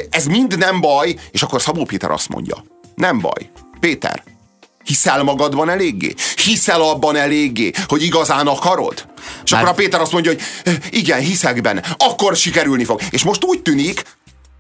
Ez 0.10 0.26
mind 0.26 0.58
nem 0.58 0.82
baj, 0.82 1.16
és 1.32 1.42
akkor 1.42 1.62
Szabó 1.62 1.86
Péter 1.86 2.12
azt 2.12 2.30
mondja, 2.30 2.64
nem 2.96 3.20
baj, 3.20 3.50
Péter, 3.80 4.24
Hiszel 4.84 5.24
magadban 5.24 5.70
eléggé? 5.70 6.14
Hiszel 6.44 6.82
abban 6.82 7.16
eléggé, 7.16 7.72
hogy 7.88 8.04
igazán 8.04 8.48
akarod? 8.48 9.06
És 9.44 9.52
Már- 9.52 9.62
akkor 9.62 9.74
a 9.74 9.78
Péter 9.78 10.02
azt 10.02 10.12
mondja, 10.12 10.32
hogy 10.32 10.42
"Ö, 10.64 10.72
igen, 10.90 11.20
hiszek 11.20 11.62
benne, 11.62 11.96
akkor 11.98 12.36
sikerülni 12.36 12.84
fog. 12.84 13.02
És 13.10 13.24
most 13.24 13.44
úgy 13.44 13.62
tűnik, 13.62 14.04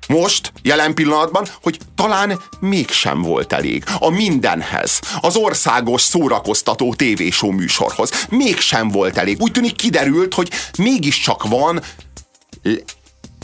most, 0.07 0.51
jelen 0.61 0.93
pillanatban, 0.93 1.47
hogy 1.61 1.77
talán 1.95 2.39
mégsem 2.59 3.21
volt 3.21 3.53
elég 3.53 3.83
a 3.99 4.09
mindenhez, 4.09 4.99
az 5.21 5.35
országos 5.35 6.01
szórakoztató 6.01 6.93
tévéshow 6.93 7.51
műsorhoz. 7.51 8.25
Mégsem 8.29 8.87
volt 8.89 9.17
elég. 9.17 9.41
Úgy 9.41 9.51
tűnik 9.51 9.75
kiderült, 9.75 10.33
hogy 10.33 10.49
mégiscsak 10.77 11.47
van 11.47 11.81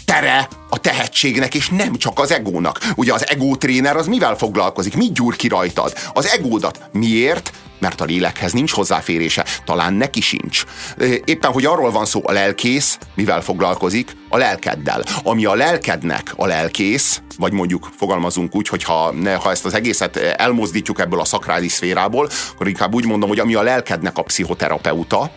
tere 0.09 0.47
a 0.69 0.77
tehetségnek, 0.77 1.55
és 1.55 1.69
nem 1.69 1.95
csak 1.95 2.19
az 2.19 2.31
egónak. 2.31 2.79
Ugye 2.95 3.13
az 3.13 3.27
ego 3.27 3.55
tréner 3.55 3.95
az 3.95 4.07
mivel 4.07 4.35
foglalkozik? 4.35 4.95
Mit 4.95 5.13
gyúr 5.13 5.35
ki 5.35 5.47
rajtad? 5.47 5.93
Az 6.13 6.27
egódat. 6.27 6.89
Miért? 6.91 7.51
Mert 7.79 8.01
a 8.01 8.05
lélekhez 8.05 8.51
nincs 8.51 8.71
hozzáférése. 8.71 9.45
Talán 9.65 9.93
neki 9.93 10.21
sincs. 10.21 10.63
Éppen, 11.25 11.51
hogy 11.51 11.65
arról 11.65 11.91
van 11.91 12.05
szó, 12.05 12.21
a 12.23 12.31
lelkész 12.31 12.97
mivel 13.15 13.41
foglalkozik? 13.41 14.15
A 14.29 14.37
lelkeddel. 14.37 15.03
Ami 15.23 15.45
a 15.45 15.55
lelkednek 15.55 16.33
a 16.35 16.45
lelkész, 16.45 17.21
vagy 17.37 17.53
mondjuk 17.53 17.89
fogalmazunk 17.97 18.55
úgy, 18.55 18.67
hogy 18.67 18.83
ha, 18.83 19.11
ne, 19.11 19.33
ha 19.33 19.51
ezt 19.51 19.65
az 19.65 19.73
egészet 19.73 20.15
elmozdítjuk 20.15 20.99
ebből 20.99 21.19
a 21.19 21.25
szakrális 21.25 21.71
szférából, 21.71 22.29
akkor 22.53 22.67
inkább 22.67 22.93
úgy 22.93 23.05
mondom, 23.05 23.29
hogy 23.29 23.39
ami 23.39 23.53
a 23.53 23.61
lelkednek 23.61 24.17
a 24.17 24.23
pszichoterapeuta, 24.23 25.31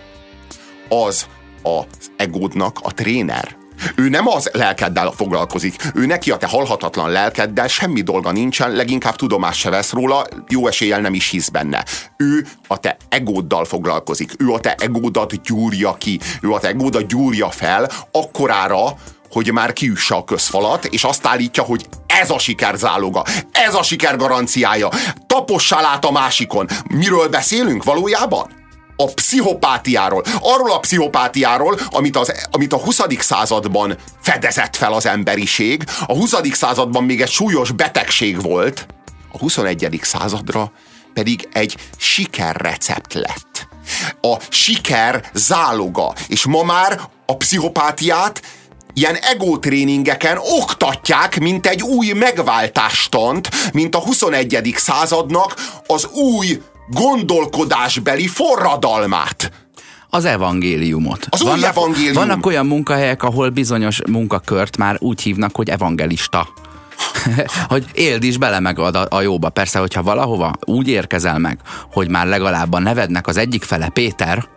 az 0.89 1.27
az 1.63 2.11
egódnak 2.17 2.79
a 2.83 2.93
tréner. 2.93 3.61
Ő 3.95 4.09
nem 4.09 4.29
az 4.29 4.51
lelkeddel 4.53 5.13
foglalkozik, 5.17 5.77
ő 5.95 6.07
neki 6.07 6.31
a 6.31 6.37
te 6.37 6.47
halhatatlan 6.47 7.11
lelkeddel 7.11 7.69
semmi 7.69 8.01
dolga 8.01 8.33
nincsen, 8.33 8.71
leginkább 8.71 9.17
tudomást 9.17 9.61
se 9.61 9.71
vesz 9.71 9.93
róla, 9.93 10.27
jó 10.49 10.67
eséllyel 10.67 11.01
nem 11.01 11.15
is 11.15 11.31
hisz 11.31 11.49
benne. 11.49 11.85
Ő 12.17 12.47
a 12.67 12.79
te 12.79 12.97
egóddal 13.09 13.65
foglalkozik, 13.65 14.33
ő 14.39 14.53
a 14.53 14.61
te 14.61 14.75
egódat 14.75 15.43
gyúrja 15.43 15.95
ki, 15.95 16.21
ő 16.41 16.53
a 16.53 16.61
te 16.61 16.69
egódat 16.69 17.07
gyúrja 17.07 17.51
fel, 17.51 17.91
akkorára, 18.13 18.95
hogy 19.31 19.53
már 19.53 19.73
kiüsse 19.73 20.15
a 20.15 20.25
közfalat, 20.25 20.85
és 20.85 21.05
azt 21.05 21.27
állítja, 21.27 21.63
hogy 21.63 21.87
ez 22.07 22.31
a 22.31 22.39
siker 22.39 22.77
záloga, 22.77 23.25
ez 23.53 23.75
a 23.75 23.83
siker 23.83 24.17
garanciája. 24.17 24.89
Tapossál 25.27 25.85
át 25.85 26.05
a 26.05 26.11
másikon. 26.11 26.67
Miről 26.89 27.29
beszélünk 27.29 27.85
valójában? 27.85 28.62
A 28.97 29.05
pszichopátiáról. 29.05 30.25
Arról 30.41 30.73
a 30.73 30.79
pszichopátiáról, 30.79 31.79
amit, 31.91 32.17
az, 32.17 32.33
amit 32.51 32.73
a 32.73 32.79
20. 32.79 33.01
században 33.19 33.97
fedezett 34.21 34.77
fel 34.77 34.93
az 34.93 35.07
emberiség. 35.07 35.85
A 36.07 36.13
20. 36.15 36.35
században 36.53 37.05
még 37.05 37.21
egy 37.21 37.31
súlyos 37.31 37.71
betegség 37.71 38.43
volt. 38.43 38.87
A 39.33 39.39
21. 39.39 39.99
századra 40.03 40.73
pedig 41.15 41.49
egy 41.53 41.77
sikerrecept 41.97 43.15
lett. 43.15 43.67
A 44.21 44.37
siker 44.49 45.31
záloga. 45.33 46.15
És 46.27 46.45
ma 46.45 46.63
már 46.63 47.01
a 47.27 47.37
pszichopátiát 47.37 48.43
ilyen 48.95 49.15
egótréningeken 49.15 50.39
oktatják, 50.39 51.41
mint 51.41 51.67
egy 51.67 51.83
új 51.83 52.13
megváltástant, 52.13 53.49
mint 53.73 53.95
a 53.95 53.99
21. 53.99 54.75
századnak 54.77 55.55
az 55.87 56.07
új 56.07 56.63
gondolkodásbeli 56.93 58.27
forradalmát. 58.27 59.51
az 60.09 60.25
evangéliumot. 60.25 61.27
Az 61.31 61.43
új 61.43 61.65
evangélium. 61.65 62.15
Vannak 62.15 62.47
olyan 62.47 62.67
munkahelyek, 62.67 63.23
ahol 63.23 63.51
bizonyos 63.51 64.01
munkakört 64.11 64.77
már 64.77 64.97
úgy 64.99 65.21
hívnak, 65.21 65.57
hogy 65.57 65.69
evangelista. 65.69 66.49
hogy 67.69 67.85
éld 67.93 68.23
is 68.23 68.39
bele 68.39 68.61
meg 68.61 68.79
a, 68.79 69.07
a 69.09 69.21
jóba. 69.21 69.49
Persze, 69.49 69.79
hogyha 69.79 70.03
valahova 70.03 70.53
úgy 70.65 70.89
érkezel 70.89 71.39
meg, 71.39 71.59
hogy 71.93 72.09
már 72.09 72.27
legalább 72.27 72.73
a 72.73 72.79
nevednek 72.79 73.27
az 73.27 73.37
egyik 73.37 73.63
fele 73.63 73.89
Péter, 73.89 74.49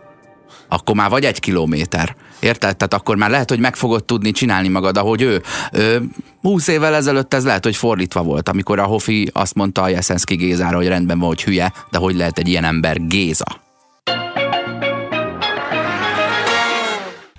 akkor 0.68 0.94
már 0.94 1.10
vagy 1.10 1.24
egy 1.24 1.40
kilométer. 1.40 2.16
Érted? 2.40 2.76
Tehát 2.76 2.94
akkor 2.94 3.16
már 3.16 3.30
lehet, 3.30 3.48
hogy 3.48 3.58
meg 3.58 3.76
fogod 3.76 4.04
tudni 4.04 4.30
csinálni 4.30 4.68
magad, 4.68 4.96
ahogy 4.96 5.22
ő. 5.22 5.42
ő 5.72 6.02
20 6.40 6.68
évvel 6.68 6.94
ezelőtt 6.94 7.34
ez 7.34 7.44
lehet, 7.44 7.64
hogy 7.64 7.76
fordítva 7.76 8.22
volt, 8.22 8.48
amikor 8.48 8.78
a 8.78 8.84
Hofi 8.84 9.30
azt 9.32 9.54
mondta 9.54 9.82
a 9.82 9.88
Jeszenszki 9.88 10.34
Gézára, 10.34 10.76
hogy 10.76 10.88
rendben 10.88 11.18
van, 11.18 11.28
hogy 11.28 11.44
hülye, 11.44 11.72
de 11.90 11.98
hogy 11.98 12.16
lehet 12.16 12.38
egy 12.38 12.48
ilyen 12.48 12.64
ember 12.64 13.06
Géza. 13.06 13.64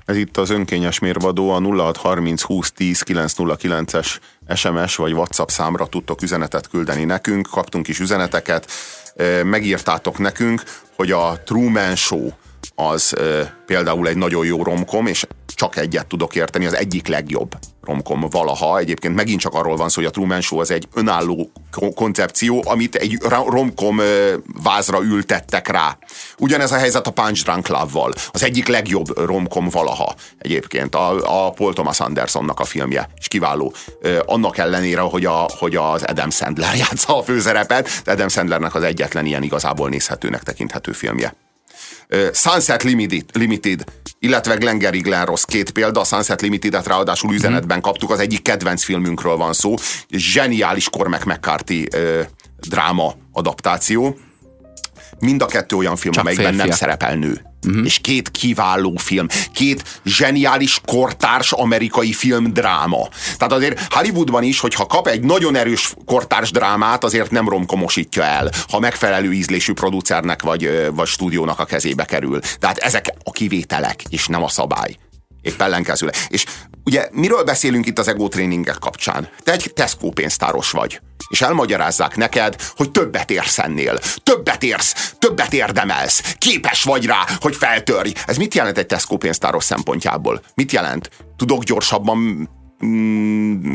Ez 0.05 0.15
itt 0.15 0.37
az 0.37 0.49
önkényes 0.49 0.99
mérvadó, 0.99 1.49
a 1.49 1.61
0630 1.61 2.41
20 2.41 2.71
10 2.71 3.03
909-es 3.07 4.17
SMS 4.55 4.95
vagy 4.95 5.13
WhatsApp 5.13 5.47
számra 5.47 5.87
tudtok 5.87 6.21
üzenetet 6.21 6.67
küldeni 6.67 7.03
nekünk, 7.03 7.47
kaptunk 7.51 7.87
is 7.87 7.99
üzeneteket, 7.99 8.71
megírtátok 9.43 10.17
nekünk, 10.17 10.63
hogy 10.95 11.11
a 11.11 11.41
Truman 11.45 11.95
Show 11.95 12.29
az 12.79 13.15
például 13.65 14.07
egy 14.07 14.17
nagyon 14.17 14.45
jó 14.45 14.63
romkom, 14.63 15.07
és 15.07 15.27
csak 15.55 15.75
egyet 15.75 16.07
tudok 16.07 16.35
érteni, 16.35 16.65
az 16.65 16.75
egyik 16.75 17.07
legjobb 17.07 17.55
romkom 17.83 18.19
valaha. 18.29 18.77
Egyébként 18.77 19.15
megint 19.15 19.39
csak 19.39 19.53
arról 19.53 19.75
van 19.75 19.89
szó, 19.89 19.95
hogy 19.95 20.05
a 20.05 20.11
Truman 20.11 20.41
Show 20.41 20.59
az 20.59 20.71
egy 20.71 20.87
önálló 20.93 21.51
koncepció, 21.95 22.63
amit 22.65 22.95
egy 22.95 23.17
romkom 23.47 24.01
vázra 24.63 25.01
ültettek 25.01 25.67
rá. 25.67 25.97
Ugyanez 26.37 26.71
a 26.71 26.77
helyzet 26.77 27.07
a 27.07 27.11
Punch 27.11 27.43
Drunk 27.43 27.67
Love-val. 27.67 28.13
Az 28.31 28.43
egyik 28.43 28.67
legjobb 28.67 29.17
romkom 29.17 29.69
valaha 29.69 30.15
egyébként. 30.37 30.95
A, 30.95 31.45
a 31.45 31.51
Paul 31.51 31.73
Thomas 31.73 31.99
Andersonnak 31.99 32.59
a 32.59 32.65
filmje, 32.65 33.09
és 33.15 33.27
kiváló. 33.27 33.73
Annak 34.25 34.57
ellenére, 34.57 35.01
hogy, 35.01 35.25
a, 35.25 35.45
hogy 35.59 35.75
az 35.75 36.03
Adam 36.03 36.29
Sandler 36.29 36.75
játsza 36.87 37.17
a 37.17 37.23
főszerepet, 37.23 37.89
Adam 38.05 38.27
Sandlernek 38.27 38.75
az 38.75 38.83
egyetlen 38.83 39.25
ilyen 39.25 39.43
igazából 39.43 39.89
nézhetőnek 39.89 40.43
tekinthető 40.43 40.91
filmje. 40.91 41.33
Sunset 42.31 42.83
Limited, 42.83 43.23
Limited 43.33 43.83
illetve 44.19 44.55
Glengarry 44.55 44.99
Glen 44.99 45.25
Ross 45.25 45.45
két 45.45 45.71
példa, 45.71 45.99
a 45.99 46.03
Sunset 46.03 46.41
Limited-et 46.41 46.87
ráadásul 46.87 47.33
üzenetben 47.33 47.81
kaptuk, 47.81 48.11
az 48.11 48.19
egyik 48.19 48.41
kedvenc 48.41 48.83
filmünkről 48.83 49.35
van 49.37 49.53
szó, 49.53 49.73
zseniális 50.09 50.89
Cormac 50.89 51.25
McCarthy 51.25 51.87
ö, 51.91 52.21
dráma 52.67 53.15
adaptáció. 53.31 54.17
Mind 55.19 55.41
a 55.41 55.45
kettő 55.45 55.75
olyan 55.75 55.95
film, 55.95 56.13
Csak 56.13 56.21
amelyikben 56.23 56.53
férfiak. 56.53 56.67
nem 56.69 56.77
szerepel 56.77 57.15
nő. 57.15 57.41
Uh-huh. 57.67 57.85
És 57.85 57.99
két 57.99 58.31
kiváló 58.31 58.93
film, 58.95 59.27
két 59.53 59.99
zseniális 60.05 60.81
kortárs 60.85 61.51
amerikai 61.51 62.13
film 62.13 62.53
dráma. 62.53 63.07
Tehát 63.37 63.53
azért 63.53 63.93
Hollywoodban 63.93 64.43
is, 64.43 64.59
hogyha 64.59 64.85
kap 64.85 65.07
egy 65.07 65.21
nagyon 65.21 65.55
erős 65.55 65.93
kortárs 66.05 66.51
drámát, 66.51 67.03
azért 67.03 67.31
nem 67.31 67.49
romkomosítja 67.49 68.23
el, 68.23 68.51
ha 68.69 68.79
megfelelő 68.79 69.33
ízlésű 69.33 69.73
producernek 69.73 70.41
vagy, 70.41 70.89
vagy 70.93 71.07
stúdiónak 71.07 71.59
a 71.59 71.65
kezébe 71.65 72.05
kerül. 72.05 72.39
Tehát 72.59 72.77
ezek 72.77 73.13
a 73.23 73.31
kivételek, 73.31 74.03
és 74.09 74.27
nem 74.27 74.43
a 74.43 74.49
szabály. 74.49 74.97
Épp 75.47 75.61
ellenkezőleg. 75.61 76.15
És 76.27 76.45
ugye 76.83 77.09
miről 77.11 77.43
beszélünk 77.43 77.85
itt 77.85 77.99
az 77.99 78.07
ego 78.07 78.27
tréningek 78.27 78.77
kapcsán? 78.79 79.29
Te 79.43 79.51
egy 79.51 79.71
Tesco 79.73 80.09
pénztáros 80.09 80.71
vagy 80.71 80.99
és 81.29 81.41
elmagyarázzák 81.41 82.15
neked, 82.15 82.55
hogy 82.75 82.91
többet 82.91 83.31
érsz 83.31 83.59
ennél. 83.59 83.99
Többet 84.23 84.63
érsz, 84.63 85.13
többet 85.19 85.53
érdemelsz. 85.53 86.35
Képes 86.37 86.83
vagy 86.83 87.05
rá, 87.05 87.25
hogy 87.39 87.55
feltörj. 87.55 88.11
Ez 88.25 88.37
mit 88.37 88.53
jelent 88.53 88.77
egy 88.77 88.85
Tesco 88.85 89.17
pénztáros 89.17 89.63
szempontjából? 89.63 90.41
Mit 90.55 90.71
jelent? 90.71 91.09
Tudok 91.35 91.63
gyorsabban 91.63 92.49
mm, 92.85 93.73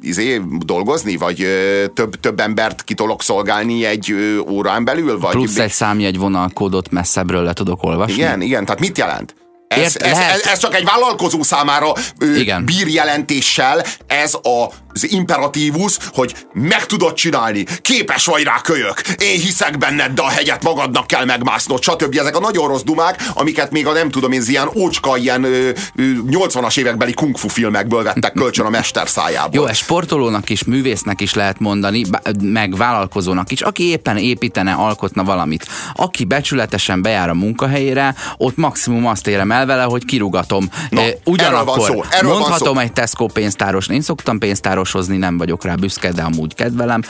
izé, 0.00 0.40
dolgozni, 0.58 1.16
vagy 1.16 1.42
ö, 1.42 1.84
több, 1.94 2.20
több 2.20 2.40
embert 2.40 2.82
ki 2.84 2.94
tudok 2.94 3.22
szolgálni 3.22 3.84
egy 3.84 4.10
ö, 4.10 4.38
órán 4.38 4.84
belül? 4.84 5.18
Vagy 5.18 5.32
Plusz 5.32 5.58
egy 5.58 5.70
számjegy 5.70 6.18
vonalkódot 6.18 6.90
messzebbről 6.90 7.42
le 7.42 7.52
tudok 7.52 7.82
olvasni. 7.82 8.14
igen, 8.14 8.40
igen, 8.40 8.64
tehát 8.64 8.80
mit 8.80 8.98
jelent? 8.98 9.34
Ez, 9.70 9.78
Ért- 9.78 10.02
ez, 10.02 10.12
lehet- 10.12 10.30
ez, 10.34 10.46
ez 10.46 10.58
csak 10.58 10.74
egy 10.74 10.84
vállalkozó 10.84 11.42
számára 11.42 11.92
ö, 12.18 12.34
Igen. 12.34 12.64
bír 12.64 12.86
jelentéssel, 12.86 13.84
ez 14.06 14.34
a, 14.34 14.66
az 14.92 15.10
imperatívus, 15.12 15.96
hogy 16.12 16.34
meg 16.52 16.86
tudod 16.86 17.12
csinálni, 17.14 17.64
képes 17.82 18.24
vagy 18.26 18.42
rá 18.42 18.60
kölyök, 18.60 19.00
én 19.18 19.40
hiszek 19.40 19.78
benned, 19.78 20.12
de 20.12 20.22
a 20.22 20.28
hegyet 20.28 20.62
magadnak 20.64 21.06
kell 21.06 21.24
megmásznod, 21.24 21.82
stb. 21.82 22.16
Ezek 22.18 22.36
a 22.36 22.40
nagyon 22.40 22.68
rossz 22.68 22.82
dumák, 22.82 23.22
amiket 23.34 23.70
még 23.70 23.86
a 23.86 23.92
nem 23.92 24.10
tudom 24.10 24.32
én, 24.32 24.42
ilyen 24.46 24.68
ócska, 24.74 25.16
ilyen 25.16 25.44
ö, 25.44 25.68
ö, 25.96 26.02
80-as 26.30 26.78
évekbeli 26.78 27.12
kung 27.14 27.36
fu 27.36 27.48
filmekből 27.48 28.02
vettek 28.02 28.32
kölcsön 28.32 28.66
a 28.66 28.70
mester 28.70 29.08
szájából. 29.08 29.60
Jó, 29.60 29.66
ez 29.66 29.76
sportolónak 29.76 30.50
is, 30.50 30.64
művésznek 30.64 31.20
is 31.20 31.34
lehet 31.34 31.58
mondani, 31.58 32.04
meg 32.42 32.76
vállalkozónak 32.76 33.50
is, 33.52 33.60
aki 33.60 33.88
éppen 33.88 34.16
építene, 34.16 34.72
alkotna 34.72 35.24
valamit. 35.24 35.66
Aki 35.94 36.24
becsületesen 36.24 37.02
bejár 37.02 37.28
a 37.28 37.34
munkahelyére, 37.34 38.14
ott 38.36 38.56
maximum 38.56 39.06
azt 39.06 39.26
érem 39.26 39.50
el 39.52 39.66
vele, 39.66 39.82
hogy 39.82 40.04
kirugatom. 40.04 40.68
Na, 40.90 41.00
Eh, 41.00 41.06
erről 41.06 41.20
van 41.24 41.34
Ugyanakkor 41.34 41.86
szó, 41.86 42.04
erről 42.10 42.30
van 42.30 42.38
mondhatom 42.38 42.74
szó. 42.74 42.80
egy 42.80 42.92
Tesco 42.92 43.26
pénztáros, 43.26 43.88
én 43.88 44.00
szoktam 44.00 44.38
pénztároshozni, 44.80 45.16
nem 45.16 45.38
vagyok 45.38 45.64
rá 45.64 45.74
büszke, 45.74 46.12
de 46.12 46.22
amúgy 46.22 46.54
kedvelem. 46.54 47.02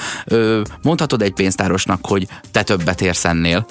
Mondhatod 0.83 1.23
egy 1.23 1.33
pénztárosnak, 1.33 2.07
hogy 2.07 2.27
te 2.51 2.63
többet 2.63 3.01
érsz 3.01 3.25
ennél, 3.25 3.67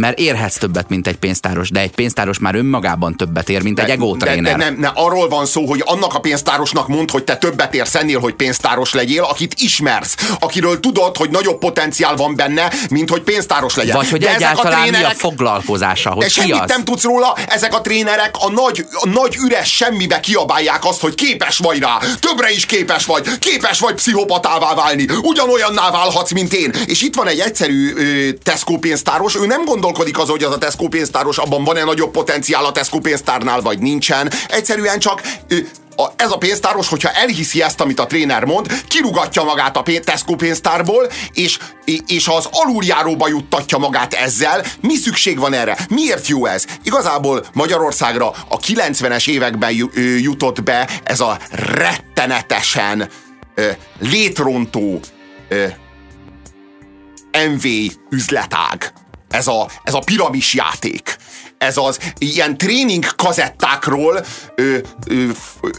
mert 0.00 0.18
érhetsz 0.18 0.58
többet, 0.58 0.88
mint 0.88 1.06
egy 1.06 1.16
pénztáros, 1.16 1.70
de 1.70 1.80
egy 1.80 1.90
pénztáros 1.90 2.38
már 2.38 2.54
önmagában 2.54 3.16
többet 3.16 3.48
ér, 3.48 3.62
mint 3.62 3.80
egy 3.80 3.90
ego 3.90 4.16
de, 4.16 4.40
de 4.40 4.56
nem, 4.56 4.76
ne, 4.78 4.88
arról 4.94 5.28
van 5.28 5.46
szó, 5.46 5.66
hogy 5.66 5.82
annak 5.84 6.14
a 6.14 6.18
pénztárosnak 6.18 6.88
mond, 6.88 7.10
hogy 7.10 7.24
te 7.24 7.36
többet 7.36 7.74
érsz 7.74 7.94
ennél, 7.94 8.20
hogy 8.20 8.34
pénztáros 8.34 8.94
legyél, 8.94 9.22
akit 9.22 9.54
ismersz, 9.58 10.14
akiről 10.38 10.80
tudod, 10.80 11.16
hogy 11.16 11.30
nagyobb 11.30 11.58
potenciál 11.58 12.16
van 12.16 12.36
benne, 12.36 12.72
mint 12.90 13.10
hogy 13.10 13.20
pénztáros 13.20 13.76
legyen. 13.76 13.96
Vagy 13.96 14.10
hogy 14.10 14.20
De 14.20 14.28
ezek 14.28 14.40
egyáltalán 14.40 14.88
mi 14.88 15.02
a 15.02 15.10
foglalkozása, 15.10 16.10
hogy 16.10 16.22
de 16.22 16.26
ki 16.26 16.32
semmit 16.32 16.60
az? 16.60 16.68
nem 16.68 16.84
tudsz 16.84 17.02
róla, 17.02 17.36
ezek 17.48 17.74
a 17.74 17.80
trénerek 17.80 18.34
a 18.38 18.50
nagy, 18.50 18.86
a 18.92 19.08
nagy 19.08 19.36
üres 19.44 19.76
semmibe 19.76 20.20
kiabálják 20.20 20.84
azt, 20.84 21.00
hogy 21.00 21.14
képes 21.14 21.58
vagy 21.58 21.78
rá, 21.78 21.98
többre 22.20 22.50
is 22.50 22.66
képes 22.66 23.04
vagy, 23.04 23.38
képes 23.38 23.78
vagy 23.78 23.94
pszichopatává 23.94 24.74
válni, 24.74 25.06
ugyanolyanná 25.22 25.90
válhatsz, 25.90 26.32
mint 26.32 26.52
én. 26.52 26.74
És 26.86 27.02
itt 27.02 27.14
van 27.14 27.28
egy 27.28 27.38
egyszerű 27.38 27.94
ö, 27.96 28.32
Tesco 28.42 28.78
pénztáros, 28.78 29.36
ő 29.36 29.46
nem 29.46 29.64
gondolkodik 29.90 30.18
az, 30.18 30.28
hogy 30.28 30.44
az 30.44 30.52
a 30.52 30.58
Tesco 30.58 30.88
pénztáros, 30.88 31.38
abban 31.38 31.64
van-e 31.64 31.84
nagyobb 31.84 32.10
potenciál 32.10 32.64
a 32.64 32.72
Tesco 32.72 32.98
pénztárnál, 32.98 33.60
vagy 33.60 33.78
nincsen. 33.78 34.30
Egyszerűen 34.48 34.98
csak 34.98 35.22
a, 35.96 36.06
ez 36.16 36.30
a 36.30 36.38
pénztáros, 36.38 36.88
hogyha 36.88 37.10
elhiszi 37.10 37.62
ezt, 37.62 37.80
amit 37.80 38.00
a 38.00 38.06
tréner 38.06 38.44
mond, 38.44 38.84
kirugatja 38.88 39.42
magát 39.42 39.76
a 39.76 39.82
pé- 39.82 40.04
Tesco 40.04 40.34
pénztárból, 40.34 41.10
és, 41.32 41.58
és 42.06 42.28
az 42.28 42.48
aluljáróba 42.50 43.28
juttatja 43.28 43.78
magát 43.78 44.14
ezzel. 44.14 44.64
Mi 44.80 44.94
szükség 44.94 45.38
van 45.38 45.52
erre? 45.52 45.76
Miért 45.88 46.26
jó 46.26 46.46
ez? 46.46 46.64
Igazából 46.82 47.44
Magyarországra 47.52 48.28
a 48.48 48.56
90-es 48.56 49.28
években 49.28 49.72
jutott 50.18 50.62
be 50.62 50.88
ez 51.04 51.20
a 51.20 51.38
rettenetesen 51.50 53.08
ö, 53.54 53.70
létrontó 53.98 55.00
ö, 55.48 55.66
MV 57.54 57.64
üzletág. 58.10 58.92
Ez 59.30 59.46
a, 59.46 59.68
ez 59.82 59.94
a 59.94 59.98
piramis 59.98 60.54
játék. 60.54 61.16
Ez 61.64 61.76
az 61.76 61.98
ilyen 62.18 62.58
tréning 62.58 63.06
kazettákról 63.16 64.24
ö, 64.54 64.76
ö, 65.06 65.24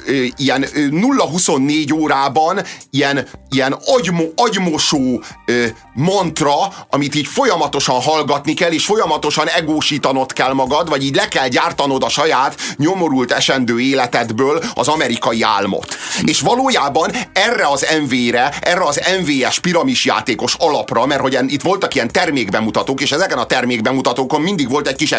ö, 0.06 0.24
ilyen 0.36 0.66
ö, 0.74 0.88
0-24 0.92 1.94
órában 1.94 2.62
ilyen, 2.90 3.28
ilyen 3.50 3.78
agymo, 3.86 4.24
agymosó 4.36 5.24
ö, 5.46 5.66
mantra, 5.94 6.54
amit 6.90 7.16
így 7.16 7.28
folyamatosan 7.28 8.02
hallgatni 8.02 8.54
kell, 8.54 8.72
és 8.72 8.86
folyamatosan 8.86 9.48
egósítanod 9.48 10.34
kell 10.34 10.54
magad, 10.54 10.90
vagy 10.90 11.04
így 11.04 11.16
le 11.16 11.28
kell 11.28 11.48
gyártanod 11.48 12.04
a 12.04 12.10
saját 12.10 12.62
nyomorult 12.78 13.32
esendő 13.32 13.80
életedből 13.80 14.64
az 14.74 14.88
amerikai 14.88 15.42
álmot. 15.42 15.98
És 16.24 16.40
valójában 16.40 17.12
erre 17.34 17.68
az 17.68 17.86
MV-re, 18.04 18.54
erre 18.62 18.84
az 18.84 19.02
MVS 19.22 19.60
piramis 19.60 20.06
játékos 20.06 20.56
alapra, 20.60 21.06
mert 21.06 21.22
hogy 21.22 21.38
itt 21.48 21.62
voltak 21.62 21.96
ilyen 21.96 22.12
termékbemutatók, 22.12 23.02
és 23.02 23.12
ezeken 23.12 23.38
a 23.38 23.46
termékbemutatókon 23.46 24.42
mindig 24.42 24.70
volt 24.70 24.88
egy 24.88 24.96
kis 24.96 25.12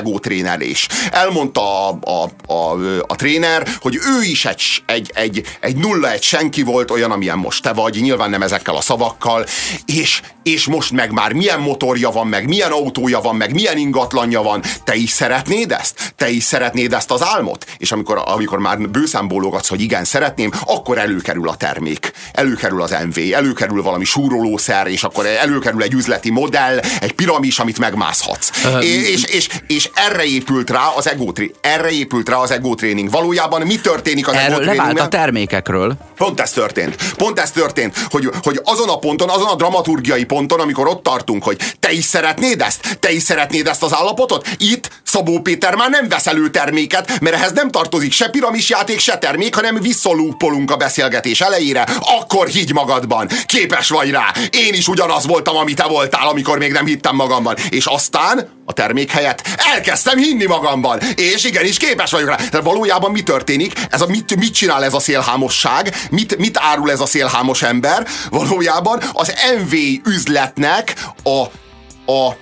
egótrénelés. 0.53 0.89
Elmondta 1.11 1.89
a, 1.89 1.99
a, 2.01 2.53
a, 2.53 2.79
a 3.07 3.17
tréner, 3.17 3.69
hogy 3.81 3.95
ő 3.95 4.23
is 4.23 4.45
egy, 4.45 4.83
egy, 4.87 5.11
egy, 5.15 5.43
egy 5.61 5.77
nulla, 5.77 6.11
egy 6.11 6.23
senki 6.23 6.63
volt, 6.63 6.91
olyan, 6.91 7.11
amilyen 7.11 7.39
most 7.39 7.63
te 7.63 7.73
vagy, 7.73 8.01
nyilván 8.01 8.31
nem 8.31 8.43
ezekkel 8.43 8.77
a 8.77 8.81
szavakkal, 8.81 9.47
és, 9.87 10.21
és 10.43 10.67
most 10.67 10.93
meg 10.93 11.13
már 11.13 11.33
milyen 11.33 11.61
motorja 11.61 12.11
van, 12.11 12.27
meg 12.27 12.49
milyen 12.49 12.71
autója 12.71 13.21
van, 13.21 13.37
meg 13.37 13.55
milyen 13.55 13.77
ingatlanja 13.77 14.43
van, 14.43 14.63
te 14.85 14.95
is 14.95 15.11
szeretnéd 15.11 15.73
ezt? 15.73 16.13
Te 16.17 16.31
is 16.31 16.43
szeretnéd 16.45 16.93
ezt 16.93 17.11
az 17.11 17.23
álmot? 17.23 17.67
És 17.79 17.93
amikor, 17.93 18.23
amikor 18.25 18.59
már 18.59 18.79
bőszám 18.79 19.29
bólogatsz, 19.29 19.69
hogy 19.69 19.81
igen, 19.81 20.05
szeretném, 20.05 20.51
akkor 20.65 20.99
előkerül 20.99 21.49
a 21.49 21.57
termék, 21.57 22.13
előkerül 22.33 22.83
az 22.83 22.97
MV, 23.09 23.19
előkerül 23.35 23.83
valami 23.83 24.05
súrolószer, 24.05 24.87
és 24.87 25.03
akkor 25.03 25.27
előkerül 25.27 25.83
egy 25.83 25.93
üzleti 25.93 26.31
modell, 26.31 26.81
egy 27.01 27.13
piramis, 27.13 27.59
amit 27.59 27.79
megmászhatsz. 27.79 28.51
és, 28.81 29.23
és, 29.23 29.25
és, 29.25 29.49
és 29.67 29.91
erre 29.95 30.25
épült 30.43 30.70
rá 30.70 30.86
az 30.97 31.09
ego 31.09 31.32
erre 31.61 31.90
épült 31.90 32.28
rá 32.28 32.36
az 32.36 32.51
ego 32.51 32.74
tréning. 32.74 33.11
Valójában 33.11 33.62
mi 33.62 33.80
történik 33.80 34.28
az 34.28 34.34
Erről 34.34 34.64
levált 34.64 35.01
a 35.01 35.09
termékekről. 35.09 35.95
Pont 36.16 36.40
ez 36.40 36.51
történt. 36.51 37.12
Pont 37.16 37.38
ez 37.38 37.51
történt, 37.51 38.07
hogy, 38.11 38.30
hogy 38.43 38.61
azon 38.64 38.88
a 38.88 38.99
ponton, 38.99 39.28
azon 39.28 39.47
a 39.47 39.55
dramaturgiai 39.55 40.24
ponton, 40.24 40.61
amikor 40.61 40.86
ott 40.86 41.03
tartunk, 41.03 41.45
hogy 41.45 41.57
te 41.80 41.93
is 41.93 42.05
szeretnéd 42.05 42.61
ezt? 42.61 42.99
Te 43.01 43.12
is 43.12 43.22
szeretnéd 43.22 43.66
ezt 43.66 43.82
az 43.82 43.95
állapotot? 43.95 44.49
Itt 44.57 44.90
Szabó 45.03 45.40
Péter 45.40 45.74
már 45.74 45.90
nem 45.90 46.09
vesz 46.09 46.26
elő 46.26 46.51
terméket, 46.51 47.20
mert 47.20 47.36
ehhez 47.36 47.53
nem 47.53 47.70
tartozik 47.70 48.12
se 48.12 48.30
piramisjáték, 48.30 48.99
se 48.99 49.18
termék, 49.18 49.55
hanem 49.55 49.80
visszalúpolunk 49.80 50.70
a 50.70 50.76
beszélgetés 50.76 51.40
elejére. 51.40 51.86
Akkor 52.20 52.47
higgy 52.47 52.72
magadban. 52.72 53.28
Képes 53.47 53.88
vagy 53.88 54.11
rá. 54.11 54.32
Én 54.51 54.74
is 54.74 54.88
ugyanaz 54.88 55.26
voltam, 55.26 55.57
amit 55.57 55.76
te 55.76 55.84
voltál, 55.84 56.28
amikor 56.28 56.59
még 56.59 56.72
nem 56.72 56.86
hittem 56.86 57.14
magamban. 57.14 57.57
És 57.70 57.86
aztán 57.86 58.61
a 58.64 58.72
termék 58.72 59.11
helyett 59.11 59.43
elkezdtem 59.74 60.18
hinni 60.18 60.32
magamban. 60.39 61.01
És 61.16 61.45
igenis 61.45 61.76
képes 61.76 62.11
vagyok 62.11 62.28
rá. 62.28 62.37
Tehát 62.37 62.62
valójában 62.62 63.11
mi 63.11 63.22
történik? 63.22 63.72
Ez 63.91 64.01
a, 64.01 64.07
mit, 64.07 64.37
mit 64.37 64.55
csinál 64.55 64.85
ez 64.85 64.95
a 64.95 65.01
szélhámosság? 65.01 65.97
Mit, 66.11 66.39
mit 66.39 66.59
árul 66.61 66.91
ez 66.91 67.01
a 67.01 67.07
szélhámos 67.07 67.62
ember? 67.62 68.07
Valójában 68.30 69.03
az 69.12 69.35
MV 69.61 69.74
üzletnek 70.07 70.95
a, 71.22 71.43
a, 72.12 72.37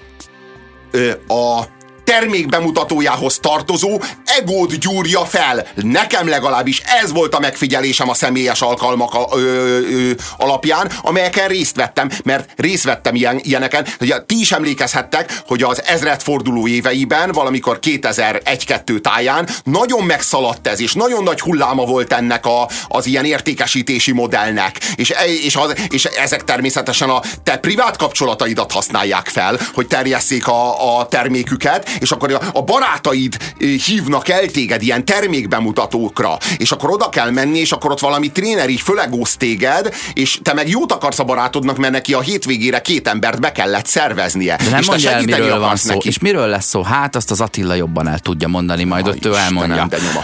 ö, 0.91 1.11
a 1.26 1.78
termék 2.11 2.49
bemutatójához 2.49 3.39
tartozó 3.39 4.01
egót 4.25 4.79
gyúrja 4.79 5.25
fel. 5.25 5.67
Nekem 5.75 6.29
legalábbis 6.29 6.83
ez 7.03 7.13
volt 7.13 7.35
a 7.35 7.39
megfigyelésem 7.41 8.09
a 8.09 8.15
személyes 8.15 8.61
alkalmak 8.61 9.15
a, 9.15 9.29
ö, 9.33 9.39
ö, 9.39 10.11
alapján, 10.37 10.91
amelyeken 11.03 11.49
részt 11.49 11.77
vettem, 11.77 12.11
mert 12.25 12.51
részt 12.57 12.85
vettem 12.85 13.15
ilyen, 13.15 13.41
ilyeneken. 13.43 13.87
Ugye, 14.01 14.23
ti 14.23 14.41
is 14.41 14.53
emlékezhettek, 14.53 15.43
hogy 15.47 15.63
az 15.63 15.83
ezredforduló 15.85 16.67
éveiben, 16.67 17.33
valamikor 17.33 17.79
2001-2 17.83 19.01
táján 19.01 19.49
nagyon 19.65 20.05
megszaladt 20.05 20.67
ez, 20.67 20.81
és 20.81 20.93
nagyon 20.93 21.23
nagy 21.23 21.41
hulláma 21.41 21.85
volt 21.85 22.13
ennek 22.13 22.47
a, 22.47 22.69
az 22.89 23.07
ilyen 23.07 23.25
értékesítési 23.25 24.13
modellnek. 24.13 24.79
És, 24.95 25.11
e- 25.11 25.35
és, 25.45 25.57
az, 25.57 25.75
és 25.89 26.05
ezek 26.05 26.45
természetesen 26.45 27.11
a 27.11 27.23
te 27.43 27.57
privát 27.57 27.97
kapcsolataidat 27.97 28.73
használják 28.73 29.29
fel, 29.29 29.59
hogy 29.75 29.87
terjesszék 29.87 30.47
a, 30.47 30.99
a 30.99 31.09
terméküket, 31.09 31.89
és 32.01 32.11
akkor 32.11 32.38
a, 32.53 32.62
barátaid 32.62 33.36
hívnak 33.59 34.28
el 34.28 34.46
téged 34.46 34.82
ilyen 34.82 35.05
termékbemutatókra, 35.05 36.38
és 36.57 36.72
akkor 36.72 36.90
oda 36.90 37.09
kell 37.09 37.30
menni, 37.30 37.59
és 37.59 37.72
akkor 37.72 37.90
ott 37.90 38.01
valami 38.01 38.30
tréner 38.32 38.68
így 38.68 38.80
fölegóz 38.80 39.36
téged, 39.36 39.94
és 40.14 40.38
te 40.42 40.53
meg 40.55 40.68
jót 40.68 40.92
akarsz 40.92 41.18
a 41.18 41.24
barátodnak, 41.24 41.76
mert 41.76 41.92
neki 41.92 42.14
a 42.14 42.20
hétvégére 42.20 42.80
két 42.80 43.09
embert 43.09 43.40
be 43.40 43.53
kellett 43.53 43.86
szerveznie. 43.86 44.57
De 44.57 44.70
nem 44.70 44.78
és 44.78 44.84
te 44.84 44.90
mondja 44.90 45.11
el, 45.11 45.18
segíteni 45.18 45.42
miről 45.42 45.59
van 45.59 45.76
szó. 45.76 45.92
neki. 45.92 46.09
És 46.09 46.18
miről 46.18 46.46
lesz 46.46 46.66
szó? 46.66 46.82
Hát 46.82 47.16
azt 47.16 47.30
az 47.30 47.40
Attila 47.40 47.74
jobban 47.74 48.09
el 48.09 48.18
tudja 48.18 48.48
mondani, 48.48 48.84
majd 48.84 49.07
Aj, 49.07 49.12
ott 49.12 49.24
ő. 49.24 49.30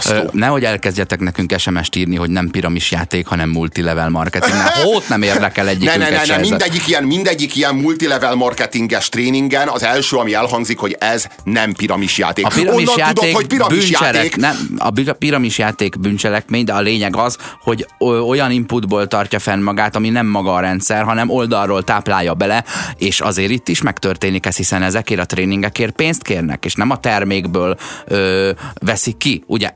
Ö, 0.09 0.23
Nehogy 0.31 0.63
elkezdjetek 0.63 1.19
nekünk 1.19 1.53
SMS-t 1.57 1.95
írni, 1.95 2.15
hogy 2.15 2.29
nem 2.29 2.49
piramis 2.49 2.91
játék, 2.91 3.27
hanem 3.27 3.49
multilevel 3.49 4.09
marketing. 4.09 4.55
Hót 4.83 5.09
nem 5.09 5.21
érdekel 5.21 5.63
Ne, 5.63 5.69
egyikünket 5.69 5.97
ne, 5.97 6.09
ne, 6.09 6.25
ne, 6.25 6.33
a- 6.33 6.39
mindegyik 6.39 6.87
ilyen, 6.87 7.03
mindegyik 7.03 7.55
ilyen 7.55 7.75
multilevel 7.75 8.35
marketinges 8.35 9.09
tréningen 9.09 9.67
az 9.67 9.83
első, 9.83 10.17
ami 10.17 10.33
elhangzik, 10.33 10.77
hogy 10.77 10.95
ez 10.99 11.25
nem 11.43 11.66
piramis 11.71 12.17
játék. 12.17 12.45
A 12.45 12.49
piramis 12.49 12.87
Onnan 12.87 12.97
játék 12.97 13.15
tudod, 13.15 13.35
hogy 13.35 13.47
piramis 13.47 13.77
bűncselek, 13.77 14.15
játék. 14.15 14.35
nem, 14.35 14.55
a 14.77 14.89
bi- 14.89 15.11
piramis 15.11 15.57
játék 15.57 15.99
bűncselekmény, 15.99 16.65
de 16.65 16.73
a 16.73 16.81
lényeg 16.81 17.15
az, 17.15 17.37
hogy 17.61 17.87
olyan 18.27 18.51
inputból 18.51 19.07
tartja 19.07 19.39
fenn 19.39 19.61
magát, 19.61 19.95
ami 19.95 20.09
nem 20.09 20.25
maga 20.27 20.53
a 20.53 20.59
rendszer, 20.59 21.03
hanem 21.03 21.29
oldalról 21.29 21.83
táplálja 21.83 22.33
bele, 22.33 22.63
és 22.97 23.21
azért 23.21 23.51
itt 23.51 23.67
is 23.67 23.81
megtörténik 23.81 24.45
ez, 24.45 24.55
hiszen 24.55 24.81
ezekért 24.81 25.21
a 25.21 25.25
tréningekért 25.25 25.95
pénzt 25.95 26.21
kérnek, 26.21 26.65
és 26.65 26.73
nem 26.73 26.89
a 26.89 26.97
termékből 26.97 27.77
ö, 28.05 28.51
veszik 28.81 29.17
ki, 29.17 29.43
ugye? 29.47 29.71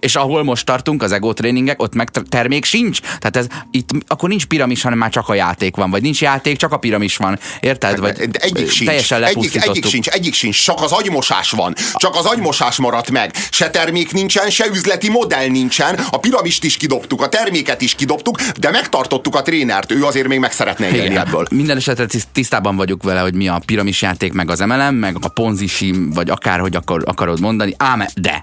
És 0.00 0.16
ahol 0.16 0.42
most 0.42 0.66
tartunk, 0.66 1.02
az 1.02 1.12
ego 1.12 1.32
tréningek, 1.32 1.82
ott 1.82 1.94
meg 1.94 2.10
ter- 2.10 2.28
termék 2.28 2.64
sincs. 2.64 3.00
Tehát 3.00 3.36
ez 3.36 3.46
itt 3.70 3.90
akkor 4.06 4.28
nincs 4.28 4.44
piramis, 4.46 4.82
hanem 4.82 4.98
már 4.98 5.10
csak 5.10 5.28
a 5.28 5.34
játék 5.34 5.76
van, 5.76 5.90
vagy 5.90 6.02
nincs 6.02 6.20
játék, 6.20 6.56
csak 6.56 6.72
a 6.72 6.76
piramis 6.76 7.16
van. 7.16 7.38
Érted? 7.60 7.98
Vagy 7.98 8.12
De 8.30 8.38
egyik 8.38 8.70
sincs. 8.70 8.84
teljesen 8.88 9.24
Egyik, 9.24 9.56
egyik 9.66 9.86
sincs, 9.86 10.08
egyik 10.08 10.34
sincs, 10.34 10.64
csak 10.64 10.82
az 10.82 10.92
agymosás 10.92 11.50
van. 11.50 11.74
Csak 11.94 12.14
az 12.16 12.24
agymosás 12.24 12.76
maradt 12.76 13.10
meg. 13.10 13.34
Se 13.50 13.70
termék 13.70 14.12
nincsen, 14.12 14.50
se 14.50 14.66
üzleti 14.66 15.08
modell 15.08 15.46
nincsen. 15.46 15.98
A 16.10 16.18
piramist 16.18 16.64
is 16.64 16.76
kidobtuk, 16.76 17.22
a 17.22 17.28
terméket 17.28 17.80
is 17.80 17.94
kidobtuk, 17.94 18.40
de 18.40 18.70
megtartottuk 18.70 19.34
a 19.34 19.42
trénert. 19.42 19.92
Ő 19.92 20.04
azért 20.04 20.28
még 20.28 20.38
meg 20.38 20.52
szeretne 20.52 20.90
élni 20.90 21.16
ebből. 21.16 21.46
Minden 21.50 21.76
esetre 21.76 22.06
tiszt- 22.06 22.28
tisztában 22.32 22.76
vagyok 22.76 23.02
vele, 23.02 23.20
hogy 23.20 23.34
mi 23.34 23.48
a 23.48 23.62
piramis 23.66 24.02
játék, 24.02 24.32
meg 24.32 24.50
az 24.50 24.58
MLM, 24.58 24.94
meg 24.94 25.16
a 25.20 25.28
ponzi 25.28 25.68
vagy 26.14 26.30
akárhogy 26.30 26.76
akar, 26.76 27.02
akarod 27.04 27.40
mondani. 27.40 27.74
Ám, 27.76 28.04
de 28.14 28.42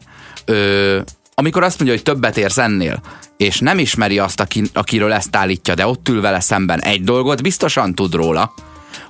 ö, 0.50 1.00
amikor 1.34 1.64
azt 1.64 1.78
mondja, 1.78 1.96
hogy 1.96 2.06
többet 2.06 2.38
érsz 2.38 2.58
ennél, 2.58 3.02
és 3.38 3.60
nem 3.60 3.80
ismeri 3.80 4.20
azt, 4.20 4.40
aki, 4.40 4.64
akiről 4.74 5.14
ezt 5.14 5.36
állítja, 5.36 5.76
de 5.76 5.88
ott 5.88 6.10
ül 6.10 6.22
vele 6.22 6.40
szemben 6.40 6.82
egy 6.82 7.04
dolgot, 7.04 7.42
biztosan 7.42 7.96
tud 7.96 8.14
róla, 8.14 8.54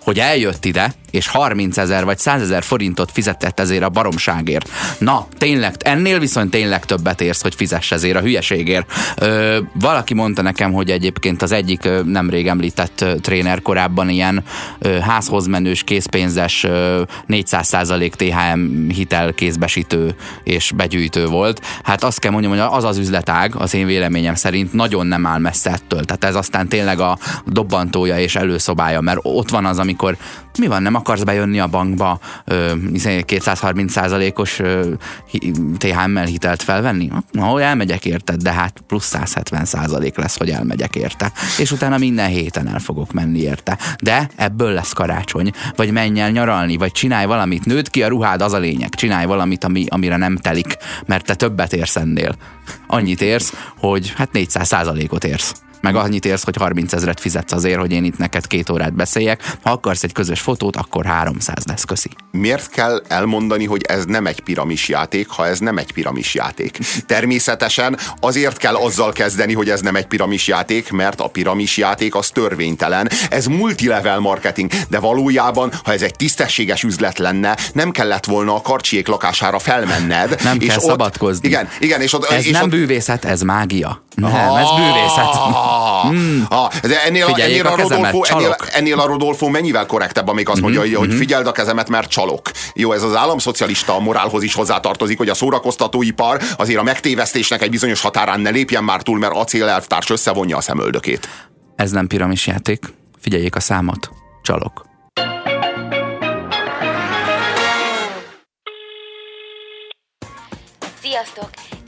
hogy 0.09 0.19
eljött 0.19 0.65
ide, 0.65 0.93
és 1.11 1.27
30 1.27 1.77
ezer 1.77 2.05
vagy 2.05 2.17
100 2.17 2.41
ezer 2.41 2.63
forintot 2.63 3.11
fizetett 3.11 3.59
ezért 3.59 3.83
a 3.83 3.89
baromságért. 3.89 4.69
Na, 4.97 5.27
tényleg, 5.37 5.75
ennél 5.79 6.19
viszont 6.19 6.49
tényleg 6.51 6.85
többet 6.85 7.21
érsz, 7.21 7.41
hogy 7.41 7.55
fizess 7.55 7.91
ezért 7.91 8.15
a 8.15 8.19
hülyeségért. 8.21 8.91
Ö, 9.15 9.59
valaki 9.73 10.13
mondta 10.13 10.41
nekem, 10.41 10.71
hogy 10.71 10.89
egyébként 10.91 11.41
az 11.41 11.51
egyik 11.51 11.85
ö, 11.85 12.01
nemrég 12.03 12.47
említett 12.47 13.05
tréner 13.21 13.61
korábban 13.61 14.09
ilyen 14.09 14.43
ö, 14.79 14.97
házhoz 14.97 15.45
menős, 15.45 15.83
készpénzes, 15.83 16.63
ö, 16.63 17.01
400% 17.27 18.11
THM 18.11 18.89
hitel 18.89 19.33
kézbesítő 19.33 20.15
és 20.43 20.71
begyűjtő 20.75 21.25
volt. 21.25 21.61
Hát 21.83 22.03
azt 22.03 22.19
kell 22.19 22.31
mondjam, 22.31 22.51
hogy 22.51 22.61
az 22.71 22.83
az 22.83 22.97
üzletág, 22.97 23.55
az 23.55 23.73
én 23.73 23.85
véleményem 23.85 24.35
szerint 24.35 24.73
nagyon 24.73 25.07
nem 25.07 25.25
áll 25.25 25.39
messze 25.39 25.71
ettől. 25.71 26.03
Tehát 26.03 26.23
ez 26.23 26.35
aztán 26.35 26.67
tényleg 26.67 26.99
a 26.99 27.17
dobbantója 27.45 28.19
és 28.19 28.35
előszobája, 28.35 29.01
mert 29.01 29.19
ott 29.21 29.49
van 29.49 29.65
az, 29.65 29.79
amikor 29.99 30.17
mi 30.59 30.67
van, 30.67 30.81
nem 30.81 30.95
akarsz 30.95 31.23
bejönni 31.23 31.59
a 31.59 31.67
bankba 31.67 32.19
ö, 32.45 32.73
230%-os 32.93 34.59
ö, 34.59 34.91
hi- 35.29 35.53
THM-mel 35.77 36.25
hitelt 36.25 36.61
felvenni? 36.61 37.09
Na, 37.31 37.43
hogy 37.43 37.61
elmegyek 37.61 38.05
érted, 38.05 38.41
de 38.41 38.51
hát 38.51 38.83
plusz 38.87 39.15
170% 39.15 40.15
lesz, 40.15 40.37
hogy 40.37 40.49
elmegyek 40.49 40.95
érte. 40.95 41.31
És 41.57 41.71
utána 41.71 41.97
minden 41.97 42.29
héten 42.29 42.67
el 42.67 42.79
fogok 42.79 43.11
menni 43.11 43.39
érte. 43.39 43.77
De 44.03 44.29
ebből 44.35 44.71
lesz 44.73 44.93
karácsony. 44.93 45.51
Vagy 45.75 45.91
menj 45.91 46.19
el 46.19 46.29
nyaralni, 46.29 46.77
vagy 46.77 46.91
csinálj 46.91 47.25
valamit. 47.25 47.65
Nőd 47.65 47.89
ki 47.89 48.03
a 48.03 48.07
ruhád, 48.07 48.41
az 48.41 48.53
a 48.53 48.59
lényeg. 48.59 48.95
Csinálj 48.95 49.25
valamit, 49.25 49.63
ami, 49.63 49.85
amire 49.89 50.17
nem 50.17 50.37
telik, 50.37 50.77
mert 51.05 51.25
te 51.25 51.35
többet 51.35 51.73
érsz 51.73 51.95
ennél. 51.95 52.35
Annyit 52.87 53.21
érsz, 53.21 53.53
hogy 53.77 54.13
hát 54.15 54.29
400%-ot 54.33 55.23
érsz 55.23 55.53
meg 55.81 55.95
annyit 55.95 56.25
érsz, 56.25 56.43
hogy 56.43 56.55
30 56.55 56.93
ezeret 56.93 57.19
fizetsz 57.19 57.51
azért, 57.51 57.79
hogy 57.79 57.91
én 57.91 58.03
itt 58.03 58.17
neked 58.17 58.47
két 58.47 58.69
órát 58.69 58.93
beszéljek. 58.93 59.55
Ha 59.61 59.71
akarsz 59.71 60.03
egy 60.03 60.11
közös 60.11 60.39
fotót, 60.39 60.75
akkor 60.75 61.05
300 61.05 61.63
lesz, 61.65 61.83
köszi. 61.83 62.09
miért 62.31 62.69
kell 62.69 63.03
elmondani, 63.07 63.65
hogy 63.65 63.81
ez 63.87 64.05
nem 64.05 64.25
egy 64.25 64.39
piramis 64.39 64.87
játék, 64.87 65.27
ha 65.27 65.47
ez 65.47 65.59
nem 65.59 65.77
egy 65.77 65.91
piramis 65.91 66.33
játék? 66.33 66.79
Természetesen 67.05 67.97
azért 68.19 68.57
kell 68.57 68.75
azzal 68.75 69.11
kezdeni, 69.11 69.53
hogy 69.53 69.69
ez 69.69 69.81
nem 69.81 69.95
egy 69.95 70.05
piramis 70.05 70.47
játék, 70.47 70.91
mert 70.91 71.21
a 71.21 71.27
piramis 71.27 71.77
játék 71.77 72.15
az 72.15 72.29
törvénytelen. 72.29 73.09
Ez 73.29 73.45
multilevel 73.45 74.19
marketing, 74.19 74.71
de 74.89 74.99
valójában, 74.99 75.71
ha 75.83 75.93
ez 75.93 76.01
egy 76.01 76.15
tisztességes 76.15 76.83
üzlet 76.83 77.17
lenne, 77.17 77.57
nem 77.73 77.91
kellett 77.91 78.25
volna 78.25 78.55
a 78.55 78.61
karcsiék 78.61 79.07
lakására 79.07 79.59
felmenned. 79.59 80.41
Nem 80.43 80.57
és 80.59 80.67
kell 80.67 80.77
ott, 80.77 80.83
szabadkozni. 80.83 81.47
Igen, 81.47 81.69
igen, 81.79 82.01
és 82.01 82.13
ott, 82.13 82.25
Ez 82.25 82.45
és 82.45 82.51
nem 82.51 82.63
ott, 82.63 82.69
bűvészet, 82.69 83.25
ez 83.25 83.41
mágia. 83.41 84.03
Nem, 84.15 84.31
ez 84.33 84.67
bűvészet. 84.75 85.68
Ah, 85.69 86.11
ah, 86.49 86.73
de 86.81 87.03
ennél, 87.03 87.25
Figyeljék 87.25 87.59
ennél, 87.59 87.71
a 87.71 87.73
a 87.73 87.75
Rodolfo, 87.75 88.23
ennél, 88.23 88.55
ennél 88.71 88.99
a 88.99 89.05
Rodolfo 89.05 89.47
mennyivel 89.47 89.85
korrektebb, 89.85 90.27
amíg 90.27 90.49
azt 90.49 90.61
mondja, 90.61 90.79
hogy, 90.79 90.93
hogy 90.93 91.13
figyeld 91.13 91.47
a 91.47 91.51
kezemet, 91.51 91.89
mert 91.89 92.09
csalok. 92.09 92.51
Jó, 92.73 92.91
ez 92.91 93.03
az 93.03 93.15
államszocialista 93.15 93.99
morálhoz 93.99 94.43
is 94.43 94.53
hozzátartozik, 94.53 95.17
hogy 95.17 95.29
a 95.29 95.33
szórakoztatóipar 95.33 96.41
azért 96.57 96.79
a 96.79 96.83
megtévesztésnek 96.83 97.61
egy 97.61 97.69
bizonyos 97.69 98.01
határán 98.01 98.39
ne 98.39 98.49
lépjen 98.49 98.83
már 98.83 99.01
túl, 99.01 99.19
mert 99.19 99.33
acélelvtárs 99.33 100.09
összevonja 100.09 100.57
a 100.57 100.61
szemöldökét. 100.61 101.29
Ez 101.75 101.91
nem 101.91 102.07
piramis 102.07 102.47
játék. 102.47 102.93
Figyeljék 103.19 103.55
a 103.55 103.59
számot. 103.59 104.09
Csalok. 104.41 104.88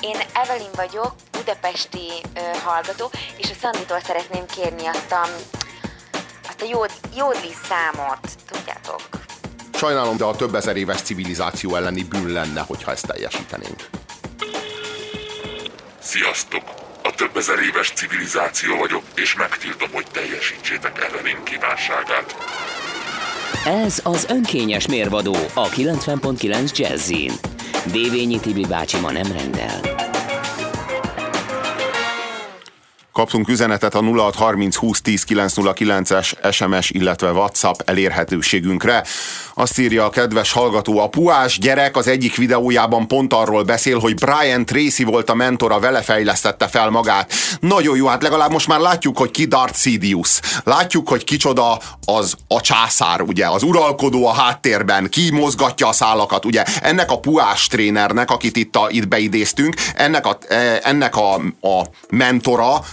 Én 0.02 0.16
Evelyn 0.34 0.72
vagyok, 0.76 1.14
budapesti 1.32 2.08
ö, 2.34 2.40
hallgató, 2.64 3.12
és 3.38 3.50
a 3.50 3.54
Szanditól 3.62 4.00
szeretném 4.00 4.46
kérni 4.46 4.86
azt 4.86 5.12
a, 5.12 5.22
azt 6.48 6.62
a 6.62 6.66
jód, 6.66 6.92
jódli 7.16 7.54
számot, 7.70 8.20
tudjátok? 8.52 9.02
Sajnálom, 9.74 10.18
de 10.18 10.24
a 10.24 10.36
több 10.36 10.56
ezer 10.56 10.76
éves 10.76 11.02
civilizáció 11.02 11.76
elleni 11.76 12.04
bűn 12.04 12.32
lenne, 12.32 12.62
hogyha 12.62 12.92
ezt 12.92 13.08
teljesítenénk. 13.08 13.90
Sziasztok! 16.00 16.64
A 17.04 17.12
több 17.16 17.38
ezer 17.38 17.60
éves 17.60 17.92
civilizáció 17.92 18.78
vagyok, 18.78 19.04
és 19.16 19.36
megtiltom, 19.36 19.90
hogy 19.92 20.06
teljesítsétek 20.12 21.04
Evelyn 21.04 21.44
kívánságát. 21.44 22.36
Ez 23.66 24.00
az 24.04 24.26
önkényes 24.30 24.88
mérvadó 24.88 25.36
a 25.54 25.70
90.9 25.70 26.76
Jazzin. 26.76 27.32
Dévényi 27.92 28.40
Tibi 28.40 28.66
bácsi 28.66 29.00
ma 29.00 29.12
nem 29.12 29.32
rendel. 29.32 29.80
Kaptunk 33.12 33.48
üzenetet 33.48 33.96
a 33.96 34.02
0630 34.02 34.76
20 34.76 35.02
10 35.02 35.26
909-es 35.28 36.52
SMS, 36.52 36.90
illetve 36.90 37.32
WhatsApp 37.32 37.80
elérhetőségünkre. 37.86 39.04
Azt 39.62 39.80
írja 39.80 40.06
a 40.06 40.10
kedves 40.10 40.52
hallgató, 40.52 41.00
a 41.00 41.08
puás 41.08 41.60
gyerek 41.60 41.98
az 41.98 42.08
egyik 42.08 42.36
videójában 42.36 43.08
pont 43.08 43.34
arról 43.34 43.64
beszél, 43.64 44.00
hogy 44.00 44.14
Brian 44.14 44.66
Tracy 44.66 45.04
volt 45.04 45.30
a 45.30 45.34
mentora, 45.34 45.80
vele 45.80 46.02
fejlesztette 46.02 46.68
fel 46.68 46.90
magát. 46.90 47.34
Nagyon 47.60 47.96
jó, 47.96 48.08
hát 48.08 48.22
legalább 48.22 48.52
most 48.52 48.68
már 48.68 48.80
látjuk, 48.80 49.18
hogy 49.18 49.32
ki 49.32 49.46
Darth 49.46 49.78
Sidious. 49.78 50.40
Látjuk, 50.64 51.10
hogy 51.10 51.24
kicsoda 51.24 51.80
az 52.06 52.36
a 52.48 52.62
császár, 52.62 53.22
ugye, 53.22 53.48
az 53.48 53.64
uralkodó 53.64 54.28
a 54.28 54.34
háttérben, 54.34 55.10
ki 55.10 55.32
mozgatja 55.32 55.88
a 55.88 55.92
szálakat, 55.92 56.46
ugye. 56.46 56.64
Ennek 56.82 57.12
a 57.12 57.20
puás 57.20 57.68
trénernek, 57.68 58.32
akit 58.32 58.58
itt, 58.58 58.76
a, 58.76 58.88
itt 58.90 59.08
beidéztünk, 59.08 59.76
ennek 59.96 60.26
a, 60.26 60.38
eh, 60.48 60.80
ennek 60.84 61.16
a, 61.16 61.34
a 61.62 61.86
mentora, 62.10 62.84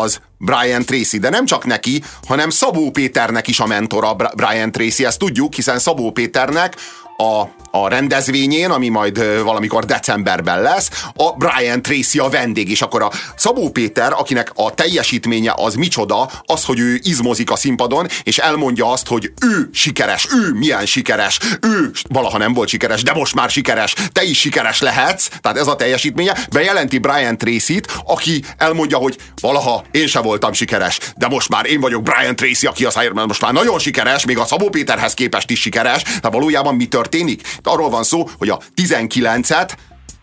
az 0.00 0.20
Brian 0.38 0.84
Tracy, 0.84 1.18
de 1.18 1.28
nem 1.28 1.44
csak 1.44 1.64
neki, 1.64 2.02
hanem 2.26 2.50
Szabó 2.50 2.90
Péternek 2.90 3.48
is 3.48 3.60
a 3.60 3.66
mentora 3.66 4.16
Brian 4.34 4.72
Tracy, 4.72 5.04
ezt 5.04 5.18
tudjuk, 5.18 5.54
hiszen 5.54 5.78
Szabó 5.78 6.10
Péternek 6.10 6.76
a, 7.16 7.48
a 7.70 7.88
rendezvényén, 7.88 8.70
ami 8.70 8.88
majd 8.88 9.42
valamikor 9.42 9.84
decemberben 9.84 10.62
lesz, 10.62 10.90
a 11.14 11.32
Brian 11.32 11.82
Tracy 11.82 12.18
a 12.18 12.28
vendég, 12.28 12.70
és 12.70 12.82
akkor 12.82 13.02
a 13.02 13.10
Szabó 13.36 13.70
Péter, 13.70 14.12
akinek 14.12 14.52
a 14.54 14.74
teljesítménye 14.74 15.52
az 15.56 15.74
micsoda, 15.74 16.30
az, 16.46 16.64
hogy 16.64 16.78
ő 16.78 16.98
izmozik 17.02 17.50
a 17.50 17.56
színpadon, 17.56 18.06
és 18.22 18.38
elmondja 18.38 18.90
azt, 18.90 19.06
hogy 19.06 19.32
ő 19.42 19.68
sikeres, 19.72 20.28
ő 20.32 20.52
milyen 20.52 20.86
sikeres, 20.86 21.38
ő 21.60 21.90
valaha 22.08 22.38
nem 22.38 22.52
volt 22.52 22.68
sikeres, 22.68 23.02
de 23.02 23.12
most 23.12 23.34
már 23.34 23.50
sikeres, 23.50 23.94
te 24.12 24.22
is 24.22 24.38
sikeres 24.38 24.80
lehetsz, 24.80 25.28
tehát 25.40 25.58
ez 25.58 25.66
a 25.66 25.76
teljesítménye, 25.76 26.36
bejelenti 26.52 26.98
Brian 26.98 27.38
Tracy-t, 27.38 27.92
aki 28.04 28.44
elmondja, 28.58 28.96
hogy 28.96 29.16
valaha 29.40 29.84
én 29.90 30.06
sem 30.06 30.22
voltam 30.22 30.52
sikeres, 30.52 30.98
de 31.16 31.28
most 31.28 31.48
már 31.48 31.66
én 31.66 31.80
vagyok 31.80 32.02
Brian 32.02 32.36
Tracy, 32.36 32.66
aki 32.66 32.84
az 32.84 32.98
most 33.12 33.40
már 33.40 33.52
nagyon 33.52 33.78
sikeres, 33.78 34.24
még 34.24 34.38
a 34.38 34.44
Szabó 34.44 34.68
Péterhez 34.68 35.14
képest 35.14 35.50
is 35.50 35.60
sikeres, 35.60 36.02
tehát 36.02 36.32
valójában 36.32 36.74
mi 36.74 36.88
történik? 37.04 37.58
De 37.62 37.70
arról 37.70 37.90
van 37.90 38.02
szó, 38.02 38.28
hogy 38.38 38.48
a 38.48 38.60
19-et 38.76 39.70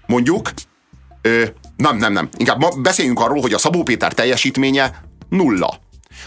mondjuk, 0.06 0.52
ö, 1.22 1.44
nem, 1.78 1.98
nem, 1.98 2.14
nem, 2.14 2.30
inkább 2.38 2.60
ma 2.60 2.70
beszéljünk 2.70 3.20
arról, 3.20 3.42
hogy 3.42 3.54
a 3.54 3.58
Szabó 3.58 3.84
Péter 3.84 4.14
teljesítménye 4.14 5.02
nulla. 5.30 5.80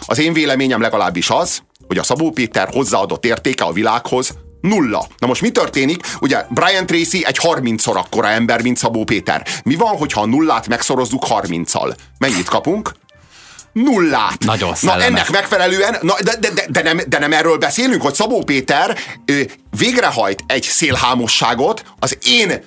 Az 0.06 0.18
én 0.18 0.32
véleményem 0.32 0.80
legalábbis 0.80 1.30
az, 1.30 1.62
hogy 1.86 1.98
a 1.98 2.02
Szabó 2.02 2.30
Péter 2.30 2.68
hozzáadott 2.68 3.24
értéke 3.24 3.64
a 3.64 3.72
világhoz 3.72 4.34
nulla. 4.60 5.06
Na 5.18 5.26
most 5.26 5.40
mi 5.40 5.50
történik? 5.50 6.06
Ugye 6.20 6.44
Brian 6.50 6.86
Tracy 6.86 7.24
egy 7.24 7.38
30-szor 7.42 7.96
akkora 7.96 8.28
ember, 8.28 8.62
mint 8.62 8.76
Szabó 8.76 9.04
Péter. 9.04 9.46
Mi 9.64 9.74
van, 9.74 9.96
hogyha 9.96 10.20
a 10.20 10.26
nullát 10.26 10.68
megszorozzuk 10.68 11.24
30-al? 11.28 11.96
Mennyit 12.18 12.48
kapunk? 12.48 12.92
Nullát. 13.74 14.44
Nagyon 14.44 14.74
Na 14.80 15.02
ennek 15.02 15.30
megfelelően, 15.30 15.96
na, 16.00 16.14
de, 16.22 16.36
de, 16.40 16.50
de, 16.50 16.66
de, 16.68 16.82
nem, 16.82 17.00
de 17.06 17.18
nem 17.18 17.32
erről 17.32 17.58
beszélünk, 17.58 18.02
hogy 18.02 18.14
Szabó 18.14 18.42
Péter 18.42 18.98
ö, 19.24 19.40
végrehajt 19.78 20.44
egy 20.46 20.62
szélhámosságot, 20.62 21.84
az 21.98 22.18
én 22.26 22.64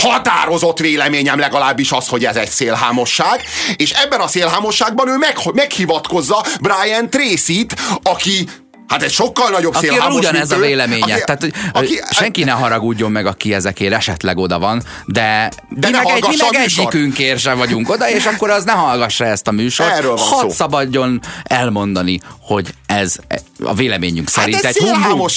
határozott 0.00 0.78
véleményem 0.78 1.38
legalábbis 1.38 1.92
az, 1.92 2.08
hogy 2.08 2.24
ez 2.24 2.36
egy 2.36 2.48
szélhámosság, 2.48 3.42
és 3.76 3.90
ebben 3.90 4.20
a 4.20 4.26
szélhámosságban 4.26 5.08
ő 5.08 5.16
meg, 5.16 5.36
meghivatkozza 5.52 6.44
Brian 6.60 7.10
Tracy-t, 7.10 7.74
aki 8.02 8.48
Hát 8.88 9.02
egy 9.02 9.10
sokkal 9.10 9.50
nagyobb 9.50 9.74
aki 9.74 9.86
szélhámos, 9.86 10.18
ugyanez 10.18 10.50
a 10.50 10.58
véleménye. 10.58 11.14
Aki, 11.14 11.22
Tehát, 11.24 11.46
aki, 11.72 12.00
senki 12.10 12.44
ne 12.44 12.50
haragudjon 12.50 13.10
meg, 13.10 13.26
aki 13.26 13.54
ezekért 13.54 13.92
esetleg 13.92 14.38
oda 14.38 14.58
van, 14.58 14.82
de, 15.06 15.50
de 15.68 15.88
mi 15.88 15.96
meg, 15.96 16.06
egy, 16.06 16.24
mi 16.28 16.36
meg 16.50 16.62
egyikünkért 16.62 17.38
sem 17.38 17.58
vagyunk 17.58 17.90
oda, 17.90 18.10
és 18.10 18.26
akkor 18.26 18.50
az 18.50 18.64
ne 18.64 18.72
hallgassa 18.72 19.24
ezt 19.24 19.48
a 19.48 19.50
műsort. 19.50 19.90
Erről 19.90 20.16
van 20.16 20.26
Hadd 20.26 20.40
szó. 20.40 20.50
szabadjon 20.50 21.20
elmondani, 21.42 22.20
hogy 22.40 22.74
ez 22.86 23.16
a 23.64 23.74
véleményünk 23.74 24.28
szerint 24.28 24.54
hát 24.56 24.64
ez 24.64 24.76
egy 24.76 24.88
humbug, 24.88 25.30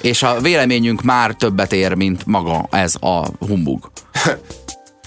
és 0.00 0.22
a 0.22 0.40
véleményünk 0.40 1.02
már 1.02 1.32
többet 1.32 1.72
ér, 1.72 1.94
mint 1.94 2.26
maga 2.26 2.68
ez 2.70 2.94
a 3.00 3.26
humbug. 3.38 3.90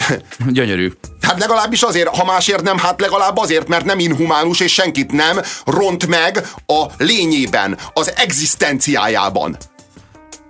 Gyönyörű. 0.47 0.91
Hát 1.21 1.39
legalábbis 1.39 1.81
azért, 1.81 2.07
ha 2.07 2.25
másért 2.25 2.61
nem, 2.61 2.77
hát 2.77 3.01
legalább 3.01 3.37
azért, 3.37 3.67
mert 3.67 3.85
nem 3.85 3.99
inhumánus, 3.99 4.59
és 4.59 4.73
senkit 4.73 5.11
nem 5.11 5.39
ront 5.65 6.07
meg 6.07 6.47
a 6.65 6.85
lényében, 6.97 7.77
az 7.93 8.13
egzisztenciájában. 8.15 9.57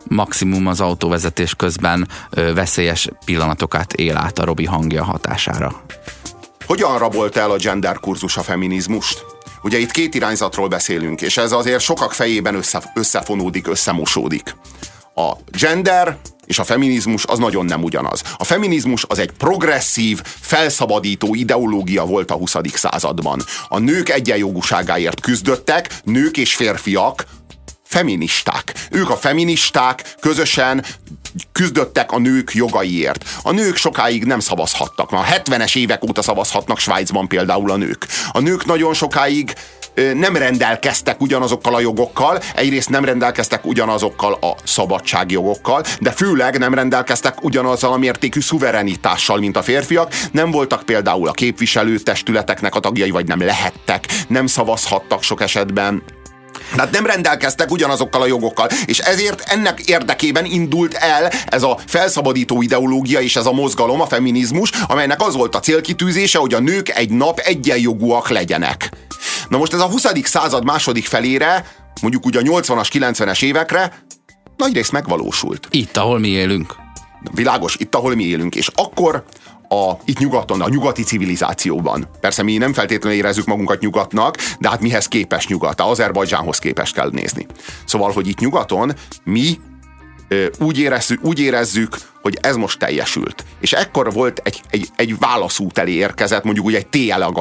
Maximum 0.07 0.67
az 0.67 0.81
autóvezetés 0.81 1.53
közben 1.55 2.07
ö, 2.29 2.53
veszélyes 2.53 3.09
pillanatokat 3.25 3.93
él 3.93 4.17
át 4.17 4.39
a 4.39 4.45
Robi 4.45 4.65
hangja 4.65 5.03
hatására. 5.03 5.83
Hogyan 6.65 6.97
rabolt 6.97 7.37
el 7.37 7.51
a 7.51 7.55
gender 7.55 7.99
kurzus 7.99 8.37
a 8.37 8.41
feminizmust? 8.41 9.25
Ugye 9.61 9.77
itt 9.77 9.91
két 9.91 10.15
irányzatról 10.15 10.67
beszélünk, 10.67 11.21
és 11.21 11.37
ez 11.37 11.51
azért 11.51 11.81
sokak 11.81 12.13
fejében 12.13 12.55
össze, 12.55 12.91
összefonódik, 12.95 13.67
összemosódik. 13.67 14.55
A 15.15 15.31
gender 15.59 16.17
és 16.45 16.59
a 16.59 16.63
feminizmus 16.63 17.25
az 17.25 17.39
nagyon 17.39 17.65
nem 17.65 17.83
ugyanaz. 17.83 18.21
A 18.37 18.43
feminizmus 18.43 19.05
az 19.07 19.19
egy 19.19 19.31
progresszív, 19.31 20.21
felszabadító 20.23 21.35
ideológia 21.35 22.05
volt 22.05 22.31
a 22.31 22.35
20. 22.35 22.55
században. 22.73 23.43
A 23.67 23.79
nők 23.79 24.09
egyenjogúságáért 24.09 25.19
küzdöttek, 25.19 25.89
nők 26.03 26.37
és 26.37 26.55
férfiak, 26.55 27.25
feministák. 27.83 28.73
Ők 28.91 29.09
a 29.09 29.15
feministák 29.15 30.15
közösen 30.19 30.85
küzdöttek 31.51 32.11
a 32.11 32.19
nők 32.19 32.53
jogaiért. 32.53 33.25
A 33.43 33.51
nők 33.51 33.75
sokáig 33.75 34.23
nem 34.23 34.39
szavazhattak. 34.39 35.11
Már 35.11 35.41
70-es 35.43 35.77
évek 35.77 36.03
óta 36.03 36.21
szavazhatnak 36.21 36.79
Svájcban 36.79 37.27
például 37.27 37.71
a 37.71 37.75
nők. 37.75 38.07
A 38.31 38.39
nők 38.39 38.65
nagyon 38.65 38.93
sokáig 38.93 39.53
nem 40.13 40.35
rendelkeztek 40.35 41.21
ugyanazokkal 41.21 41.75
a 41.75 41.79
jogokkal, 41.79 42.41
egyrészt 42.55 42.89
nem 42.89 43.05
rendelkeztek 43.05 43.65
ugyanazokkal 43.65 44.33
a 44.33 44.55
szabadságjogokkal, 44.63 45.83
de 45.99 46.11
főleg 46.11 46.57
nem 46.57 46.73
rendelkeztek 46.73 47.43
ugyanazzal 47.43 47.93
a 47.93 47.97
mértékű 47.97 48.39
szuverenitással, 48.39 49.37
mint 49.37 49.57
a 49.57 49.61
férfiak, 49.61 50.13
nem 50.31 50.51
voltak 50.51 50.83
például 50.83 51.27
a 51.27 51.31
képviselőtestületeknek 51.31 52.75
a 52.75 52.79
tagjai, 52.79 53.09
vagy 53.09 53.27
nem 53.27 53.45
lehettek, 53.45 54.05
nem 54.27 54.47
szavazhattak 54.47 55.23
sok 55.23 55.41
esetben, 55.41 56.03
tehát 56.75 56.91
nem 56.91 57.05
rendelkeztek 57.05 57.71
ugyanazokkal 57.71 58.21
a 58.21 58.25
jogokkal, 58.25 58.67
és 58.85 58.99
ezért 58.99 59.41
ennek 59.41 59.79
érdekében 59.79 60.45
indult 60.45 60.93
el 60.93 61.31
ez 61.45 61.63
a 61.63 61.77
felszabadító 61.87 62.61
ideológia 62.61 63.19
és 63.19 63.35
ez 63.35 63.45
a 63.45 63.51
mozgalom, 63.51 64.01
a 64.01 64.07
feminizmus, 64.07 64.69
amelynek 64.87 65.21
az 65.21 65.35
volt 65.35 65.55
a 65.55 65.59
célkitűzése, 65.59 66.39
hogy 66.39 66.53
a 66.53 66.59
nők 66.59 66.89
egy 66.89 67.09
nap 67.09 67.39
egyenjogúak 67.39 68.29
legyenek. 68.29 68.89
Na 69.49 69.57
most 69.57 69.73
ez 69.73 69.79
a 69.79 69.85
20. 69.85 70.05
század 70.23 70.63
második 70.63 71.05
felére, 71.05 71.65
mondjuk 72.01 72.25
ugye 72.25 72.39
a 72.39 72.43
80-as, 72.43 72.87
90-es 72.93 73.43
évekre 73.43 74.03
nagyrészt 74.57 74.91
megvalósult. 74.91 75.67
Itt, 75.71 75.97
ahol 75.97 76.19
mi 76.19 76.27
élünk. 76.27 76.75
Világos, 77.31 77.75
itt, 77.79 77.95
ahol 77.95 78.15
mi 78.15 78.23
élünk. 78.23 78.55
És 78.55 78.69
akkor 78.75 79.23
a, 79.75 79.97
itt 80.05 80.19
nyugaton, 80.19 80.61
a 80.61 80.69
nyugati 80.69 81.03
civilizációban. 81.03 82.07
Persze 82.19 82.43
mi 82.43 82.57
nem 82.57 82.73
feltétlenül 82.73 83.17
érezzük 83.17 83.45
magunkat 83.45 83.79
nyugatnak, 83.79 84.37
de 84.59 84.69
hát 84.69 84.81
mihez 84.81 85.07
képes 85.07 85.47
nyugat? 85.47 85.79
A 85.79 85.89
Azerbajdzsánhoz 85.89 86.59
képest 86.59 86.93
kell 86.93 87.09
nézni. 87.11 87.45
Szóval, 87.85 88.11
hogy 88.11 88.27
itt 88.27 88.39
nyugaton 88.39 88.93
mi 89.23 89.59
úgy 90.59 90.79
érezzük, 90.79 91.23
úgy 91.23 91.39
érezzük, 91.39 91.97
hogy 92.21 92.37
ez 92.41 92.55
most 92.55 92.79
teljesült. 92.79 93.43
És 93.59 93.73
ekkor 93.73 94.13
volt 94.13 94.41
egy, 94.43 94.61
egy, 94.69 94.87
egy 94.95 95.19
válaszút 95.19 95.77
elé 95.77 95.91
érkezett, 95.91 96.43
mondjuk 96.43 96.65
úgy 96.65 96.75
egy 96.75 96.87
T 96.87 96.97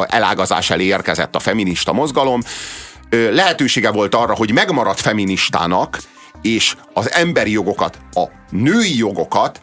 elágazás 0.07 0.71
elé 0.71 0.85
érkezett 0.85 1.35
a 1.35 1.39
feminista 1.39 1.93
mozgalom. 1.93 2.41
Lehetősége 3.11 3.91
volt 3.91 4.15
arra, 4.15 4.35
hogy 4.35 4.53
megmaradt 4.53 5.01
feministának, 5.01 5.99
és 6.43 6.77
az 6.93 7.11
emberi 7.11 7.51
jogokat, 7.51 7.99
a 8.13 8.25
női 8.51 8.97
jogokat 8.97 9.61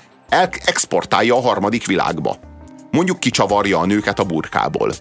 exportálja 0.65 1.35
a 1.35 1.41
harmadik 1.41 1.85
világba. 1.85 2.50
Mondjuk 2.91 3.19
kicsavarja 3.19 3.79
a 3.79 3.85
nőket 3.85 4.19
a 4.19 4.23
burkából. 4.23 4.93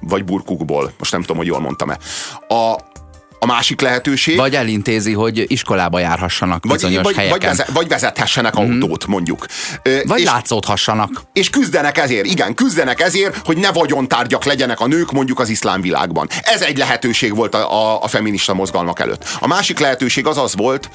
Vagy 0.00 0.24
burkukból. 0.24 0.92
Most 0.98 1.12
nem 1.12 1.20
tudom, 1.20 1.36
hogy 1.36 1.46
jól 1.46 1.60
mondtam-e. 1.60 1.98
A, 2.48 2.76
a 3.38 3.46
másik 3.46 3.80
lehetőség... 3.80 4.36
Vagy 4.36 4.54
elintézi, 4.54 5.12
hogy 5.12 5.44
iskolába 5.50 5.98
járhassanak 5.98 6.64
vagy, 6.64 6.72
bizonyos 6.72 7.02
vagy, 7.02 7.14
helyeken. 7.14 7.38
Vagy, 7.38 7.48
vezet, 7.48 7.70
vagy 7.70 7.88
vezethessenek 7.88 8.60
mm. 8.60 8.62
autót, 8.62 9.06
mondjuk. 9.06 9.46
Vagy 10.04 10.20
és, 10.20 10.24
látszódhassanak. 10.24 11.22
És 11.32 11.50
küzdenek 11.50 11.98
ezért, 11.98 12.26
igen, 12.26 12.54
küzdenek 12.54 13.00
ezért, 13.00 13.46
hogy 13.46 13.56
ne 13.56 13.72
vagyontárgyak 13.72 14.44
legyenek 14.44 14.80
a 14.80 14.86
nők 14.86 15.12
mondjuk 15.12 15.40
az 15.40 15.48
iszlám 15.48 15.80
világban. 15.80 16.28
Ez 16.42 16.62
egy 16.62 16.78
lehetőség 16.78 17.34
volt 17.34 17.54
a, 17.54 17.72
a, 17.72 18.02
a 18.02 18.08
feminista 18.08 18.54
mozgalmak 18.54 19.00
előtt. 19.00 19.24
A 19.40 19.46
másik 19.46 19.78
lehetőség 19.78 20.26
az 20.26 20.38
az 20.38 20.56
volt, 20.56 20.90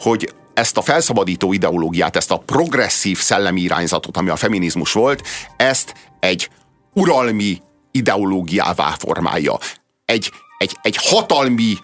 hogy 0.00 0.32
ezt 0.56 0.76
a 0.76 0.82
felszabadító 0.82 1.52
ideológiát, 1.52 2.16
ezt 2.16 2.30
a 2.30 2.38
progresszív 2.38 3.18
szellemi 3.18 3.60
irányzatot, 3.60 4.16
ami 4.16 4.28
a 4.28 4.36
feminizmus 4.36 4.92
volt, 4.92 5.26
ezt 5.56 5.94
egy 6.20 6.50
uralmi 6.94 7.62
ideológiává 7.90 8.94
formálja. 8.98 9.58
Egy, 10.04 10.32
egy, 10.58 10.76
egy 10.82 10.96
hatalmi 10.96 11.76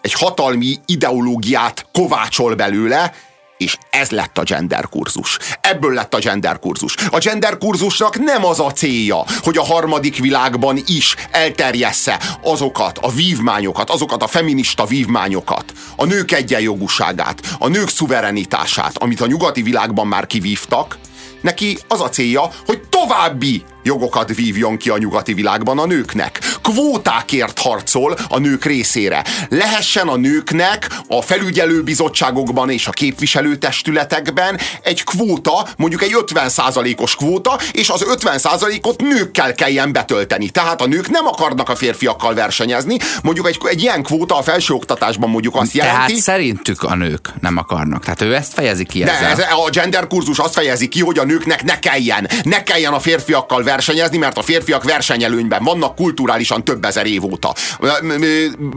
egy 0.00 0.12
hatalmi 0.12 0.76
ideológiát 0.86 1.86
kovácsol 1.92 2.54
belőle, 2.54 3.12
És 3.60 3.76
ez 3.90 4.10
lett 4.10 4.38
a 4.38 4.42
gender 4.42 4.88
kurzus. 4.88 5.38
Ebből 5.60 5.92
lett 5.92 6.14
a 6.14 6.18
gender 6.18 6.58
kurzus. 6.58 6.94
A 7.10 7.18
gender 7.18 7.58
kurzusnak 7.58 8.18
nem 8.18 8.44
az 8.44 8.60
a 8.60 8.70
célja, 8.70 9.24
hogy 9.42 9.56
a 9.56 9.64
harmadik 9.64 10.18
világban 10.18 10.78
is 10.86 11.14
elterjessze 11.30 12.20
azokat 12.42 12.98
a 12.98 13.10
vívmányokat, 13.10 13.90
azokat 13.90 14.22
a 14.22 14.26
feminista 14.26 14.84
vívmányokat, 14.84 15.72
a 15.96 16.04
nők 16.04 16.32
egyenjogúságát, 16.32 17.40
a 17.58 17.68
nők 17.68 17.88
szuverenitását, 17.88 18.98
amit 18.98 19.20
a 19.20 19.26
nyugati 19.26 19.62
világban 19.62 20.06
már 20.06 20.26
kivívtak, 20.26 20.98
neki 21.40 21.78
az 21.88 22.00
a 22.00 22.08
célja, 22.08 22.50
hogy 22.66 22.80
további 22.88 23.64
jogokat 23.82 24.34
vívjon 24.34 24.76
ki 24.76 24.90
a 24.90 24.98
nyugati 24.98 25.34
világban 25.34 25.78
a 25.78 25.86
nőknek. 25.86 26.40
Kvótákért 26.62 27.58
harcol 27.58 28.16
a 28.28 28.38
nők 28.38 28.64
részére. 28.64 29.24
Lehessen 29.48 30.08
a 30.08 30.16
nőknek 30.16 30.88
a 31.08 31.22
felügyelőbizottságokban 31.22 32.70
és 32.70 32.86
a 32.86 32.90
képviselőtestületekben 32.90 34.58
egy 34.82 35.04
kvóta, 35.04 35.68
mondjuk 35.76 36.02
egy 36.02 36.16
50%-os 36.16 37.16
kvóta, 37.16 37.58
és 37.72 37.88
az 37.88 38.04
50%-ot 38.08 39.00
nőkkel 39.00 39.54
kelljen 39.54 39.92
betölteni. 39.92 40.48
Tehát 40.48 40.80
a 40.80 40.86
nők 40.86 41.08
nem 41.08 41.26
akarnak 41.26 41.68
a 41.68 41.76
férfiakkal 41.76 42.34
versenyezni. 42.34 42.96
Mondjuk 43.22 43.48
egy, 43.48 43.58
egy 43.62 43.82
ilyen 43.82 44.02
kvóta 44.02 44.36
a 44.36 44.42
felsőoktatásban 44.42 45.30
mondjuk 45.30 45.56
azt 45.56 45.72
jelenti... 45.72 45.96
Tehát 45.96 46.22
szerintük 46.22 46.82
a 46.82 46.94
nők 46.94 47.28
nem 47.40 47.56
akarnak. 47.56 48.02
Tehát 48.02 48.22
ő 48.22 48.34
ezt 48.34 48.52
fejezi 48.52 48.84
ki 48.84 49.02
De 49.04 49.12
ezzel. 49.12 49.30
ez, 49.30 49.38
a 49.38 49.70
gender 49.70 50.06
kurzus 50.06 50.38
azt 50.38 50.54
fejezi 50.54 50.88
ki, 50.88 51.00
hogy 51.00 51.18
a 51.18 51.24
nőknek 51.24 51.64
ne 51.64 51.78
kelljen, 51.78 52.28
ne 52.42 52.62
kelljen 52.62 52.92
a 52.92 53.00
férfiakkal 53.00 53.62
versenyezni, 53.70 54.18
mert 54.18 54.38
a 54.38 54.42
férfiak 54.42 54.84
versenyelőnyben 54.84 55.64
vannak 55.64 55.94
kulturálisan 55.94 56.64
több 56.64 56.84
ezer 56.84 57.06
év 57.06 57.24
óta. 57.24 57.54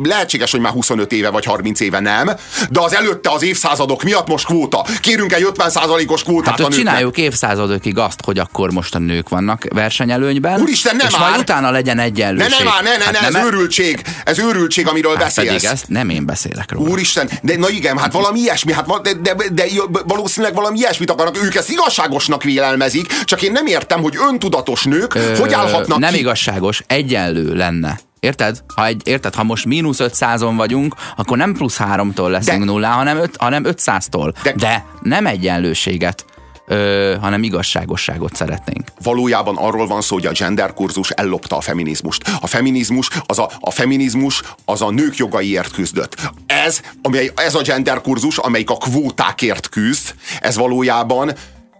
Lehetséges, 0.03 0.51
hogy 0.51 0.59
már 0.59 0.71
25 0.71 1.11
éve 1.11 1.29
vagy 1.29 1.45
30 1.45 1.79
éve 1.79 1.99
nem, 1.99 2.31
de 2.69 2.79
az 2.79 2.95
előtte 2.95 3.31
az 3.31 3.43
évszázadok 3.43 4.03
miatt 4.03 4.27
most 4.27 4.45
kvóta. 4.45 4.85
Kérünk 5.01 5.33
egy 5.33 5.47
50%-os 5.53 6.23
kvótát 6.23 6.59
Hát 6.59 6.67
a 6.67 6.71
csináljuk 6.71 7.17
évszázadokig 7.17 7.97
azt, 7.97 8.19
hogy 8.23 8.39
akkor 8.39 8.71
most 8.71 8.95
a 8.95 8.99
nők 8.99 9.29
vannak 9.29 9.65
versenyelőnyben, 9.69 10.61
Úristen, 10.61 10.95
nem 10.95 11.07
és 11.07 11.17
majd 11.17 11.31
már! 11.31 11.39
utána 11.39 11.71
legyen 11.71 11.95
Ne, 11.95 12.01
egyenlőség. 12.01 12.63
ne, 12.63 12.63
már, 12.63 12.83
ne, 12.83 12.97
ne, 12.97 13.03
Hát 13.03 13.11
ne, 13.19 13.27
ez 13.27 13.33
nem- 13.33 13.45
őrültség, 13.45 14.01
ez 14.25 14.39
őrültség, 14.39 14.87
amiről 14.87 15.15
Hát 15.15 15.23
beszélsz. 15.23 15.47
pedig 15.47 15.63
ezt 15.69 15.87
nem 15.87 16.09
én 16.09 16.25
beszélek 16.25 16.71
róla. 16.71 16.89
Úristen, 16.89 17.29
de 17.41 17.57
na 17.57 17.69
igen, 17.69 17.97
hát 17.97 18.13
valami 18.13 18.39
ilyesmi, 18.39 18.73
hát 18.73 19.01
de, 19.01 19.13
de, 19.13 19.35
de 19.51 19.63
valószínűleg 20.07 20.55
valami 20.55 20.77
ilyesmit 20.77 21.09
akarnak, 21.11 21.43
ők 21.43 21.55
ezt 21.55 21.69
igazságosnak 21.69 22.43
vélelmezik, 22.43 23.21
csak 23.23 23.41
én 23.41 23.51
nem 23.51 23.65
értem, 23.65 24.01
hogy 24.01 24.17
öntudatos 24.29 24.82
nők 24.83 25.13
Ö, 25.15 25.35
hogy 25.37 25.53
állhatnak 25.53 25.97
Nem 25.99 26.13
ki. 26.13 26.19
igazságos, 26.19 26.83
egyenlő 26.87 27.53
lenne. 27.55 27.99
Érted? 28.19 28.63
Ha, 28.75 28.85
egy, 28.85 29.01
érted? 29.05 29.35
ha 29.35 29.43
most 29.43 29.65
mínusz 29.65 29.97
500-on 29.99 30.53
vagyunk, 30.55 30.95
akkor 31.15 31.37
nem 31.37 31.53
plusz 31.53 31.77
3-tól 31.79 32.29
leszünk 32.29 32.59
De- 32.59 32.65
nullá, 32.65 32.91
hanem, 32.91 33.17
öt, 33.17 33.35
hanem 33.37 33.63
500-tól. 33.67 34.33
De- 34.43 34.53
De, 34.57 34.85
nem 35.01 35.25
egyenlőséget, 35.25 36.25
ö, 36.67 37.15
hanem 37.21 37.43
igazságosságot 37.43 38.35
szeretnénk. 38.35 38.87
Valójában 39.03 39.57
arról 39.57 39.87
van 39.87 40.01
szó, 40.01 40.15
hogy 40.15 40.25
a 40.25 40.31
gender 40.31 40.73
kurzus 40.73 41.09
ellopta 41.09 41.57
a 41.57 41.61
feminizmust. 41.61 42.29
A 42.41 42.47
feminizmus 42.47 43.09
az 43.25 43.39
a, 43.39 43.49
a 43.59 43.71
feminizmus 43.71 44.41
az 44.65 44.81
a 44.81 44.91
nők 44.91 45.15
jogaiért 45.17 45.71
küzdött. 45.71 46.15
Ez, 46.45 46.81
amely, 47.01 47.31
ez 47.35 47.55
a 47.55 47.61
gender 47.61 48.01
kurzus, 48.01 48.37
amelyik 48.37 48.69
a 48.69 48.75
kvótákért 48.77 49.69
küzd, 49.69 50.13
ez 50.39 50.55
valójában 50.55 51.31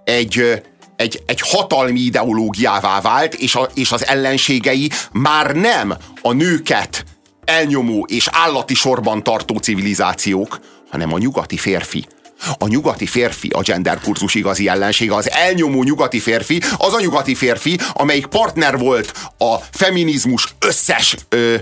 egy, 0.04 0.62
egy, 1.04 1.24
egy 1.26 1.42
hatalmi 1.42 2.00
ideológiává 2.00 3.02
vált, 3.02 3.34
és, 3.34 3.56
a, 3.56 3.70
és 3.74 3.92
az 3.92 4.06
ellenségei 4.06 4.90
már 5.12 5.56
nem 5.56 5.94
a 6.22 6.34
nőket 6.34 7.06
elnyomó 7.46 8.06
és 8.10 8.28
állati 8.32 8.74
sorban 8.74 9.24
tartó 9.24 9.58
civilizációk, 9.58 10.60
hanem 10.90 11.14
a 11.14 11.18
nyugati 11.18 11.58
férfi. 11.58 12.06
A 12.58 12.68
nyugati 12.68 13.06
férfi 13.06 13.50
a 13.50 13.62
gender 13.62 14.00
kurzus 14.00 14.36
igazi 14.36 14.68
ellensége, 14.68 15.16
az 15.16 15.32
elnyomó 15.32 15.84
nyugati 15.84 16.20
férfi, 16.20 16.62
az 16.78 16.94
a 16.94 17.00
nyugati 17.00 17.36
férfi, 17.36 17.80
amelyik 17.94 18.26
partner 18.26 18.78
volt 18.78 19.14
a 19.38 19.56
feminizmus 19.72 20.56
összes 20.60 21.16
ö, 21.30 21.56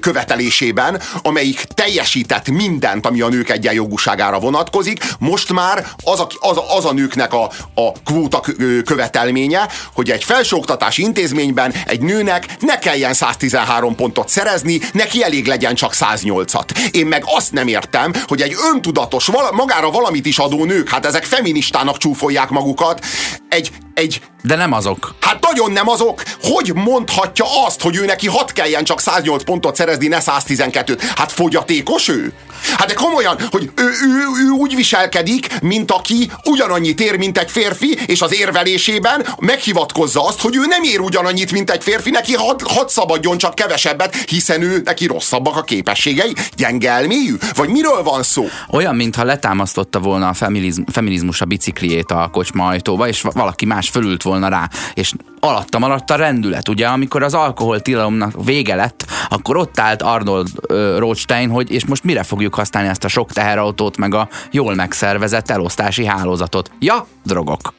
követelésében, 0.00 1.02
amelyik 1.22 1.62
teljesített 1.62 2.48
mindent, 2.48 3.06
ami 3.06 3.20
a 3.20 3.28
nők 3.28 3.50
egyenjogúságára 3.50 4.38
vonatkozik. 4.38 5.04
Most 5.18 5.52
már 5.52 5.86
az 6.04 6.20
a, 6.20 6.26
az, 6.40 6.58
az 6.76 6.84
a 6.84 6.92
nőknek 6.92 7.32
a, 7.32 7.50
a 7.74 7.92
kvóta 8.04 8.42
követelménye, 8.84 9.68
hogy 9.94 10.10
egy 10.10 10.24
felsőoktatási 10.24 11.02
intézményben 11.02 11.74
egy 11.86 12.00
nőnek 12.00 12.46
ne 12.60 12.78
kelljen 12.78 13.14
113 13.14 13.94
pontot 13.94 14.28
szerezni, 14.28 14.80
neki 14.92 15.22
elég 15.22 15.46
legyen 15.46 15.74
csak 15.74 15.92
108-at. 15.94 16.88
Én 16.90 17.06
meg 17.06 17.22
azt 17.26 17.52
nem 17.52 17.68
értem, 17.68 18.12
hogy 18.26 18.40
egy 18.40 18.56
öntudatos, 18.72 19.30
magára 19.52 19.90
valamit 19.90 20.26
is 20.26 20.38
adó 20.38 20.64
nők, 20.64 20.88
hát 20.88 21.06
ezek 21.06 21.24
feministának 21.24 21.96
csúfolják 21.96 22.48
magukat, 22.48 23.04
egy, 23.48 23.70
egy 23.98 24.20
De 24.42 24.56
nem 24.56 24.72
azok. 24.72 25.14
Hát 25.20 25.38
nagyon 25.40 25.72
nem 25.72 25.88
azok. 25.88 26.22
Hogy 26.42 26.72
mondhatja 26.74 27.44
azt, 27.66 27.80
hogy 27.80 27.96
ő 27.96 28.04
neki 28.04 28.26
hat 28.26 28.52
kelljen 28.52 28.84
csak 28.84 29.00
108 29.00 29.44
pontot 29.44 29.76
szerezni, 29.76 30.06
ne 30.06 30.18
112-t? 30.20 31.02
Hát 31.16 31.32
fogyatékos 31.32 32.08
ő? 32.08 32.32
Hát 32.76 32.86
de 32.88 32.94
komolyan, 32.94 33.38
hogy 33.50 33.70
ő, 33.76 33.84
ő, 33.84 34.46
ő 34.46 34.50
úgy 34.50 34.74
viselkedik, 34.74 35.60
mint 35.60 35.90
aki 35.90 36.30
ugyanannyit 36.44 37.00
ér, 37.00 37.16
mint 37.16 37.38
egy 37.38 37.50
férfi, 37.50 37.98
és 38.06 38.20
az 38.20 38.34
érvelésében 38.34 39.26
meghivatkozza 39.38 40.26
azt, 40.26 40.40
hogy 40.40 40.56
ő 40.56 40.60
nem 40.66 40.82
ér 40.82 41.00
ugyanannyit, 41.00 41.52
mint 41.52 41.70
egy 41.70 41.82
férfi, 41.82 42.10
neki 42.10 42.34
hadd 42.34 42.62
had 42.64 42.88
szabadjon 42.88 43.38
csak 43.38 43.54
kevesebbet, 43.54 44.16
hiszen 44.16 44.62
ő 44.62 44.80
neki 44.84 45.06
rosszabbak 45.06 45.56
a 45.56 45.62
képességei, 45.62 46.34
gyenge 46.56 46.90
elmélyű? 46.90 47.34
Vagy 47.54 47.68
miről 47.68 48.02
van 48.02 48.22
szó? 48.22 48.48
Olyan, 48.70 48.96
mintha 48.96 49.24
letámasztotta 49.24 50.00
volna 50.00 50.28
a 50.28 50.34
feminizm, 50.34 50.82
feminizmus 50.92 51.40
a 51.40 51.44
bicikliét 51.44 52.10
a 52.10 52.28
kocsma 52.32 52.66
ajtóba, 52.66 53.08
és 53.08 53.20
va- 53.20 53.34
valaki 53.34 53.64
más 53.64 53.87
fölült 53.90 54.22
volna 54.22 54.48
rá, 54.48 54.68
és 54.94 55.12
alattam 55.40 55.82
alatt 55.82 56.10
a 56.10 56.16
rendület. 56.16 56.68
Ugye, 56.68 56.86
amikor 56.86 57.22
az 57.22 57.34
alkoholtilalomnak 57.34 58.44
vége 58.44 58.74
lett, 58.74 59.06
akkor 59.28 59.56
ott 59.56 59.78
állt 59.78 60.02
Arnold 60.02 60.48
ö, 60.66 60.98
Rothstein, 60.98 61.50
hogy 61.50 61.70
és 61.70 61.86
most 61.86 62.04
mire 62.04 62.22
fogjuk 62.22 62.54
használni 62.54 62.88
ezt 62.88 63.04
a 63.04 63.08
sok 63.08 63.32
teherautót, 63.32 63.96
meg 63.96 64.14
a 64.14 64.28
jól 64.50 64.74
megszervezett 64.74 65.50
elosztási 65.50 66.04
hálózatot. 66.04 66.70
Ja, 66.78 67.06
drogok. 67.24 67.74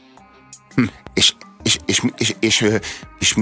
és, 0.76 0.90
és, 1.14 1.34
és, 1.64 1.78
és, 1.86 2.02
és, 2.18 2.36
és, 2.40 2.66
és 3.20 3.36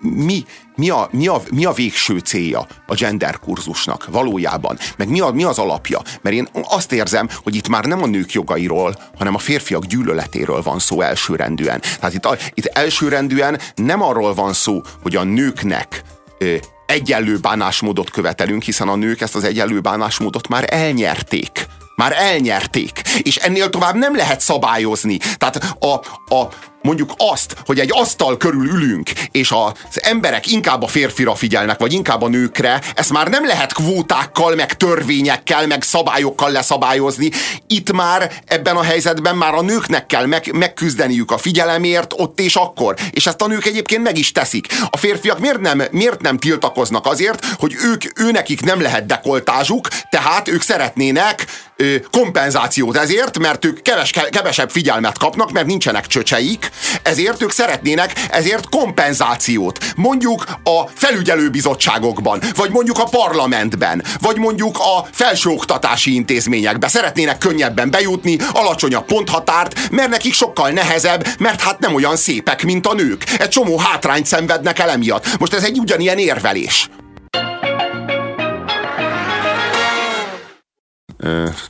mi, 0.00 0.44
mi, 0.76 0.90
a, 0.90 1.08
mi, 1.12 1.26
a, 1.26 1.42
mi 1.50 1.64
a 1.64 1.72
végső 1.72 2.18
célja 2.18 2.66
a 2.86 2.94
gender 2.94 3.38
kurzusnak 3.38 4.06
valójában? 4.10 4.78
Meg 4.96 5.08
mi, 5.08 5.20
a, 5.20 5.30
mi 5.30 5.44
az 5.44 5.58
alapja? 5.58 6.00
Mert 6.22 6.36
én 6.36 6.48
azt 6.64 6.92
érzem, 6.92 7.28
hogy 7.42 7.54
itt 7.54 7.68
már 7.68 7.84
nem 7.84 8.02
a 8.02 8.06
nők 8.06 8.32
jogairól, 8.32 8.94
hanem 9.18 9.34
a 9.34 9.38
férfiak 9.38 9.84
gyűlöletéről 9.84 10.62
van 10.62 10.78
szó 10.78 11.00
elsőrendűen. 11.00 11.80
Tehát 11.80 12.14
itt, 12.14 12.24
a- 12.26 12.36
itt 12.54 12.66
elsőrendűen 12.66 13.60
nem 13.74 14.02
arról 14.02 14.34
van 14.34 14.52
szó, 14.52 14.80
hogy 15.02 15.16
a 15.16 15.22
nőknek 15.22 16.02
ö, 16.38 16.56
egyenlő 16.86 17.38
bánásmódot 17.38 18.10
követelünk, 18.10 18.62
hiszen 18.62 18.88
a 18.88 18.96
nők 18.96 19.20
ezt 19.20 19.34
az 19.34 19.44
egyenlő 19.44 19.80
bánásmódot 19.80 20.48
már 20.48 20.64
elnyerték. 20.68 21.66
Már 21.96 22.12
elnyerték. 22.12 23.02
És 23.22 23.36
ennél 23.36 23.70
tovább 23.70 23.94
nem 23.94 24.16
lehet 24.16 24.40
szabályozni. 24.40 25.16
Tehát 25.36 25.76
a, 25.78 25.94
a, 26.34 26.48
mondjuk 26.82 27.12
azt, 27.16 27.56
hogy 27.64 27.78
egy 27.78 27.90
asztal 27.92 28.36
körül 28.36 28.68
ülünk, 28.68 29.10
és 29.30 29.50
az 29.50 30.02
emberek 30.02 30.46
inkább 30.46 30.82
a 30.82 30.86
férfira 30.86 31.34
figyelnek, 31.34 31.78
vagy 31.78 31.92
inkább 31.92 32.22
a 32.22 32.28
nőkre, 32.28 32.80
ezt 32.94 33.12
már 33.12 33.28
nem 33.28 33.46
lehet 33.46 33.72
kvótákkal, 33.72 34.54
meg 34.54 34.76
törvényekkel, 34.76 35.66
meg 35.66 35.82
szabályokkal 35.82 36.50
leszabályozni. 36.50 37.30
Itt 37.66 37.92
már 37.92 38.32
ebben 38.46 38.76
a 38.76 38.82
helyzetben 38.82 39.36
már 39.36 39.54
a 39.54 39.62
nőknek 39.62 40.06
kell 40.06 40.26
meg, 40.26 40.52
megküzdeniük 40.52 41.30
a 41.30 41.38
figyelemért 41.38 42.12
ott 42.16 42.40
és 42.40 42.54
akkor. 42.54 42.96
És 43.10 43.26
ezt 43.26 43.42
a 43.42 43.46
nők 43.46 43.66
egyébként 43.66 44.02
meg 44.02 44.18
is 44.18 44.32
teszik. 44.32 44.66
A 44.90 44.96
férfiak 44.96 45.38
miért 45.38 45.60
nem, 45.60 45.82
miért 45.90 46.20
nem 46.20 46.38
tiltakoznak 46.38 47.06
azért, 47.06 47.44
hogy 47.58 47.76
ők, 47.84 48.20
őnekik 48.20 48.60
nem 48.60 48.80
lehet 48.80 49.06
dekoltázsuk, 49.06 49.88
tehát 50.10 50.48
ők 50.48 50.62
szeretnének 50.62 51.46
ö, 51.76 51.94
kompenzációt 52.10 52.96
ezért, 52.96 53.38
mert 53.38 53.64
ők 53.64 53.82
keves, 53.82 54.12
kevesebb 54.30 54.70
figyelmet 54.70 55.18
kapnak, 55.18 55.52
mert 55.52 55.66
nincsenek 55.66 56.06
csöcseik, 56.06 56.69
ezért 57.02 57.42
ők 57.42 57.50
szeretnének 57.50 58.12
ezért 58.30 58.68
kompenzációt. 58.68 59.92
Mondjuk 59.96 60.44
a 60.64 60.86
felügyelőbizottságokban, 60.94 62.40
vagy 62.54 62.70
mondjuk 62.70 62.98
a 62.98 63.04
parlamentben, 63.04 64.04
vagy 64.20 64.36
mondjuk 64.36 64.78
a 64.78 65.06
felsőoktatási 65.12 66.14
intézményekbe. 66.14 66.88
Szeretnének 66.88 67.38
könnyebben 67.38 67.90
bejutni, 67.90 68.38
alacsonyabb 68.52 69.04
ponthatárt, 69.04 69.90
mert 69.90 70.10
nekik 70.10 70.34
sokkal 70.34 70.70
nehezebb, 70.70 71.26
mert 71.38 71.60
hát 71.60 71.78
nem 71.78 71.94
olyan 71.94 72.16
szépek, 72.16 72.62
mint 72.64 72.86
a 72.86 72.94
nők. 72.94 73.24
Egy 73.38 73.48
csomó 73.48 73.78
hátrányt 73.78 74.26
szenvednek 74.26 74.78
el 74.78 74.90
emiatt. 74.90 75.38
Most 75.38 75.54
ez 75.54 75.64
egy 75.64 75.78
ugyanilyen 75.78 76.18
érvelés. 76.18 76.88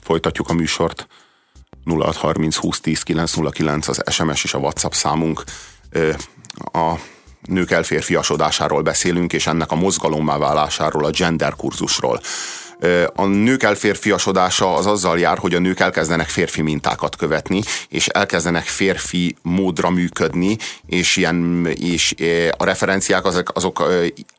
Folytatjuk 0.03 0.49
a 0.49 0.53
műsort. 0.53 1.07
0630 1.85 2.57
20 2.57 2.81
10 2.81 3.03
909 3.03 3.89
az 3.89 4.03
SMS 4.11 4.45
és 4.45 4.55
a 4.55 4.59
WhatsApp 4.59 4.93
számunk. 4.93 5.45
A 6.73 6.95
nők 7.41 7.71
elférfiasodásáról 7.71 8.83
beszélünk, 8.83 9.33
és 9.33 9.47
ennek 9.47 9.71
a 9.71 9.75
mozgalommá 9.75 10.39
válásáról, 10.39 11.05
a 11.05 11.11
gender 11.11 11.55
kurzusról. 11.57 12.21
A 13.15 13.27
nők 13.27 13.63
elférfiasodása 13.63 14.75
az 14.75 14.87
azzal 14.87 15.19
jár, 15.19 15.39
hogy 15.39 15.55
a 15.55 15.59
nők 15.59 15.81
elkezdenek 15.81 16.29
férfi 16.29 16.63
mintákat 16.63 17.17
követni, 17.17 17.61
és 17.89 18.07
elkezdenek 18.07 18.65
férfi 18.65 19.37
módra 19.43 19.91
működni, 19.91 20.57
és, 20.87 21.17
ilyen, 21.17 21.67
és 21.67 22.15
a 22.57 22.65
referenciák 22.65 23.25
azok, 23.25 23.51
azok 23.55 23.85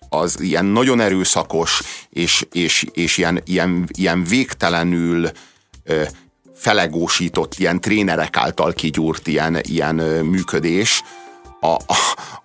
az 0.09 0.41
ilyen 0.41 0.65
nagyon 0.65 0.99
erőszakos, 0.99 1.81
és, 2.09 2.45
és, 2.51 2.85
és 2.93 3.17
ilyen, 3.17 3.41
ilyen, 3.45 3.89
ilyen 3.91 4.23
végtelenül 4.23 5.31
felegósított, 6.61 7.53
ilyen 7.57 7.81
trénerek 7.81 8.37
által 8.37 8.73
kigyúrt 8.73 9.27
ilyen, 9.27 9.59
ilyen 9.61 9.95
működés, 10.25 11.03
a, 11.61 11.77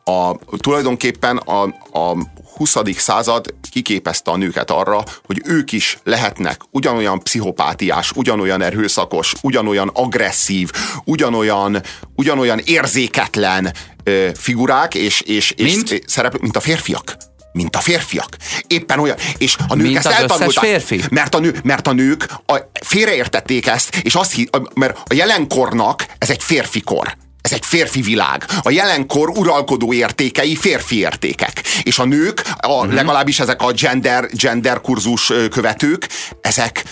a, 0.03 0.11
a, 0.11 0.39
tulajdonképpen 0.59 1.37
a, 1.37 1.63
a 1.99 2.17
20. 2.57 2.77
század 2.97 3.55
kiképezte 3.71 4.31
a 4.31 4.37
nőket 4.37 4.71
arra, 4.71 5.03
hogy 5.27 5.43
ők 5.45 5.73
is 5.73 5.99
lehetnek 6.05 6.61
ugyanolyan 6.71 7.23
pszichopátiás, 7.23 8.13
ugyanolyan 8.13 8.63
erőszakos, 8.63 9.35
ugyanolyan 9.43 9.91
agresszív, 9.95 10.71
ugyanolyan, 11.05 11.83
ugyanolyan 12.15 12.61
érzéketlen 12.65 13.73
ö, 14.05 14.29
figurák 14.35 14.95
és, 14.95 15.21
és, 15.21 15.51
és 15.51 15.75
mint? 15.75 16.03
szerep, 16.07 16.39
mint 16.39 16.57
a 16.57 16.61
férfiak 16.61 17.17
mint 17.57 17.77
a 17.77 17.81
férfiak. 17.81 18.37
Éppen 18.67 18.99
olyan. 18.99 19.17
És 19.39 19.57
a 19.69 19.75
nők 19.75 19.87
mint 19.87 19.97
ezt 19.97 20.07
eltanulták. 20.07 20.65
férfi? 20.65 21.01
Mert 21.11 21.35
a, 21.35 21.39
nő, 21.39 21.61
mert 21.63 21.87
a 21.87 21.93
nők 21.93 22.27
a, 22.47 22.57
félreértették 22.85 23.67
ezt, 23.67 23.97
és 24.03 24.15
azt 24.15 24.33
hitt, 24.33 24.59
mert 24.75 24.99
a 25.07 25.15
jelenkornak 25.15 26.07
ez 26.19 26.31
egy 26.31 26.43
férfi 26.43 26.81
kor. 26.81 27.17
Ez 27.41 27.53
egy 27.53 27.65
férfi 27.65 28.01
világ. 28.01 28.45
A 28.63 28.71
jelenkor 28.71 29.29
uralkodó 29.29 29.93
értékei 29.93 30.57
férfi 30.57 30.99
értékek. 30.99 31.63
És 31.83 31.99
a 31.99 32.05
nők, 32.05 32.43
a, 32.59 32.73
uh-huh. 32.73 32.95
legalábbis 32.95 33.41
ezek 33.41 33.63
a 33.63 33.73
gender, 33.73 34.29
gender 34.33 34.81
kurzus 34.81 35.33
követők, 35.51 36.09
ezek 36.41 36.85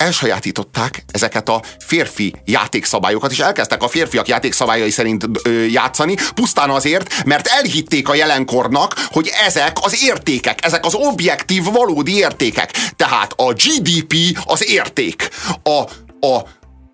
elsajátították 0.00 1.04
ezeket 1.12 1.48
a 1.48 1.62
férfi 1.78 2.34
játékszabályokat, 2.44 3.30
és 3.30 3.38
elkezdtek 3.38 3.82
a 3.82 3.88
férfiak 3.88 4.28
játékszabályai 4.28 4.90
szerint 4.90 5.26
ö, 5.42 5.64
játszani, 5.64 6.16
pusztán 6.34 6.70
azért, 6.70 7.24
mert 7.24 7.46
elhitték 7.46 8.08
a 8.08 8.14
jelenkornak, 8.14 9.06
hogy 9.10 9.30
ezek 9.46 9.76
az 9.80 10.02
értékek, 10.04 10.64
ezek 10.64 10.84
az 10.84 10.94
objektív, 10.94 11.64
valódi 11.64 12.16
értékek. 12.16 12.70
Tehát 12.96 13.32
a 13.36 13.52
GDP 13.52 14.14
az 14.44 14.70
érték. 14.70 15.28
A, 15.62 15.82
a, 16.26 16.34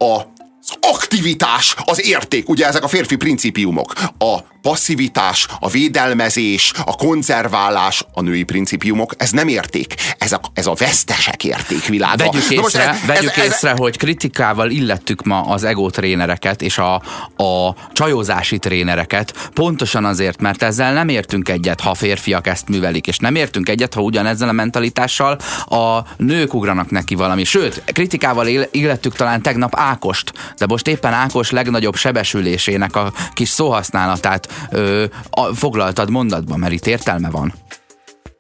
a 0.05 0.35
az 0.69 0.77
aktivitás 0.81 1.75
az 1.85 2.07
érték, 2.07 2.49
ugye 2.49 2.67
ezek 2.67 2.85
a 2.85 2.89
férfi 2.89 3.17
principiumok. 3.17 3.93
A 4.19 4.39
passzivitás, 4.63 5.47
a 5.61 5.69
védelmezés, 5.69 6.73
a 6.85 6.97
konzerválás, 6.97 8.05
a 8.13 8.21
női 8.21 8.43
principiumok, 8.43 9.15
ez 9.17 9.31
nem 9.31 9.49
érték. 9.49 9.95
Ez 10.19 10.33
a, 10.33 10.41
ez 10.55 10.67
a 10.67 10.75
vesztesek 10.75 11.45
értékvilága. 11.45 12.31
Vegyük 12.31 12.51
észre, 12.51 12.89
ez, 12.89 13.05
vegyük 13.07 13.37
ez, 13.37 13.45
észre 13.45 13.71
ez, 13.71 13.79
hogy 13.79 13.97
kritikával 13.97 14.71
illettük 14.71 15.23
ma 15.23 15.41
az 15.41 15.65
ego 15.65 15.91
trénereket 15.91 16.63
és 16.63 16.79
a, 16.79 16.95
a 17.37 17.75
csajozási 17.93 18.59
trénereket, 18.59 19.49
pontosan 19.55 20.05
azért, 20.05 20.41
mert 20.41 20.63
ezzel 20.63 20.93
nem 20.93 21.09
értünk 21.09 21.49
egyet, 21.49 21.81
ha 21.81 21.95
férfiak 21.95 22.47
ezt 22.47 22.69
művelik, 22.69 23.07
és 23.07 23.19
nem 23.19 23.35
értünk 23.35 23.69
egyet, 23.69 23.95
ha 23.95 24.01
ugyanezzel 24.01 24.49
a 24.49 24.53
mentalitással 24.53 25.39
a 25.65 26.01
nők 26.17 26.55
ugranak 26.55 26.91
neki 26.91 27.15
valami. 27.15 27.45
Sőt, 27.45 27.83
kritikával 27.93 28.47
illettük 28.71 29.15
talán 29.15 29.43
tegnap 29.43 29.75
Ákost, 29.77 30.33
de 30.59 30.67
most 30.67 30.89
éppen 30.89 31.13
Ákos 31.13 31.51
legnagyobb 31.51 31.97
sebesülésének 31.97 32.97
a 32.97 33.13
kis 33.33 33.49
szóhasználatát 33.49 34.49
ö, 34.71 35.05
a, 35.31 35.55
foglaltad 35.55 36.11
mondatba, 36.11 36.57
mert 36.57 36.73
itt 36.73 36.87
értelme 36.87 37.31
van. 37.31 37.55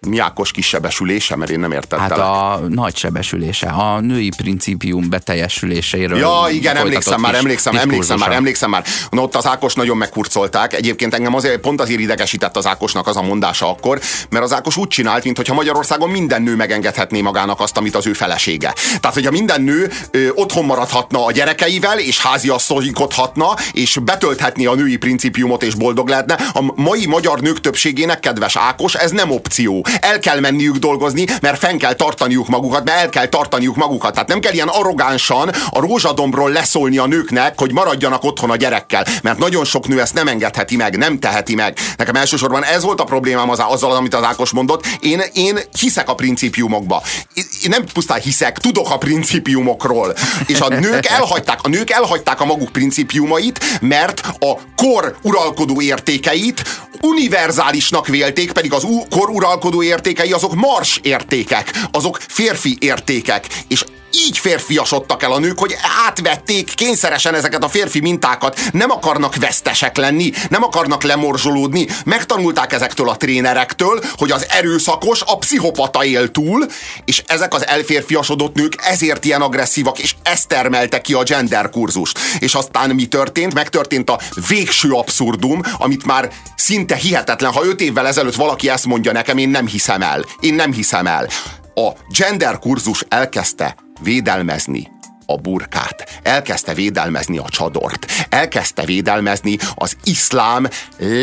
Mi 0.00 0.18
Ákos 0.18 0.50
kis 0.50 0.66
sebesülése, 0.66 1.36
mert 1.36 1.50
én 1.50 1.60
nem 1.60 1.72
értettem. 1.72 2.08
Hát 2.08 2.18
a 2.18 2.60
nagy 2.68 2.96
sebesülése, 2.96 3.68
a 3.68 4.00
női 4.00 4.30
principium 4.36 5.08
beteljesüléséről. 5.10 6.18
Ja, 6.18 6.46
igen, 6.50 6.76
emlékszem 6.76 7.20
már, 7.20 7.34
emlékszem, 7.34 7.76
emlékszem 7.76 8.18
már, 8.18 8.32
emlékszem 8.32 8.70
már. 8.70 8.84
Na, 9.10 9.22
ott 9.22 9.34
az 9.34 9.46
Ákos 9.46 9.74
nagyon 9.74 9.96
megkurcolták. 9.96 10.72
Egyébként 10.72 11.14
engem 11.14 11.34
azért 11.34 11.60
pont 11.60 11.80
azért 11.80 12.00
idegesített 12.00 12.56
az 12.56 12.66
Ákosnak 12.66 13.06
az 13.06 13.16
a 13.16 13.22
mondása 13.22 13.68
akkor, 13.68 14.00
mert 14.30 14.44
az 14.44 14.52
Ákos 14.52 14.76
úgy 14.76 14.88
csinált, 14.88 15.24
mintha 15.24 15.54
Magyarországon 15.54 16.10
minden 16.10 16.42
nő 16.42 16.56
megengedhetné 16.56 17.20
magának 17.20 17.60
azt, 17.60 17.76
amit 17.76 17.94
az 17.94 18.06
ő 18.06 18.12
felesége. 18.12 18.74
Tehát, 19.00 19.14
hogyha 19.14 19.30
minden 19.30 19.62
nő 19.62 19.90
ö, 20.10 20.28
otthon 20.34 20.64
maradhatna 20.64 21.24
a 21.24 21.32
gyerekeivel, 21.32 21.98
és 21.98 22.20
háziasszonykodhatna, 22.20 23.54
és 23.72 23.98
betölthetné 24.04 24.64
a 24.64 24.74
női 24.74 24.96
principiumot, 24.96 25.62
és 25.62 25.74
boldog 25.74 26.08
lehetne. 26.08 26.34
A 26.52 26.72
mai 26.74 27.06
magyar 27.06 27.40
nők 27.40 27.60
többségének, 27.60 28.20
kedves 28.20 28.56
Ákos, 28.56 28.94
ez 28.94 29.10
nem 29.10 29.30
opció 29.30 29.85
el 30.00 30.18
kell 30.18 30.40
menniük 30.40 30.76
dolgozni, 30.76 31.26
mert 31.40 31.58
fenn 31.58 31.78
kell 31.78 31.92
tartaniuk 31.92 32.48
magukat, 32.48 32.84
mert 32.84 32.98
el 32.98 33.08
kell 33.08 33.26
tartaniuk 33.26 33.76
magukat. 33.76 34.12
Tehát 34.12 34.28
nem 34.28 34.40
kell 34.40 34.52
ilyen 34.52 34.68
arrogánsan 34.68 35.52
a 35.70 35.80
rózsadombról 35.80 36.50
leszólni 36.50 36.98
a 36.98 37.06
nőknek, 37.06 37.58
hogy 37.58 37.72
maradjanak 37.72 38.24
otthon 38.24 38.50
a 38.50 38.56
gyerekkel, 38.56 39.06
mert 39.22 39.38
nagyon 39.38 39.64
sok 39.64 39.88
nő 39.88 40.00
ezt 40.00 40.14
nem 40.14 40.28
engedheti 40.28 40.76
meg, 40.76 40.96
nem 40.96 41.18
teheti 41.18 41.54
meg. 41.54 41.78
Nekem 41.96 42.14
elsősorban 42.14 42.64
ez 42.64 42.82
volt 42.82 43.00
a 43.00 43.04
problémám 43.04 43.50
az, 43.50 43.58
azzal, 43.68 43.92
amit 43.92 44.14
az 44.14 44.22
Ákos 44.22 44.50
mondott. 44.50 44.86
Én, 45.00 45.22
én 45.32 45.58
hiszek 45.78 46.08
a 46.08 46.14
principiumokba. 46.14 47.02
Én 47.34 47.68
nem 47.68 47.84
pusztán 47.92 48.20
hiszek, 48.20 48.58
tudok 48.58 48.90
a 48.90 48.98
principiumokról. 48.98 50.14
És 50.46 50.60
a 50.60 50.68
nők 50.68 51.06
elhagyták, 51.18 51.58
a 51.62 51.68
nők 51.68 51.90
elhagyták 51.90 52.40
a 52.40 52.44
maguk 52.44 52.72
principiumait, 52.72 53.80
mert 53.80 54.22
a 54.38 54.58
kor 54.76 55.16
uralkodó 55.22 55.80
értékeit 55.80 56.62
univerzálisnak 57.00 58.06
vélték, 58.06 58.52
pedig 58.52 58.72
az 58.72 58.86
kor 59.10 59.28
uralkodó 59.28 59.75
értékei 59.82 60.32
azok 60.32 60.54
mars 60.54 61.00
értékek, 61.02 61.86
azok 61.90 62.18
férfi 62.28 62.76
értékek, 62.80 63.46
és 63.68 63.84
így 64.12 64.38
férfiasodtak 64.38 65.22
el 65.22 65.32
a 65.32 65.38
nők, 65.38 65.58
hogy 65.58 65.76
átvették 66.06 66.74
kényszeresen 66.74 67.34
ezeket 67.34 67.64
a 67.64 67.68
férfi 67.68 68.00
mintákat. 68.00 68.60
Nem 68.72 68.90
akarnak 68.90 69.36
vesztesek 69.36 69.96
lenni, 69.96 70.32
nem 70.50 70.62
akarnak 70.62 71.02
lemorzsolódni. 71.02 71.86
Megtanulták 72.04 72.72
ezektől 72.72 73.08
a 73.08 73.16
trénerektől, 73.16 74.04
hogy 74.16 74.30
az 74.30 74.46
erőszakos, 74.48 75.22
a 75.26 75.38
pszichopata 75.38 76.04
él 76.04 76.30
túl, 76.30 76.66
és 77.04 77.22
ezek 77.26 77.54
az 77.54 77.66
elférfiasodott 77.66 78.54
nők 78.54 78.74
ezért 78.82 79.24
ilyen 79.24 79.42
agresszívak, 79.42 79.98
és 79.98 80.14
ez 80.22 80.44
termelte 80.46 81.00
ki 81.00 81.12
a 81.12 81.22
gender 81.22 81.70
kurzust. 81.70 82.18
És 82.38 82.54
aztán 82.54 82.90
mi 82.90 83.06
történt? 83.06 83.54
Megtörtént 83.54 84.10
a 84.10 84.20
végső 84.48 84.90
abszurdum, 84.90 85.60
amit 85.78 86.04
már 86.04 86.32
szinte 86.56 86.94
hihetetlen. 86.94 87.52
Ha 87.52 87.64
öt 87.64 87.80
évvel 87.80 88.06
ezelőtt 88.06 88.34
valaki 88.34 88.68
ezt 88.68 88.86
mondja 88.86 89.12
nekem, 89.12 89.38
én 89.38 89.48
nem 89.48 89.66
hiszem 89.66 90.02
el. 90.02 90.24
Én 90.40 90.54
nem 90.54 90.72
hiszem 90.72 91.06
el. 91.06 91.28
A 91.74 91.92
gender 92.08 92.58
kurzus 92.58 93.04
elkezdte 93.08 93.85
védelmezni 94.00 94.88
a 95.26 95.36
burkát, 95.36 96.20
elkezdte 96.22 96.74
védelmezni 96.74 97.38
a 97.38 97.48
csadort, 97.48 98.06
elkezdte 98.28 98.84
védelmezni 98.84 99.56
az 99.74 99.96
iszlám 100.04 100.68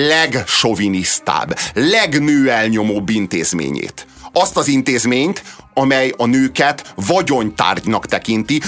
legsovinisztább, 0.08 1.58
legnőelnyomóbb 1.74 3.10
intézményét. 3.10 4.08
Azt 4.32 4.58
az 4.58 4.68
intézményt, 4.68 5.44
amely 5.74 6.14
a 6.18 6.26
nőket 6.26 6.94
vagyontárgynak 6.96 8.06
tekinti, 8.06 8.62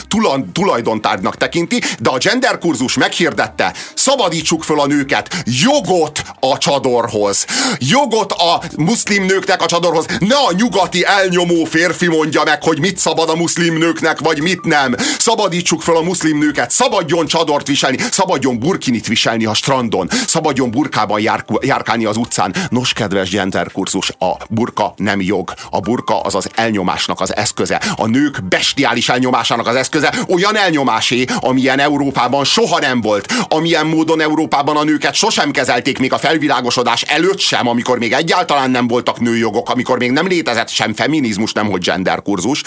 tulajdontárgynak 0.54 1.38
tekinti, 1.38 1.82
de 2.00 2.10
a 2.10 2.18
gender 2.18 2.58
kurzus 2.58 2.98
meghirdette, 2.98 3.74
szabadítsuk 3.94 4.64
föl 4.64 4.80
a 4.80 4.88
nőket, 4.88 5.36
jogot 5.64 6.22
a 6.40 6.58
csadorhoz, 6.58 7.46
jogot 7.80 8.32
a 8.32 8.62
muszlim 8.78 9.26
nőknek 9.26 9.62
a 9.62 9.66
csadorhoz, 9.66 10.06
ne 10.20 10.36
a 10.36 10.52
nyugati 10.52 11.06
elnyomó 11.06 11.64
férfi 11.64 12.08
mondja 12.08 12.44
meg, 12.44 12.64
hogy 12.64 12.80
mit 12.80 12.98
szabad 12.98 13.30
a 13.30 13.36
muszlim 13.36 13.78
nőknek, 13.78 14.20
vagy 14.20 14.42
mit 14.42 14.64
nem. 14.64 14.96
Szabadítsuk 15.18 15.82
föl 15.82 15.98
a 15.98 16.02
muszlim 16.02 16.38
nőket, 16.38 16.72
szabadjon 16.72 17.28
csadort 17.28 17.68
viselni, 17.68 17.98
szabadjon 18.12 18.60
burkinit 18.60 19.08
viselni 19.08 19.46
a 19.46 19.54
strandon, 19.54 20.10
szabadjon 20.28 20.72
burkában 20.72 21.20
jár, 21.20 21.46
járkálni 21.62 22.06
az 22.06 22.18
utcán. 22.18 22.56
Nos, 22.70 22.94
kedves 22.94 23.30
gender 23.30 23.72
kurzus, 23.72 24.10
a 24.20 24.32
burka 24.50 24.94
nem 24.98 25.22
jog. 25.22 25.54
A 25.70 25.80
burka 25.80 26.22
az 26.22 26.36
az 26.36 26.50
elnyomás 26.56 26.95
elnyomásnak 26.96 27.20
az 27.20 27.36
eszköze, 27.36 27.82
a 27.96 28.08
nők 28.08 28.44
bestiális 28.44 29.10
elnyomásának 29.10 29.68
az 29.68 29.76
eszköze, 29.76 30.14
olyan 30.28 30.58
elnyomásé, 30.58 31.26
amilyen 31.40 31.80
Európában 31.80 32.44
soha 32.44 32.80
nem 32.80 33.02
volt, 33.02 33.34
amilyen 33.48 33.88
módon 33.88 34.22
Európában 34.22 34.78
a 34.78 34.84
nőket 34.84 35.14
sosem 35.14 35.52
kezelték 35.52 36.00
még 36.00 36.14
a 36.14 36.18
felvilágosodás 36.18 37.02
előtt 37.02 37.40
sem, 37.40 37.68
amikor 37.68 37.98
még 37.98 38.14
egyáltalán 38.14 38.72
nem 38.72 38.88
voltak 38.88 39.20
nőjogok, 39.20 39.70
amikor 39.70 39.98
még 39.98 40.12
nem 40.12 40.28
létezett 40.28 40.70
sem 40.70 40.94
feminizmus, 40.94 41.52
nem 41.52 41.70
hogy 41.70 41.82
gender 41.82 42.22
kurzus, 42.22 42.62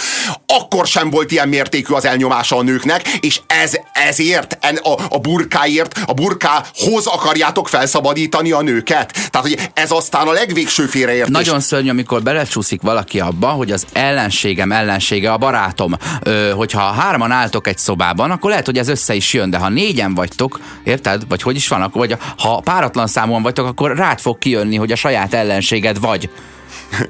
akkor 0.46 0.86
sem 0.86 1.10
volt 1.10 1.32
ilyen 1.32 1.48
mértékű 1.48 1.94
az 1.94 2.04
elnyomása 2.04 2.56
a 2.56 2.62
nőknek, 2.62 3.08
és 3.20 3.40
ez 3.46 3.72
ezért, 3.92 4.58
a, 4.82 4.94
a 5.08 5.18
burkáért, 5.18 5.98
a 6.06 6.12
burkához 6.12 7.06
akarjátok 7.06 7.68
felszabadítani 7.68 8.52
a 8.52 8.62
nőket. 8.62 9.12
Tehát, 9.30 9.46
hogy 9.46 9.70
ez 9.74 9.90
aztán 9.90 10.26
a 10.26 10.32
legvégső 10.32 10.86
félreértés. 10.86 11.32
Nagyon 11.32 11.60
szörnyű, 11.60 11.90
amikor 11.90 12.22
belecsúszik 12.22 12.82
valaki 12.82 13.20
abba, 13.20 13.48
hogy 13.48 13.72
az 13.72 13.86
ellen 13.92 14.17
ellenségem 14.18 14.72
ellensége 14.72 15.32
a 15.32 15.36
barátom. 15.38 15.94
Ö, 16.22 16.50
hogyha 16.50 16.80
hárman 16.80 17.30
álltok 17.30 17.66
egy 17.66 17.78
szobában, 17.78 18.30
akkor 18.30 18.50
lehet, 18.50 18.66
hogy 18.66 18.78
ez 18.78 18.88
össze 18.88 19.14
is 19.14 19.32
jön, 19.32 19.50
de 19.50 19.58
ha 19.58 19.68
négyen 19.68 20.14
vagytok, 20.14 20.60
érted? 20.84 21.22
Vagy 21.28 21.42
hogy 21.42 21.56
is 21.56 21.68
van, 21.68 21.82
akkor, 21.82 22.06
vagy 22.08 22.18
ha 22.38 22.60
páratlan 22.60 23.06
számon 23.06 23.42
vagytok, 23.42 23.66
akkor 23.66 23.96
rád 23.96 24.20
fog 24.20 24.38
kijönni, 24.38 24.76
hogy 24.76 24.92
a 24.92 24.96
saját 24.96 25.34
ellenséged 25.34 26.00
vagy. 26.00 26.30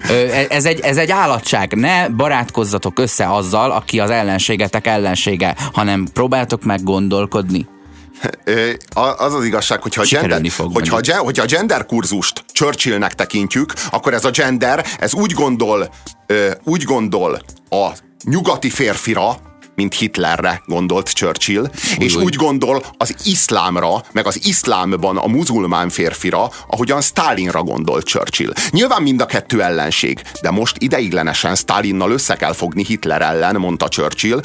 E- 0.09 0.47
ez, 0.49 0.65
egy, 0.65 0.81
ez 0.81 0.97
egy 0.97 1.11
állatság. 1.11 1.73
Ne 1.73 2.09
barátkozzatok 2.09 2.99
össze 2.99 3.29
azzal, 3.35 3.71
aki 3.71 4.01
az 4.01 4.11
ellenségetek 4.11 4.87
ellensége, 4.87 5.55
hanem 5.73 6.07
próbáltok 6.13 6.65
meg 6.65 6.83
gondolkodni. 6.83 7.67
Az 8.95 9.35
az 9.35 9.45
igazság, 9.45 9.83
hogyha 9.83 10.03
a, 10.03 10.05
gender, 10.05 10.51
fog 10.51 10.73
hogyha, 10.73 10.97
a, 11.13 11.17
hogyha 11.17 11.43
a 11.43 11.47
gender 11.47 11.87
kurzust 11.87 12.45
Churchillnek 12.53 13.15
tekintjük, 13.15 13.73
akkor 13.91 14.15
ez 14.15 14.25
a 14.25 14.31
gender, 14.31 14.87
ez 15.01 15.15
úgy 15.15 15.33
gondol, 15.33 15.95
úgy 16.65 16.83
gondol 16.83 17.43
a 17.71 17.89
nyugati 18.25 18.71
férfira, 18.71 19.37
mint 19.79 19.95
Hitlerre 19.95 20.63
gondolt 20.67 21.13
Churchill, 21.13 21.71
és 21.99 22.15
új. 22.15 22.23
úgy 22.23 22.35
gondol 22.35 22.83
az 22.97 23.15
iszlámra, 23.25 24.03
meg 24.13 24.27
az 24.27 24.47
iszlámban 24.47 25.17
a 25.17 25.27
muzulmán 25.27 25.89
férfira, 25.89 26.51
ahogyan 26.69 27.01
Stalinra 27.01 27.63
gondolt 27.63 28.07
Churchill. 28.07 28.53
Nyilván 28.71 29.03
mind 29.03 29.21
a 29.21 29.27
kettő 29.27 29.63
ellenség, 29.63 30.23
de 30.43 30.51
most 30.51 30.77
ideiglenesen 30.79 31.55
Stalinnal 31.55 32.11
össze 32.11 32.35
kell 32.37 32.53
fogni 32.53 32.85
Hitler 32.85 33.23
ellen, 33.23 33.57
mondta 33.57 33.89
Churchill, 33.89 34.41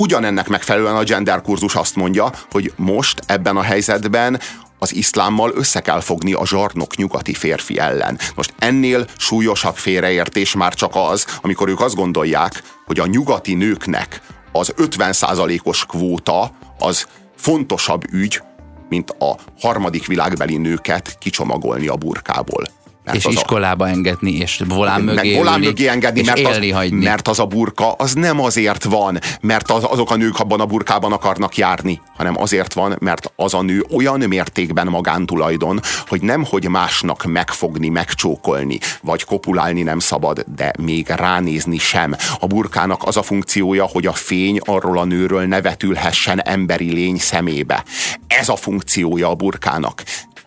Ugyanennek 0.00 0.48
megfelelően 0.48 0.96
a 0.96 1.02
gender 1.02 1.42
kurzus 1.42 1.74
azt 1.74 1.96
mondja, 1.96 2.32
hogy 2.50 2.72
most 2.76 3.22
ebben 3.26 3.56
a 3.56 3.62
helyzetben 3.62 4.40
az 4.78 4.94
iszlámmal 4.94 5.52
össze 5.54 5.80
kell 5.80 6.00
fogni 6.00 6.32
a 6.32 6.46
zsarnok 6.46 6.96
nyugati 6.96 7.34
férfi 7.34 7.78
ellen. 7.78 8.18
Most 8.34 8.54
ennél 8.58 9.06
súlyosabb 9.16 9.76
félreértés 9.76 10.54
már 10.54 10.74
csak 10.74 10.90
az, 10.94 11.26
amikor 11.42 11.68
ők 11.68 11.80
azt 11.80 11.94
gondolják, 11.94 12.62
hogy 12.86 12.98
a 12.98 13.06
nyugati 13.06 13.54
nőknek 13.54 14.20
az 14.52 14.74
50%-os 14.76 15.86
kvóta 15.86 16.52
az 16.78 17.06
fontosabb 17.36 18.12
ügy, 18.12 18.42
mint 18.88 19.10
a 19.10 19.36
harmadik 19.60 20.06
világbeli 20.06 20.56
nőket 20.56 21.16
kicsomagolni 21.18 21.86
a 21.86 21.96
burkából. 21.96 22.64
Mert 23.04 23.16
és 23.16 23.24
az 23.24 23.34
a- 23.36 23.38
iskolába 23.38 23.88
engedni, 23.88 24.32
és 24.32 24.62
volán 24.68 25.00
mögé 25.00 25.28
meg 25.28 25.36
volán 25.36 25.60
mögé 25.60 25.86
engedni, 25.86 26.20
és 26.20 26.26
mert 26.26 26.46
az, 26.46 26.70
hagyni. 26.72 27.04
mert 27.04 27.28
az 27.28 27.38
a 27.38 27.46
burka, 27.46 27.92
az 27.92 28.12
nem 28.12 28.40
azért 28.40 28.84
van, 28.84 29.18
mert 29.40 29.70
az, 29.70 29.84
azok 29.88 30.10
a 30.10 30.16
nők 30.16 30.40
abban 30.40 30.60
a 30.60 30.66
burkában 30.66 31.12
akarnak 31.12 31.56
járni, 31.56 32.00
hanem 32.16 32.40
azért 32.40 32.72
van, 32.72 32.96
mert 33.00 33.32
az 33.36 33.54
a 33.54 33.62
nő 33.62 33.84
olyan 33.94 34.20
mértékben 34.20 34.86
magántulajdon, 34.86 35.80
hogy 36.06 36.22
nem 36.22 36.44
hogy 36.44 36.68
másnak 36.68 37.24
megfogni, 37.24 37.88
megcsókolni, 37.88 38.78
vagy 39.02 39.24
kopulálni 39.24 39.82
nem 39.82 39.98
szabad, 39.98 40.44
de 40.56 40.72
még 40.78 41.08
ránézni 41.08 41.78
sem. 41.78 42.16
A 42.40 42.46
burkának 42.46 43.02
az 43.04 43.16
a 43.16 43.22
funkciója, 43.22 43.84
hogy 43.84 44.06
a 44.06 44.12
fény 44.12 44.58
arról 44.64 44.98
a 44.98 45.04
nőről 45.04 45.46
ne 45.46 45.60
vetülhessen 45.60 46.42
emberi 46.42 46.92
lény 46.92 47.18
szemébe. 47.18 47.84
Ez 48.26 48.48
a 48.48 48.56
funkciója 48.56 49.28
a 49.28 49.34
burkának. 49.34 50.02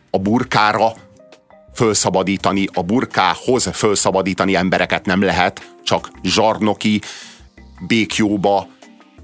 A 0.10 0.18
burkára 0.18 0.94
fölszabadítani, 1.76 2.68
a 2.74 2.82
burkához 2.82 3.70
fölszabadítani 3.74 4.56
embereket 4.56 5.06
nem 5.06 5.22
lehet, 5.22 5.76
csak 5.84 6.12
zsarnoki 6.24 7.02
békjóba 7.88 8.68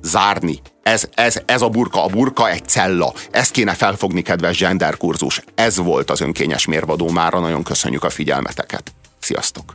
zárni. 0.01 0.59
Ez, 0.83 1.09
ez, 1.13 1.41
ez 1.45 1.61
a 1.61 1.69
burka, 1.69 2.03
a 2.03 2.07
burka 2.07 2.49
egy 2.49 2.67
cella. 2.67 3.13
Ezt 3.31 3.51
kéne 3.51 3.73
felfogni, 3.73 4.21
kedves 4.21 4.57
gender 4.57 4.97
kurzus. 4.97 5.41
Ez 5.55 5.77
volt 5.77 6.09
az 6.09 6.21
önkényes 6.21 6.65
mérvadó 6.65 7.09
mára. 7.09 7.39
Nagyon 7.39 7.63
köszönjük 7.63 8.03
a 8.03 8.09
figyelmeteket. 8.09 8.91
Sziasztok! 9.19 9.73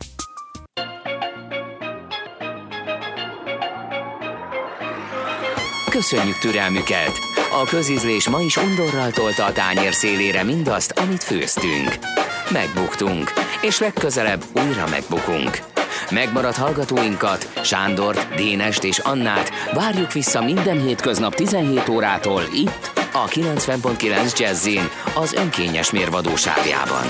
Köszönjük 5.90 6.38
türelmüket! 6.38 7.33
A 7.60 7.64
közízlés 7.64 8.28
ma 8.28 8.40
is 8.40 8.56
undorral 8.56 9.10
tolta 9.10 9.44
a 9.44 9.52
tányér 9.52 9.92
szélére 9.92 10.42
mindazt, 10.42 10.90
amit 10.90 11.24
főztünk. 11.24 11.98
Megbuktunk, 12.50 13.32
és 13.60 13.78
legközelebb 13.78 14.44
újra 14.66 14.86
megbukunk. 14.90 15.58
Megmaradt 16.10 16.56
hallgatóinkat, 16.56 17.60
Sándort, 17.62 18.34
Dénest 18.34 18.84
és 18.84 18.98
Annát 18.98 19.50
várjuk 19.72 20.12
vissza 20.12 20.42
minden 20.42 20.82
hétköznap 20.82 21.34
17 21.34 21.88
órától 21.88 22.42
itt, 22.54 22.92
a 23.12 23.24
90.9 23.28 24.38
Jazzin, 24.38 24.88
az 25.14 25.32
önkényes 25.32 25.90
mérvadósávjában. 25.90 27.06